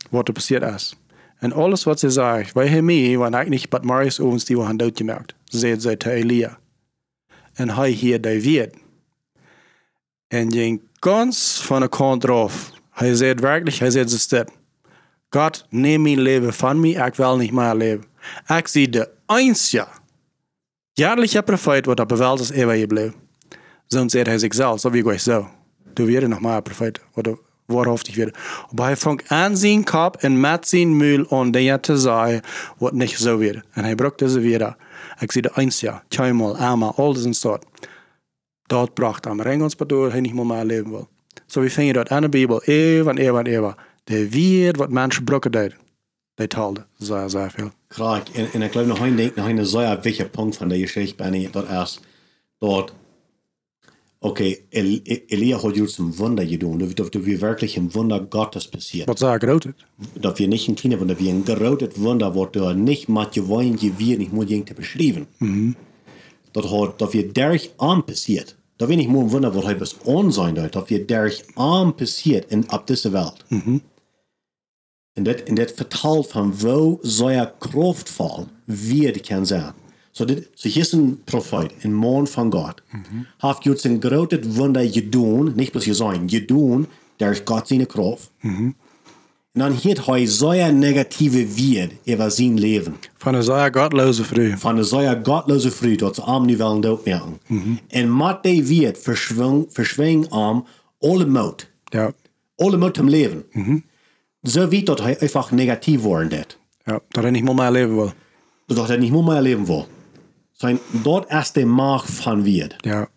wat 0.09 0.27
er 0.27 0.33
passiert 0.33 0.63
is. 0.63 0.95
En 1.39 1.53
alles 1.53 1.83
wat 1.83 1.99
ze 1.99 2.09
zei, 2.09 2.45
wij 2.53 2.67
hebben 2.67 2.85
mij, 2.85 3.17
want 3.17 3.33
eigenlijk 3.33 3.69
bij 3.69 3.79
Marius 3.79 4.19
ovens 4.19 4.45
die 4.45 4.57
waren 4.57 4.77
doodgemerkt. 4.77 5.35
Zei 5.43 5.79
ze 5.79 5.97
te 5.97 6.11
Elia. 6.11 6.59
En 7.53 7.69
hij 7.69 7.89
hier 7.89 8.21
David. 8.21 8.75
En 10.27 10.51
ging 10.51 10.81
ganz 10.99 11.61
van 11.61 11.81
de 11.81 11.89
kant 11.89 12.21
drauf. 12.21 12.71
Hij 12.91 13.15
zei 13.15 13.33
wirklich, 13.33 13.79
hij 13.79 13.89
zei 13.89 14.03
het 14.03 14.29
dit. 14.29 14.51
God, 15.29 15.65
neem 15.69 16.01
mijn 16.01 16.19
leven 16.19 16.53
van 16.53 16.79
mij, 16.79 16.89
ik 16.89 17.15
wil 17.15 17.37
niet 17.37 17.51
meer 17.51 17.75
leven. 17.75 18.05
Ik 18.57 18.67
zie 18.67 18.89
de 18.89 19.09
einzige, 19.25 19.87
jaarlijke 20.93 21.43
profeet 21.43 21.85
wat 21.85 21.99
op 21.99 22.07
beweld 22.07 22.39
is 22.39 22.49
eeuwig 22.49 22.79
gebleven. 22.79 23.13
Zo 23.87 24.07
zei 24.07 24.23
hij 24.23 24.37
zichzelf, 24.37 24.79
zo 24.79 24.89
wie 24.89 25.11
ik 25.11 25.19
zo. 25.19 25.49
Du 25.93 26.05
wirst 26.05 26.27
noch 26.27 26.39
mal 26.39 26.61
Prophet, 26.61 26.99
oder 27.15 27.37
wahrhaftig 27.67 28.17
wird. 28.17 28.35
Aber 28.71 28.89
er 28.89 28.97
fängt 28.97 29.31
an, 29.31 29.55
sein 29.55 29.85
Kopf 29.85 30.23
und 30.23 30.39
mit 30.39 30.65
sein 30.65 30.93
Müll 30.93 31.27
an 31.29 31.53
der 31.53 31.81
zu 31.83 31.97
sagen, 31.97 32.41
was 32.79 32.93
nicht 32.93 33.17
so 33.17 33.39
wird. 33.39 33.63
Und 33.75 33.85
er 33.85 33.95
braucht 33.95 34.21
diese 34.21 34.43
wieder. 34.43 34.77
Ich 35.21 35.31
sehe 35.31 35.57
eins 35.57 35.81
ja, 35.81 36.01
zweimal, 36.09 36.55
einmal, 36.55 36.93
all 36.97 37.13
das 37.13 37.25
und 37.25 37.35
so. 37.35 37.57
Dort 38.67 38.95
braucht 38.95 39.25
er 39.25 39.31
am 39.31 39.39
Ring 39.39 39.61
uns 39.61 39.75
bedoel, 39.75 40.11
er 40.11 40.21
nicht 40.21 40.35
mal 40.35 40.45
mehr 40.45 40.65
leben 40.65 40.91
will. 40.91 41.07
So 41.47 41.61
wir 41.61 41.71
finden 41.71 41.93
dort 41.93 42.11
in 42.11 42.21
der 42.21 42.29
Bibel, 42.29 42.59
eeuw 42.67 43.09
en 43.09 43.17
eeuw 43.17 43.37
en 43.37 43.47
eeuw. 43.47 43.73
Der 44.09 44.31
wird, 44.33 44.79
was 44.79 44.89
Menschen 44.89 45.25
brauchen, 45.25 45.51
die, 45.51 45.69
die 46.39 46.47
teilen. 46.47 46.85
Sehr, 46.99 47.29
sehr 47.29 47.49
viel. 47.49 47.71
Klar, 47.89 48.23
en, 48.33 48.47
en 48.53 48.61
ik 48.61 48.71
geloof 48.71 48.87
nog 48.87 48.99
een 48.99 49.15
ding, 49.15 49.35
nog 49.35 49.47
een 49.47 49.65
zeer 49.65 49.99
wichtige 50.01 50.29
punt 50.29 50.57
van 50.57 50.67
de 50.67 50.79
geschichte, 50.79 51.15
Benny, 51.15 51.49
dat 51.51 51.69
is, 51.69 51.99
dort, 52.59 52.93
okay, 54.19 54.65
El 54.71 55.01
Elia 55.29 55.61
hat 55.61 55.75
jetzt 55.75 55.99
ein 55.99 56.17
Wunder 56.17 56.45
getan. 56.45 56.79
Da, 56.79 57.03
da 57.03 57.25
wir 57.25 57.41
wirklich 57.41 57.77
ein 57.77 57.93
Wunder 57.93 58.19
Gottes 58.19 58.67
passiert. 58.67 59.07
Was 59.07 59.19
sagt 59.19 59.43
er 59.43 59.59
Da 60.15 60.37
wir 60.37 60.47
nicht 60.47 60.67
ein 60.67 60.75
kleines 60.75 60.99
Wunder, 60.99 61.19
wir 61.19 61.31
ein 61.31 61.45
gerotet 61.45 61.99
Wunder, 61.99 62.35
was 62.35 62.51
da 62.53 62.73
nicht 62.73 63.09
mit 63.09 63.31
gewollen 63.33 63.75
gewirrt, 63.75 64.19
nicht 64.19 64.33
muss 64.33 64.49
irgendwie 64.49 64.73
beschrieben. 64.73 65.27
Mhm. 65.39 65.75
Das 66.53 66.71
hat, 66.71 67.01
da 67.01 67.11
wir 67.13 67.31
dadurch 67.31 67.71
arm 67.77 68.05
passiert. 68.05 68.55
Da 68.77 68.87
wir 68.87 68.97
nicht 68.97 69.09
nur 69.09 69.23
ein 69.23 69.31
Wunder, 69.31 69.55
was 69.55 69.65
halt 69.65 69.79
bis 69.79 69.95
on 70.05 70.31
sein 70.31 70.55
dort, 70.55 70.75
da 70.75 70.87
wir 70.89 71.05
dadurch 71.05 71.43
arm 71.55 71.95
passiert 71.95 72.51
in, 72.51 72.69
ab 72.69 72.85
dieser 72.87 73.13
Welt. 73.13 73.45
Mhm. 73.49 73.81
Und 75.17 75.25
das, 75.25 75.37
und 75.49 75.57
das 75.57 75.71
vertalt 75.71 76.27
von 76.27 76.61
wo 76.61 76.99
so 77.01 77.25
ein 77.25 77.47
Kraftfall 77.59 78.47
wird 78.67 79.27
kann 79.27 79.45
sein. 79.45 79.73
So, 80.17 80.25
dit, 80.25 80.49
so 80.55 80.67
hier 80.67 80.81
ist 80.81 80.93
ein 80.93 81.21
Prophet, 81.27 81.71
ein 81.83 81.93
Mann 81.93 82.25
von 82.25 82.49
Gott. 82.49 82.81
Mhm. 82.91 83.27
Hat 83.37 83.63
jetzt 83.65 83.85
ein 83.85 84.01
großes 84.01 84.57
Wunder 84.57 84.83
getan, 84.83 85.53
nicht 85.55 85.71
bloß 85.71 85.85
gesagt, 85.85 86.27
getan, 86.27 86.87
durch 87.19 87.45
Gott 87.45 87.67
seine 87.67 87.85
Kraft. 87.85 88.31
Mhm. 88.41 88.73
Und 89.53 89.61
dann 89.61 89.77
hat 89.77 90.07
er 90.07 90.27
so 90.27 90.49
ein 90.49 90.79
negative 90.79 91.55
Wert 91.55 91.91
über 92.03 92.31
sein 92.31 92.57
Leben. 92.57 92.95
Von 93.19 93.35
einer 93.35 93.43
sehr 93.43 93.69
gottlose 93.69 94.23
Früh. 94.23 94.57
Von 94.57 94.77
einer 94.77 94.83
sehr 94.83 95.15
gottlose 95.17 95.69
Früh, 95.69 95.97
dort 95.97 96.15
zu 96.15 96.23
arm 96.23 96.47
die 96.47 96.57
Welt 96.57 96.83
dort 96.83 97.05
merken. 97.05 97.39
Mhm. 97.49 97.79
Und 97.93 98.17
mit 98.17 98.45
dem 98.45 98.69
Wert 98.69 98.97
verschwingen 98.97 100.31
arm 100.31 100.65
alle 100.99 101.27
Mut. 101.27 101.67
Ja. 101.93 102.11
Alle 102.57 102.79
Mut 102.79 102.97
im 102.97 103.07
Leben. 103.07 103.43
Mhm. 103.53 103.83
So 104.41 104.71
wie 104.71 104.81
dort 104.81 105.01
einfach 105.01 105.51
negativ 105.51 106.01
worden 106.01 106.31
ist. 106.31 106.57
Ja, 106.87 107.01
dass 107.13 107.23
er 107.23 107.31
nicht 107.31 107.43
mehr 107.43 107.71
leben 107.71 107.97
will. 107.97 108.13
Dass 108.67 108.89
er 108.89 108.97
nicht 108.97 109.13
mehr 109.13 109.41
leben 109.43 109.67
will 109.67 109.85
zijn, 110.57 110.79
dat 111.03 111.25
is 111.31 111.51
de 111.51 111.65
macht 111.65 112.11
van 112.11 112.43
weer. 112.43 112.75
Ja. 112.77 113.09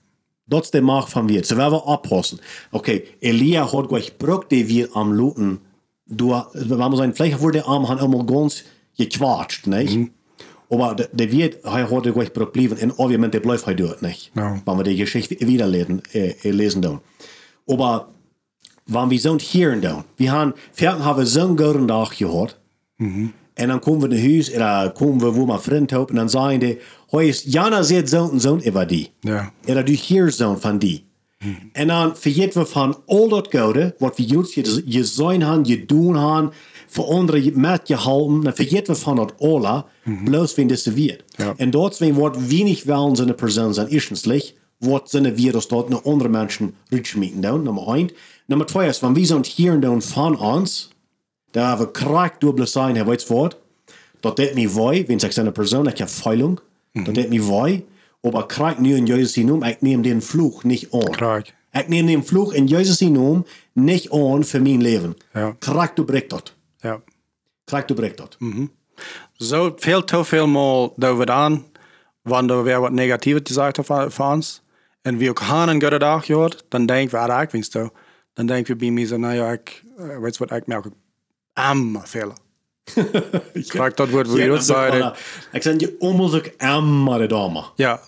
Dat 0.44 0.64
is 0.64 0.70
de 0.70 0.81
macht 0.81 1.11
van 1.11 1.26
weer. 1.26 1.44
Ze 1.44 1.55
willen 1.55 1.85
oppassen. 1.85 2.38
Oké, 2.70 2.76
okay, 2.76 3.05
Elia 3.18 3.64
hat 3.66 3.87
gebruikt 3.90 4.48
die 4.48 4.66
weer 4.66 4.88
am 4.92 5.14
Luten. 5.14 5.61
Door, 6.05 6.48
we 6.53 6.76
hebben 6.76 6.96
zijn 6.96 7.14
vielleicht 7.14 7.38
voor 7.38 7.53
de 7.53 7.62
arm 7.62 7.85
han 7.85 7.98
allemaal 7.98 8.24
ganz 8.26 8.64
gequatscht, 8.94 9.66
nicht? 9.66 9.94
Mhm. 9.94 10.09
Aber 10.68 10.94
der, 10.94 11.09
der 11.12 11.31
wird, 11.31 11.64
hat 11.64 11.88
gleich 11.88 12.33
geblieben 12.33 12.79
und 12.81 12.92
obviamente 12.98 13.40
bleibt 13.40 13.66
er 13.66 13.74
dort 13.74 14.03
nicht. 14.03 14.35
No. 14.35 14.61
Wenn 14.64 14.76
wir 14.76 14.85
die 14.85 14.96
Geschichte 14.96 15.37
wieder 15.40 15.66
lesen, 15.66 16.03
äh, 16.12 16.50
lesen 16.50 16.83
dann. 16.83 17.00
Aber 17.66 18.09
wenn 18.87 19.11
wir 19.11 19.38
hier 19.38 19.72
und 19.72 19.83
da, 19.83 20.05
wir 20.16 20.33
haben, 20.33 20.55
wir 20.74 21.05
haben 21.05 21.26
so 21.26 21.40
einen 21.40 21.57
guten 21.57 21.88
Tag 21.88 22.16
gehört. 22.18 22.59
Mhm. 22.98 23.33
En 23.61 23.68
dan 23.68 23.81
komen 23.81 24.09
we 24.09 24.14
naar 24.14 24.25
huis 24.25 24.51
en 24.51 24.59
dan 24.59 24.92
komen 24.92 25.18
we 25.18 25.38
waar 25.38 25.46
mijn 25.46 25.61
vriend 25.61 25.96
op 25.96 26.09
en 26.09 26.14
dan 26.14 26.31
zeggen 26.31 26.59
die, 26.59 26.79
Jana 27.44 27.83
zegt 27.83 28.09
zo 28.09 28.31
en 28.31 28.40
zo 28.40 28.61
over 28.64 28.87
die. 28.87 29.11
Ja. 29.20 29.53
En 29.64 29.75
dan 29.75 29.85
doe 29.85 29.94
je 29.94 30.01
hier 30.01 30.31
zo 30.31 30.57
van 30.61 30.79
die. 30.79 31.05
Hmm. 31.38 31.70
En 31.73 31.87
dan 31.87 32.16
vergeten 32.16 32.61
we 32.61 32.66
van 32.66 33.03
al 33.07 33.29
dat 33.29 33.46
gouden, 33.51 33.94
wat 33.99 34.16
we 34.16 34.25
juist 34.25 34.55
je, 34.55 34.83
je 34.85 35.05
zijn 35.05 35.42
gaan, 35.42 35.64
je 35.64 35.87
doen 35.87 36.14
gaan, 36.14 36.53
voor 36.87 37.05
anderen 37.05 37.61
met 37.61 37.88
je 37.88 37.94
houden, 37.94 38.40
dan 38.40 38.55
vergeten 38.55 38.94
we 38.94 39.01
van 39.01 39.16
dat 39.16 39.33
alle, 39.38 39.85
mm. 40.05 40.25
bloos 40.25 40.55
wenn 40.55 40.66
das 40.66 40.85
wird. 40.85 41.25
Ja. 41.37 41.55
En 41.57 41.70
dat 41.70 41.96
zijn 41.96 42.14
wat 42.14 42.37
wenig 42.37 42.85
wel 42.85 43.16
zijn 43.16 43.35
persoon 43.35 43.75
zijn, 43.75 43.87
eerstens, 43.87 44.53
wat 44.79 45.11
zijn 45.11 45.23
dat 45.23 45.66
dort 45.68 45.88
naar 45.88 46.03
andere 46.03 46.29
mensen 46.29 46.75
rutschmieten 46.88 47.40
doen, 47.40 47.62
nummer 47.62 47.94
1. 47.94 48.11
Nummer 48.46 48.66
2 48.66 48.88
is, 48.88 49.01
wenn 49.01 49.14
wir 49.14 49.27
sind 49.27 49.46
hier 49.46 49.73
en 49.73 49.81
doen 49.81 50.03
van 50.03 50.38
ons, 50.38 50.90
daar 51.50 51.68
hebben 51.68 51.86
we 51.86 51.92
kracht 51.92 52.40
dubbele 52.40 52.66
zijn, 52.66 52.94
hij 52.94 53.04
weet 53.04 53.26
wat. 53.26 53.58
Dat 54.20 54.36
deed 54.36 54.54
me 54.54 54.74
wij, 54.74 55.04
wenn 55.06 55.16
ik 55.16 55.36
een 55.36 55.52
persoon, 55.52 55.86
ik 55.86 55.98
heb 55.98 56.08
feilung. 56.08 56.60
Mm. 56.92 57.04
Dat 57.04 57.14
deed 57.14 57.28
me 57.28 57.50
wij. 57.50 57.84
Aber 58.22 58.46
kracht 58.46 58.78
nu 58.78 58.96
in 58.96 59.06
Jezus 59.06 59.36
naam, 59.36 59.62
ik 59.62 59.81
neem 59.81 60.02
den 60.02 60.22
Fluch 60.22 60.64
niet 60.64 60.88
aan. 60.90 61.10
Kracht. 61.10 61.54
Ik 61.72 61.88
neem 61.88 62.06
den 62.06 62.25
Fluch 62.25 62.52
in 62.52 62.66
Jezus 62.66 63.00
naam 63.00 63.46
niet 63.72 64.10
aan 64.10 64.44
voor 64.44 64.60
mijn 64.60 64.83
leven. 64.83 65.16
Ja. 65.33 65.56
Kracht 65.58 65.96
doorbreekt 65.96 66.31
dat. 66.31 66.54
Ja. 66.79 67.00
Kracht 67.64 67.88
doorbreekt 67.88 68.16
dat. 68.16 68.37
Mhm. 68.38 68.66
Zo 69.33 69.72
veel 69.77 70.04
te 70.04 70.25
veel 70.25 70.46
mal 70.46 70.92
dat 70.96 71.16
we 71.16 71.27
aan, 71.27 71.64
wanneer 72.22 72.62
we 72.62 72.75
wat 72.75 72.92
negatief 72.92 73.38
gezegd 73.42 73.77
hebben 73.77 74.12
voor 74.12 74.27
ons. 74.27 74.62
En 75.02 75.16
we 75.16 75.29
ook 75.29 75.40
gaan 75.40 75.68
een 75.68 75.81
goede 75.81 75.98
dag 75.98 76.25
gehad, 76.25 76.64
dan 76.68 76.87
denken 76.87 77.27
we, 77.27 77.33
ah, 77.33 77.42
ik 77.42 77.50
vind 77.50 77.70
zo. 77.70 77.90
Dan 78.33 78.46
denken 78.46 78.72
we 78.72 78.79
bij 78.79 78.90
mij 78.90 79.06
zo, 79.06 79.16
nou 79.16 79.35
ja, 79.35 79.52
ik, 79.52 79.85
weet 80.20 80.38
wat, 80.38 80.50
ik 80.50 80.66
merk 81.61 81.94
am 81.94 82.02
fehler. 82.06 82.37
Krijg 83.67 83.94
dat 83.94 84.08
woord 84.08 84.33
weer 84.33 84.50
uitzeiden. 84.50 85.13
Ik 85.52 85.63
zeg 85.63 85.81
je 85.81 85.96
onmogelijk 85.98 86.54
am 86.58 87.04
de 87.04 87.27
dame. 87.27 87.65
Ja. 87.75 88.00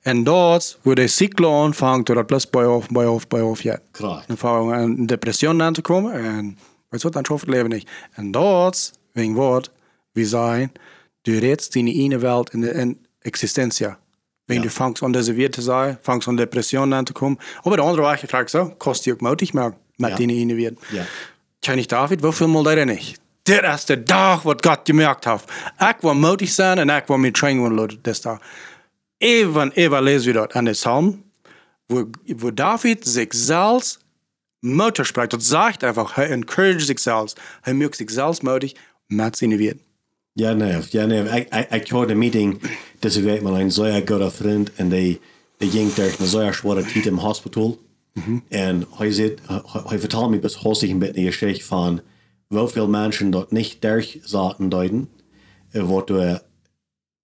En 0.00 0.24
dat, 0.24 0.78
waar 0.82 0.94
de 0.94 1.06
cyclo 1.06 1.62
aanvangt, 1.62 2.06
dat 2.06 2.26
plus 2.26 2.50
bij 2.50 2.66
of, 2.66 2.88
bij 2.88 3.06
of, 3.06 3.28
bij 3.28 3.40
of, 3.40 3.62
ja. 3.62 3.78
Klar. 3.90 4.24
Dan 4.26 4.36
vangen 4.36 4.66
we 4.66 4.82
een 4.82 5.06
depressie 5.06 5.48
aan 5.48 5.72
te 5.72 5.80
komen 5.80 6.12
en 6.12 6.58
weet 6.88 7.00
je 7.00 7.08
wat, 7.08 7.12
dan 7.12 7.24
schafft 7.24 7.44
het 7.46 7.54
leven 7.54 7.70
niet. 7.70 7.90
En 8.12 8.30
dat, 8.30 8.98
wegen 9.12 9.34
wat, 9.34 9.70
we 10.12 10.26
zijn, 10.26 10.72
du 11.22 11.38
redest 11.38 11.74
in 11.74 11.84
die 11.84 11.94
ene 11.94 12.18
Welt 12.18 12.52
in, 12.52 12.60
de, 12.60 12.70
in 12.70 13.06
existentia. 13.18 13.98
Wenn 14.46 14.56
ja. 14.56 14.62
du 14.62 14.70
fangst 14.70 15.02
an 15.02 15.12
diese 15.12 15.36
Werte 15.36 15.60
zu 15.60 15.62
sein, 15.62 15.96
fangst 16.02 16.28
an 16.28 16.36
Depressionen 16.36 16.92
anzukommen. 16.92 17.38
Aber 17.62 17.76
der 17.76 17.86
andere 17.86 18.02
Weg, 18.02 18.22
ich 18.22 18.30
frage 18.30 18.50
so, 18.50 18.74
kostet 18.78 19.06
dir 19.06 19.14
auch 19.14 19.20
mutig 19.20 19.54
mehr 19.54 19.74
mit 19.96 20.10
ja. 20.10 20.16
den 20.16 20.30
eine 20.30 20.56
Werte. 20.56 20.76
Ja. 20.92 21.06
König 21.64 21.88
David, 21.88 22.22
wofür 22.22 22.46
mal 22.46 22.64
der 22.64 22.86
nicht? 22.86 23.20
dit 23.44 23.62
is 23.62 23.84
de 23.84 24.02
dag 24.02 24.42
wat 24.42 24.66
God 24.66 24.80
gemerkt 24.84 25.24
heeft. 25.24 25.44
Ik 25.78 25.96
wil 26.00 26.14
moedig 26.14 26.48
zijn 26.48 26.78
en 26.78 26.88
ik 26.88 27.06
wil 27.06 27.16
me 27.16 27.30
trainen 27.30 27.74
laten 27.74 27.98
des 28.02 28.20
dag. 28.20 28.38
Even, 29.18 29.72
even 29.72 30.02
lezen 30.02 30.26
we 30.26 30.38
dat 30.38 30.52
aan 30.52 30.64
de 30.64 30.70
Psalm, 30.70 31.24
wo, 31.86 32.10
wo 32.36 32.54
David 32.54 33.08
zich 33.08 33.26
zelfs 33.28 33.98
motor 34.58 35.06
spreekt. 35.06 35.30
Dat 35.30 35.44
zegt 35.44 35.82
einfach, 35.82 36.14
hij 36.14 36.30
encouraged 36.30 36.86
zich 36.86 37.00
zelfs. 37.00 37.34
Hij 37.60 37.74
maakt 37.74 37.96
zich 37.96 38.10
zelfs 38.10 38.40
moedig 38.40 38.72
met 39.06 39.36
zijn 39.36 39.56
wied. 39.56 39.76
Ja, 40.32 40.52
nee, 40.52 40.82
ja, 40.90 41.04
nee. 41.04 41.22
Ik, 41.22 41.54
ik, 41.70 41.90
ik 41.90 42.14
meeting 42.14 42.60
deze 42.98 43.22
week 43.22 43.42
met 43.42 43.52
een 43.52 43.70
zeer 43.70 44.02
goede 44.06 44.30
vriend 44.30 44.74
en 44.74 44.88
die, 44.88 45.20
die 45.56 45.70
ging 45.70 45.92
door 45.94 46.14
een 46.18 46.26
zeer 46.26 46.54
zware 46.54 46.82
tijd 46.82 47.06
im 47.06 47.18
hospital. 47.18 47.78
En 48.48 48.84
hij, 48.90 49.12
zit, 49.12 49.40
hij, 49.86 49.98
vertelde 49.98 50.28
me 50.28 50.38
bis 50.38 50.54
heute 50.56 50.88
een 50.88 50.98
beetje 50.98 51.20
een 51.20 51.26
geschichte 51.26 51.64
van 51.64 52.00
hoeveel 52.46 52.88
mensen 52.88 53.30
dat 53.30 53.50
niet 53.50 53.76
durch 53.78 54.18
zaten 54.22 54.68
duiden, 54.68 55.08
wat 55.70 56.06
de 56.06 56.42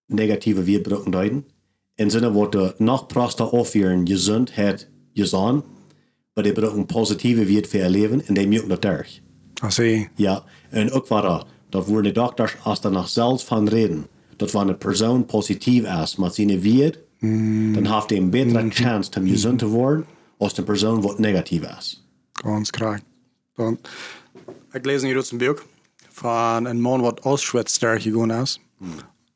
negatieve 0.07 0.63
weerbrukken 0.63 1.11
duiden. 1.11 1.47
In 1.95 2.11
zin 2.11 2.33
wat 2.33 2.53
de 2.53 2.75
nog 2.79 3.07
proster 3.07 3.51
aufhören 3.51 4.09
gezondheid 4.09 4.91
gezond, 5.13 5.65
maar 6.35 6.45
die 6.45 6.53
brauchen 6.53 6.87
positieve 6.87 7.45
weer 7.45 7.67
voor 7.69 7.81
je 7.81 7.91
leven 7.91 8.27
en 8.27 8.35
die 8.35 8.49
moeten 8.49 8.69
dat 8.69 8.83
durch. 8.83 9.21
I 9.65 9.71
see. 9.71 10.09
Ja, 10.15 10.45
en 10.71 10.91
ook 10.91 11.07
waar 11.07 11.45
dat, 11.69 11.87
worden 11.87 12.15
de 12.15 12.21
dokters 12.21 12.57
als 12.63 12.85
er 12.85 12.91
nog 12.91 13.09
zelfs 13.09 13.45
van 13.45 13.69
reden, 13.69 14.07
dat 14.37 14.51
wanneer 14.51 14.73
een 14.73 14.79
persoon 14.79 15.27
positief 15.27 16.03
is 16.03 16.17
met 16.17 16.35
zijn 16.35 16.61
weer, 16.61 16.99
dan 17.73 17.87
heeft 17.87 18.11
hij 18.11 18.19
een 18.19 18.31
betere 18.31 18.69
kans 18.69 19.09
om 19.09 19.29
gezond 19.29 19.59
te 19.59 19.67
worden 19.67 20.07
als 20.41 20.55
de 20.55 20.65
persoon 20.65 21.03
wat 21.03 21.19
negatief 21.19 21.63
is. 21.79 22.03
Ganz 22.33 22.71
ich 24.73 24.85
lese 24.85 25.07
hier 25.07 25.17
jetzt 25.17 25.33
ein 25.33 25.39
Buch 25.39 25.61
von 26.11 26.67
einem 26.67 26.81
Mann, 26.81 27.03
der 27.03 27.15
Auschwitz 27.27 27.79
der 27.79 27.99
gegangen 27.99 28.43
ist. 28.43 28.61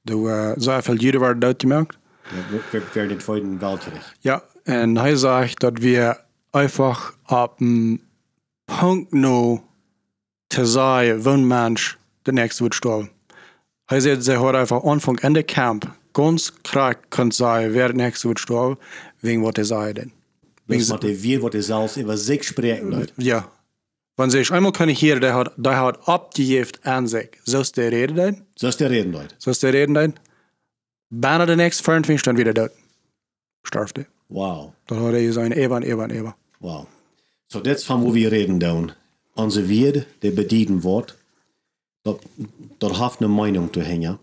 Äh, 0.09 0.55
sehr 0.57 0.83
viele 0.83 0.99
Juden 0.99 1.21
waren 1.21 1.41
dort 1.41 1.59
gemerkt. 1.59 1.99
Ja, 2.31 2.63
wir 2.73 2.95
werden 2.95 3.09
den 3.11 3.21
Zweiten 3.21 3.61
Weltkrieg. 3.61 4.01
Ja, 4.23 4.43
und 4.67 4.97
er 4.97 5.17
sagt, 5.17 5.63
dass 5.63 5.75
wir 5.79 6.17
einfach 6.53 7.13
ab 7.25 7.59
dem 7.59 8.01
Punkt 8.67 9.13
noch 9.13 9.63
zu 10.49 10.65
sagen, 10.65 11.25
wenn 11.25 11.45
Mensch 11.47 11.99
der 12.25 12.33
Nächste 12.33 12.65
wird 12.65 12.75
sterben. 12.75 13.11
Er 13.89 14.01
sagt, 14.01 14.23
sie 14.23 14.39
hat 14.39 14.55
einfach 14.55 14.83
Anfang 14.85 15.19
in 15.19 15.35
der 15.35 15.43
Camp 15.43 15.91
ganz 16.15 16.55
klar 16.63 16.95
können 16.95 17.33
sagen, 17.33 17.75
wer 17.75 17.89
der 17.89 17.97
Nächste 17.97 18.29
wird 18.29 18.41
sterben, 18.41 18.79
wegen 19.21 19.45
was 19.45 19.55
er 19.57 19.65
sagt. 19.65 20.01
Dus 20.67 20.89
met 20.89 21.01
de 21.01 21.21
weer 21.21 21.41
wat 21.41 21.55
er 21.55 21.63
zelfs 21.63 21.97
über 21.97 22.17
sich 22.17 22.45
spreken 22.45 22.91
Leute. 22.91 23.13
Ja. 23.17 23.49
Wenn 24.17 24.31
sie 24.31 24.53
einmal 24.53 24.73
können 24.73 24.95
hier, 24.95 25.21
der 25.21 25.35
hat, 25.35 25.53
der 25.57 25.77
hat 25.77 26.09
abgegeben 26.09 26.71
an 26.83 27.09
sich. 27.09 27.31
So 27.45 27.61
ist 27.61 27.77
der 27.77 27.91
Rede 27.91 28.15
dann. 28.15 28.47
Zo 28.55 28.69
is 28.69 28.77
de 28.77 28.87
reden 28.87 29.13
Leute. 29.13 29.35
So 29.39 29.51
ist 29.51 29.63
der 29.63 29.73
Rede 29.73 29.93
dann. 29.93 30.15
Bijna 31.11 31.47
de 31.47 31.57
nächste 31.57 31.83
25 31.83 32.21
Stunden 32.21 32.39
wieder 32.39 32.55
dort. 32.55 32.73
Starfte. 33.65 34.07
Wow, 34.29 34.73
Dat 34.87 34.99
hat 34.99 35.15
er 35.15 35.33
sein, 35.33 35.53
Eva 35.53 35.77
und 35.77 35.85
Eva 35.85 36.05
und 36.05 36.13
Eva. 36.13 36.37
wow. 36.61 36.87
So 37.47 37.61
van 37.63 38.03
wo 38.03 38.15
wir 38.15 38.31
reden 38.31 38.59
doen. 38.59 38.93
Onze 39.35 39.67
weer, 39.67 40.07
die 40.21 40.33
bedienen 40.33 40.81
dat, 42.03 42.23
dat 42.79 42.97
heeft 42.97 43.21
een 43.21 43.35
Meinung 43.35 43.73
te 43.73 43.81
hängen. 43.81 44.19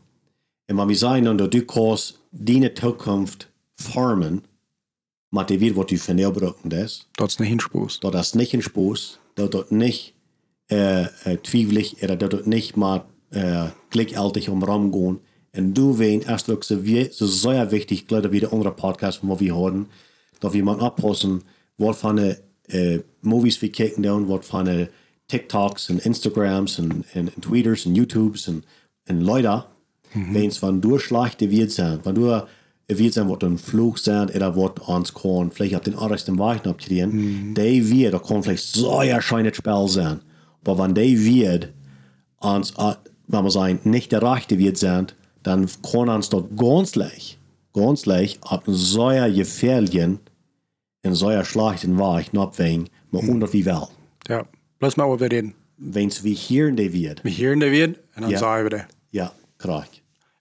En 0.66 0.76
maar 0.76 0.88
we 0.88 0.94
zijn 0.94 1.24
dan 1.24 1.38
dat 1.38 1.52
du 1.52 1.62
kannst 1.62 2.20
deine 2.30 2.72
Zukunft 2.74 3.48
formen, 3.76 4.44
met 5.32 5.48
de 5.48 5.58
weer 5.58 5.74
wat 5.74 5.90
du 5.90 5.98
van 5.98 6.18
jou 6.18 6.34
gebruiken 6.34 6.72
is. 6.72 7.08
Das 7.12 7.28
ist 7.28 7.40
nicht 7.40 7.50
Hinspuß. 7.50 8.00
dat 8.00 8.16
is 8.16 8.34
niet 8.34 8.54
een 8.54 8.62
spoos, 8.62 9.20
dat 9.34 9.52
dat 9.52 9.72
niet 9.72 10.14
äh, 10.66 11.02
äh, 11.02 11.38
twijfelig, 11.42 11.94
oder 12.04 12.18
dat 12.18 12.32
dat 12.32 12.46
niet 12.46 12.76
maar 12.76 13.06
äh, 13.30 13.70
klickaltig 13.90 14.50
omram 14.50 14.94
gaan. 14.94 15.20
En 15.52 15.74
du 15.74 15.98
wen, 15.98 16.22
erst 16.22 16.46
so, 16.46 16.58
so 16.62 17.28
sehr 17.28 17.72
wichtig, 17.72 18.08
gleich 18.08 18.32
wie 18.32 18.40
de 18.40 18.52
andere 18.52 18.72
Podcast, 18.72 19.20
wo 19.22 19.40
wir 19.40 19.56
hören, 19.56 19.86
dass 20.40 20.54
wir 20.54 20.64
mal 20.64 20.80
abpassen, 20.80 21.44
wat 21.78 21.98
van 21.98 22.16
de 22.16 22.38
äh, 22.68 23.00
Movies 23.22 23.62
wir 23.62 23.72
kijken 23.72 24.04
doen, 24.04 24.28
wat 24.28 24.46
van 24.46 24.66
de 24.66 24.90
TikToks 25.26 25.90
en 25.90 26.04
Instagrams 26.04 26.78
en, 26.78 27.06
en, 27.14 27.34
en 27.34 27.42
Twitters 27.42 27.86
en 27.86 27.96
YouTubes 27.96 28.48
en, 28.48 28.64
en 29.04 29.24
Leute, 29.24 29.66
wenn 30.14 30.50
es 30.50 30.60
van 30.60 30.82
du 30.82 31.00
schlechte 31.00 31.50
wird 31.50 31.72
sein, 31.72 32.00
wenn 32.04 32.16
du 32.16 32.48
sein, 33.14 33.30
wat 33.30 33.44
een 33.44 33.58
sein, 33.98 34.30
oder 34.30 34.56
wat 34.56 34.80
ons 34.88 35.14
vielleicht 35.52 35.76
auf 35.76 35.82
den 35.82 35.96
anderen 35.96 36.38
Weg 36.40 36.66
abkriegen, 36.68 37.54
die 37.54 37.90
wird, 37.90 38.24
kann 38.24 38.44
vielleicht 38.44 38.68
so 38.74 39.02
erscheinend 39.02 39.56
Spiel 39.56 39.88
sein. 39.88 40.20
Aber 40.64 40.84
wenn 40.84 40.94
die 40.94 41.18
wird, 41.24 41.74
uns, 42.40 42.72
äh, 42.78 42.96
wenn 43.28 43.44
wir 43.44 43.52
sagen, 43.52 43.80
nicht 43.84 44.12
der 44.12 44.22
rechte 44.22 44.58
wird 44.58 44.78
sein, 44.78 45.08
dann 45.44 45.68
kann 45.82 46.10
uns 46.10 46.30
dort 46.30 46.56
ganz 46.58 46.96
leicht, 46.96 47.40
ganz 47.74 48.06
leicht 48.06 48.40
einen 48.44 48.76
so 48.76 49.08
gefährlichen, 49.08 50.20
einen 51.04 51.16
so 51.16 51.32
schlechten 51.44 51.98
Weg 51.98 52.30
abwägen, 52.38 52.90
mal 53.12 53.28
unter 53.28 53.52
wie 53.54 53.66
wel. 53.66 53.88
Ja. 54.28 54.46
Bloß 54.80 54.98
mal, 54.98 55.10
was 55.10 55.20
wir 55.20 55.32
reden. 55.32 55.54
Wenn 55.78 56.10
es 56.10 56.24
wie 56.24 56.34
hier 56.36 56.68
in 56.68 56.76
der 56.76 56.94
wird, 56.94 57.24
Wir 57.24 57.36
hören 57.38 57.60
der 57.60 57.72
wird 57.72 57.98
und 58.16 58.22
dann 58.24 58.32
Ja. 58.32 58.38
sagen 58.38 58.70
wir 58.70 58.86
ja. 59.12 59.32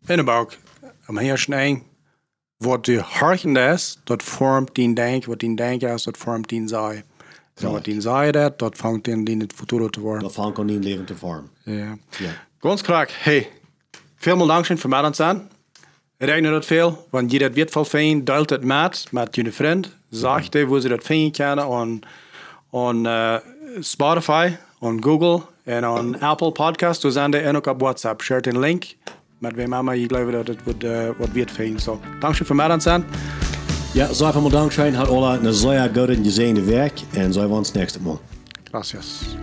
In 0.08 0.16
de 0.16 0.24
bouw, 0.24 0.48
am 1.06 1.18
eersten 1.18 1.52
een, 1.52 1.82
wat 2.60 2.84
de 2.84 3.00
harken 3.00 3.56
is, 3.56 3.98
dat 4.04 4.22
vormt 4.22 4.74
die 4.74 4.94
denk, 4.94 5.24
wat 5.24 5.38
die 5.38 5.56
denk 5.56 5.82
is, 5.82 6.02
dat 6.02 6.16
vormt 6.16 6.48
die 6.48 6.68
zij. 6.68 7.04
En 7.54 7.70
wat 7.70 7.84
die 7.84 8.00
zij 8.00 8.32
dat, 8.32 8.58
dat 8.58 8.76
vangt 8.76 9.08
in 9.08 9.24
die 9.24 9.36
het 9.36 9.52
futuro 9.52 9.88
te 9.88 10.00
worden. 10.00 10.22
Dat 10.22 10.32
van 10.32 10.52
kan 10.52 10.66
niet 10.66 10.84
leven 10.84 11.04
te 11.04 11.16
vormen. 11.16 11.50
Ja. 11.62 11.96
Ja. 12.18 12.46
Ganz 12.58 12.82
klar, 12.82 13.08
hey, 13.10 13.48
Dank 14.22 14.64
schön 14.64 14.78
für 14.78 14.88
mij 14.88 15.12
aan. 15.18 15.48
Regnet 16.18 16.52
dat 16.52 16.66
veel, 16.66 17.06
want 17.10 17.32
je 17.32 17.38
dat 17.38 17.54
weet 17.54 17.70
veel 17.70 17.84
fijn, 17.84 18.24
deelt 18.24 18.50
het 18.50 18.64
met, 18.64 19.06
met 19.10 19.36
je 19.36 19.52
vriend. 19.52 19.96
Zeg 20.10 20.46
je 20.50 20.64
hoe 20.64 20.80
ze 20.80 20.88
dat 20.88 21.02
fijn 21.02 21.30
kennen 21.30 21.66
on, 21.68 22.02
on 22.70 23.04
uh, 23.04 23.36
Spotify, 23.78 24.56
on 24.78 25.02
Google 25.02 25.42
en 25.64 25.88
on 25.88 26.20
Apple 26.20 26.52
Podcast. 26.52 27.02
We 27.02 27.10
zijn 27.10 27.34
en 27.34 27.56
ook 27.56 27.66
op 27.66 27.80
WhatsApp. 27.80 28.22
Share 28.22 28.50
een 28.50 28.58
link 28.58 28.84
met 29.40 29.54
wie 29.54 29.68
mama, 29.68 29.92
ik 29.92 30.12
geloof 30.12 30.30
dat 30.30 30.46
het 30.46 30.62
wordt, 30.64 30.84
uh, 30.84 31.08
wordt 31.16 31.32
weer 31.32 31.48
fijn. 31.48 31.78
So, 31.78 32.00
dank 32.20 32.34
schön 32.34 32.46
für 32.46 32.54
mij 32.54 32.68
aan 32.68 32.80
zijn. 32.80 33.04
Ja, 33.92 34.12
zo 34.12 34.28
even 34.28 34.42
mal 34.42 34.50
Dankeschön. 34.50 34.94
Hat 34.94 35.08
alle 35.08 35.38
eine 35.38 35.52
sehr 35.52 35.88
gute 35.88 36.22
gesehene 36.22 36.66
Werk 36.66 36.92
und 37.16 37.32
so 37.32 37.40
wir 37.40 37.56
uns 37.56 37.72
nächstes 37.72 38.02
Mal. 38.02 38.18
Gracias. 38.70 39.36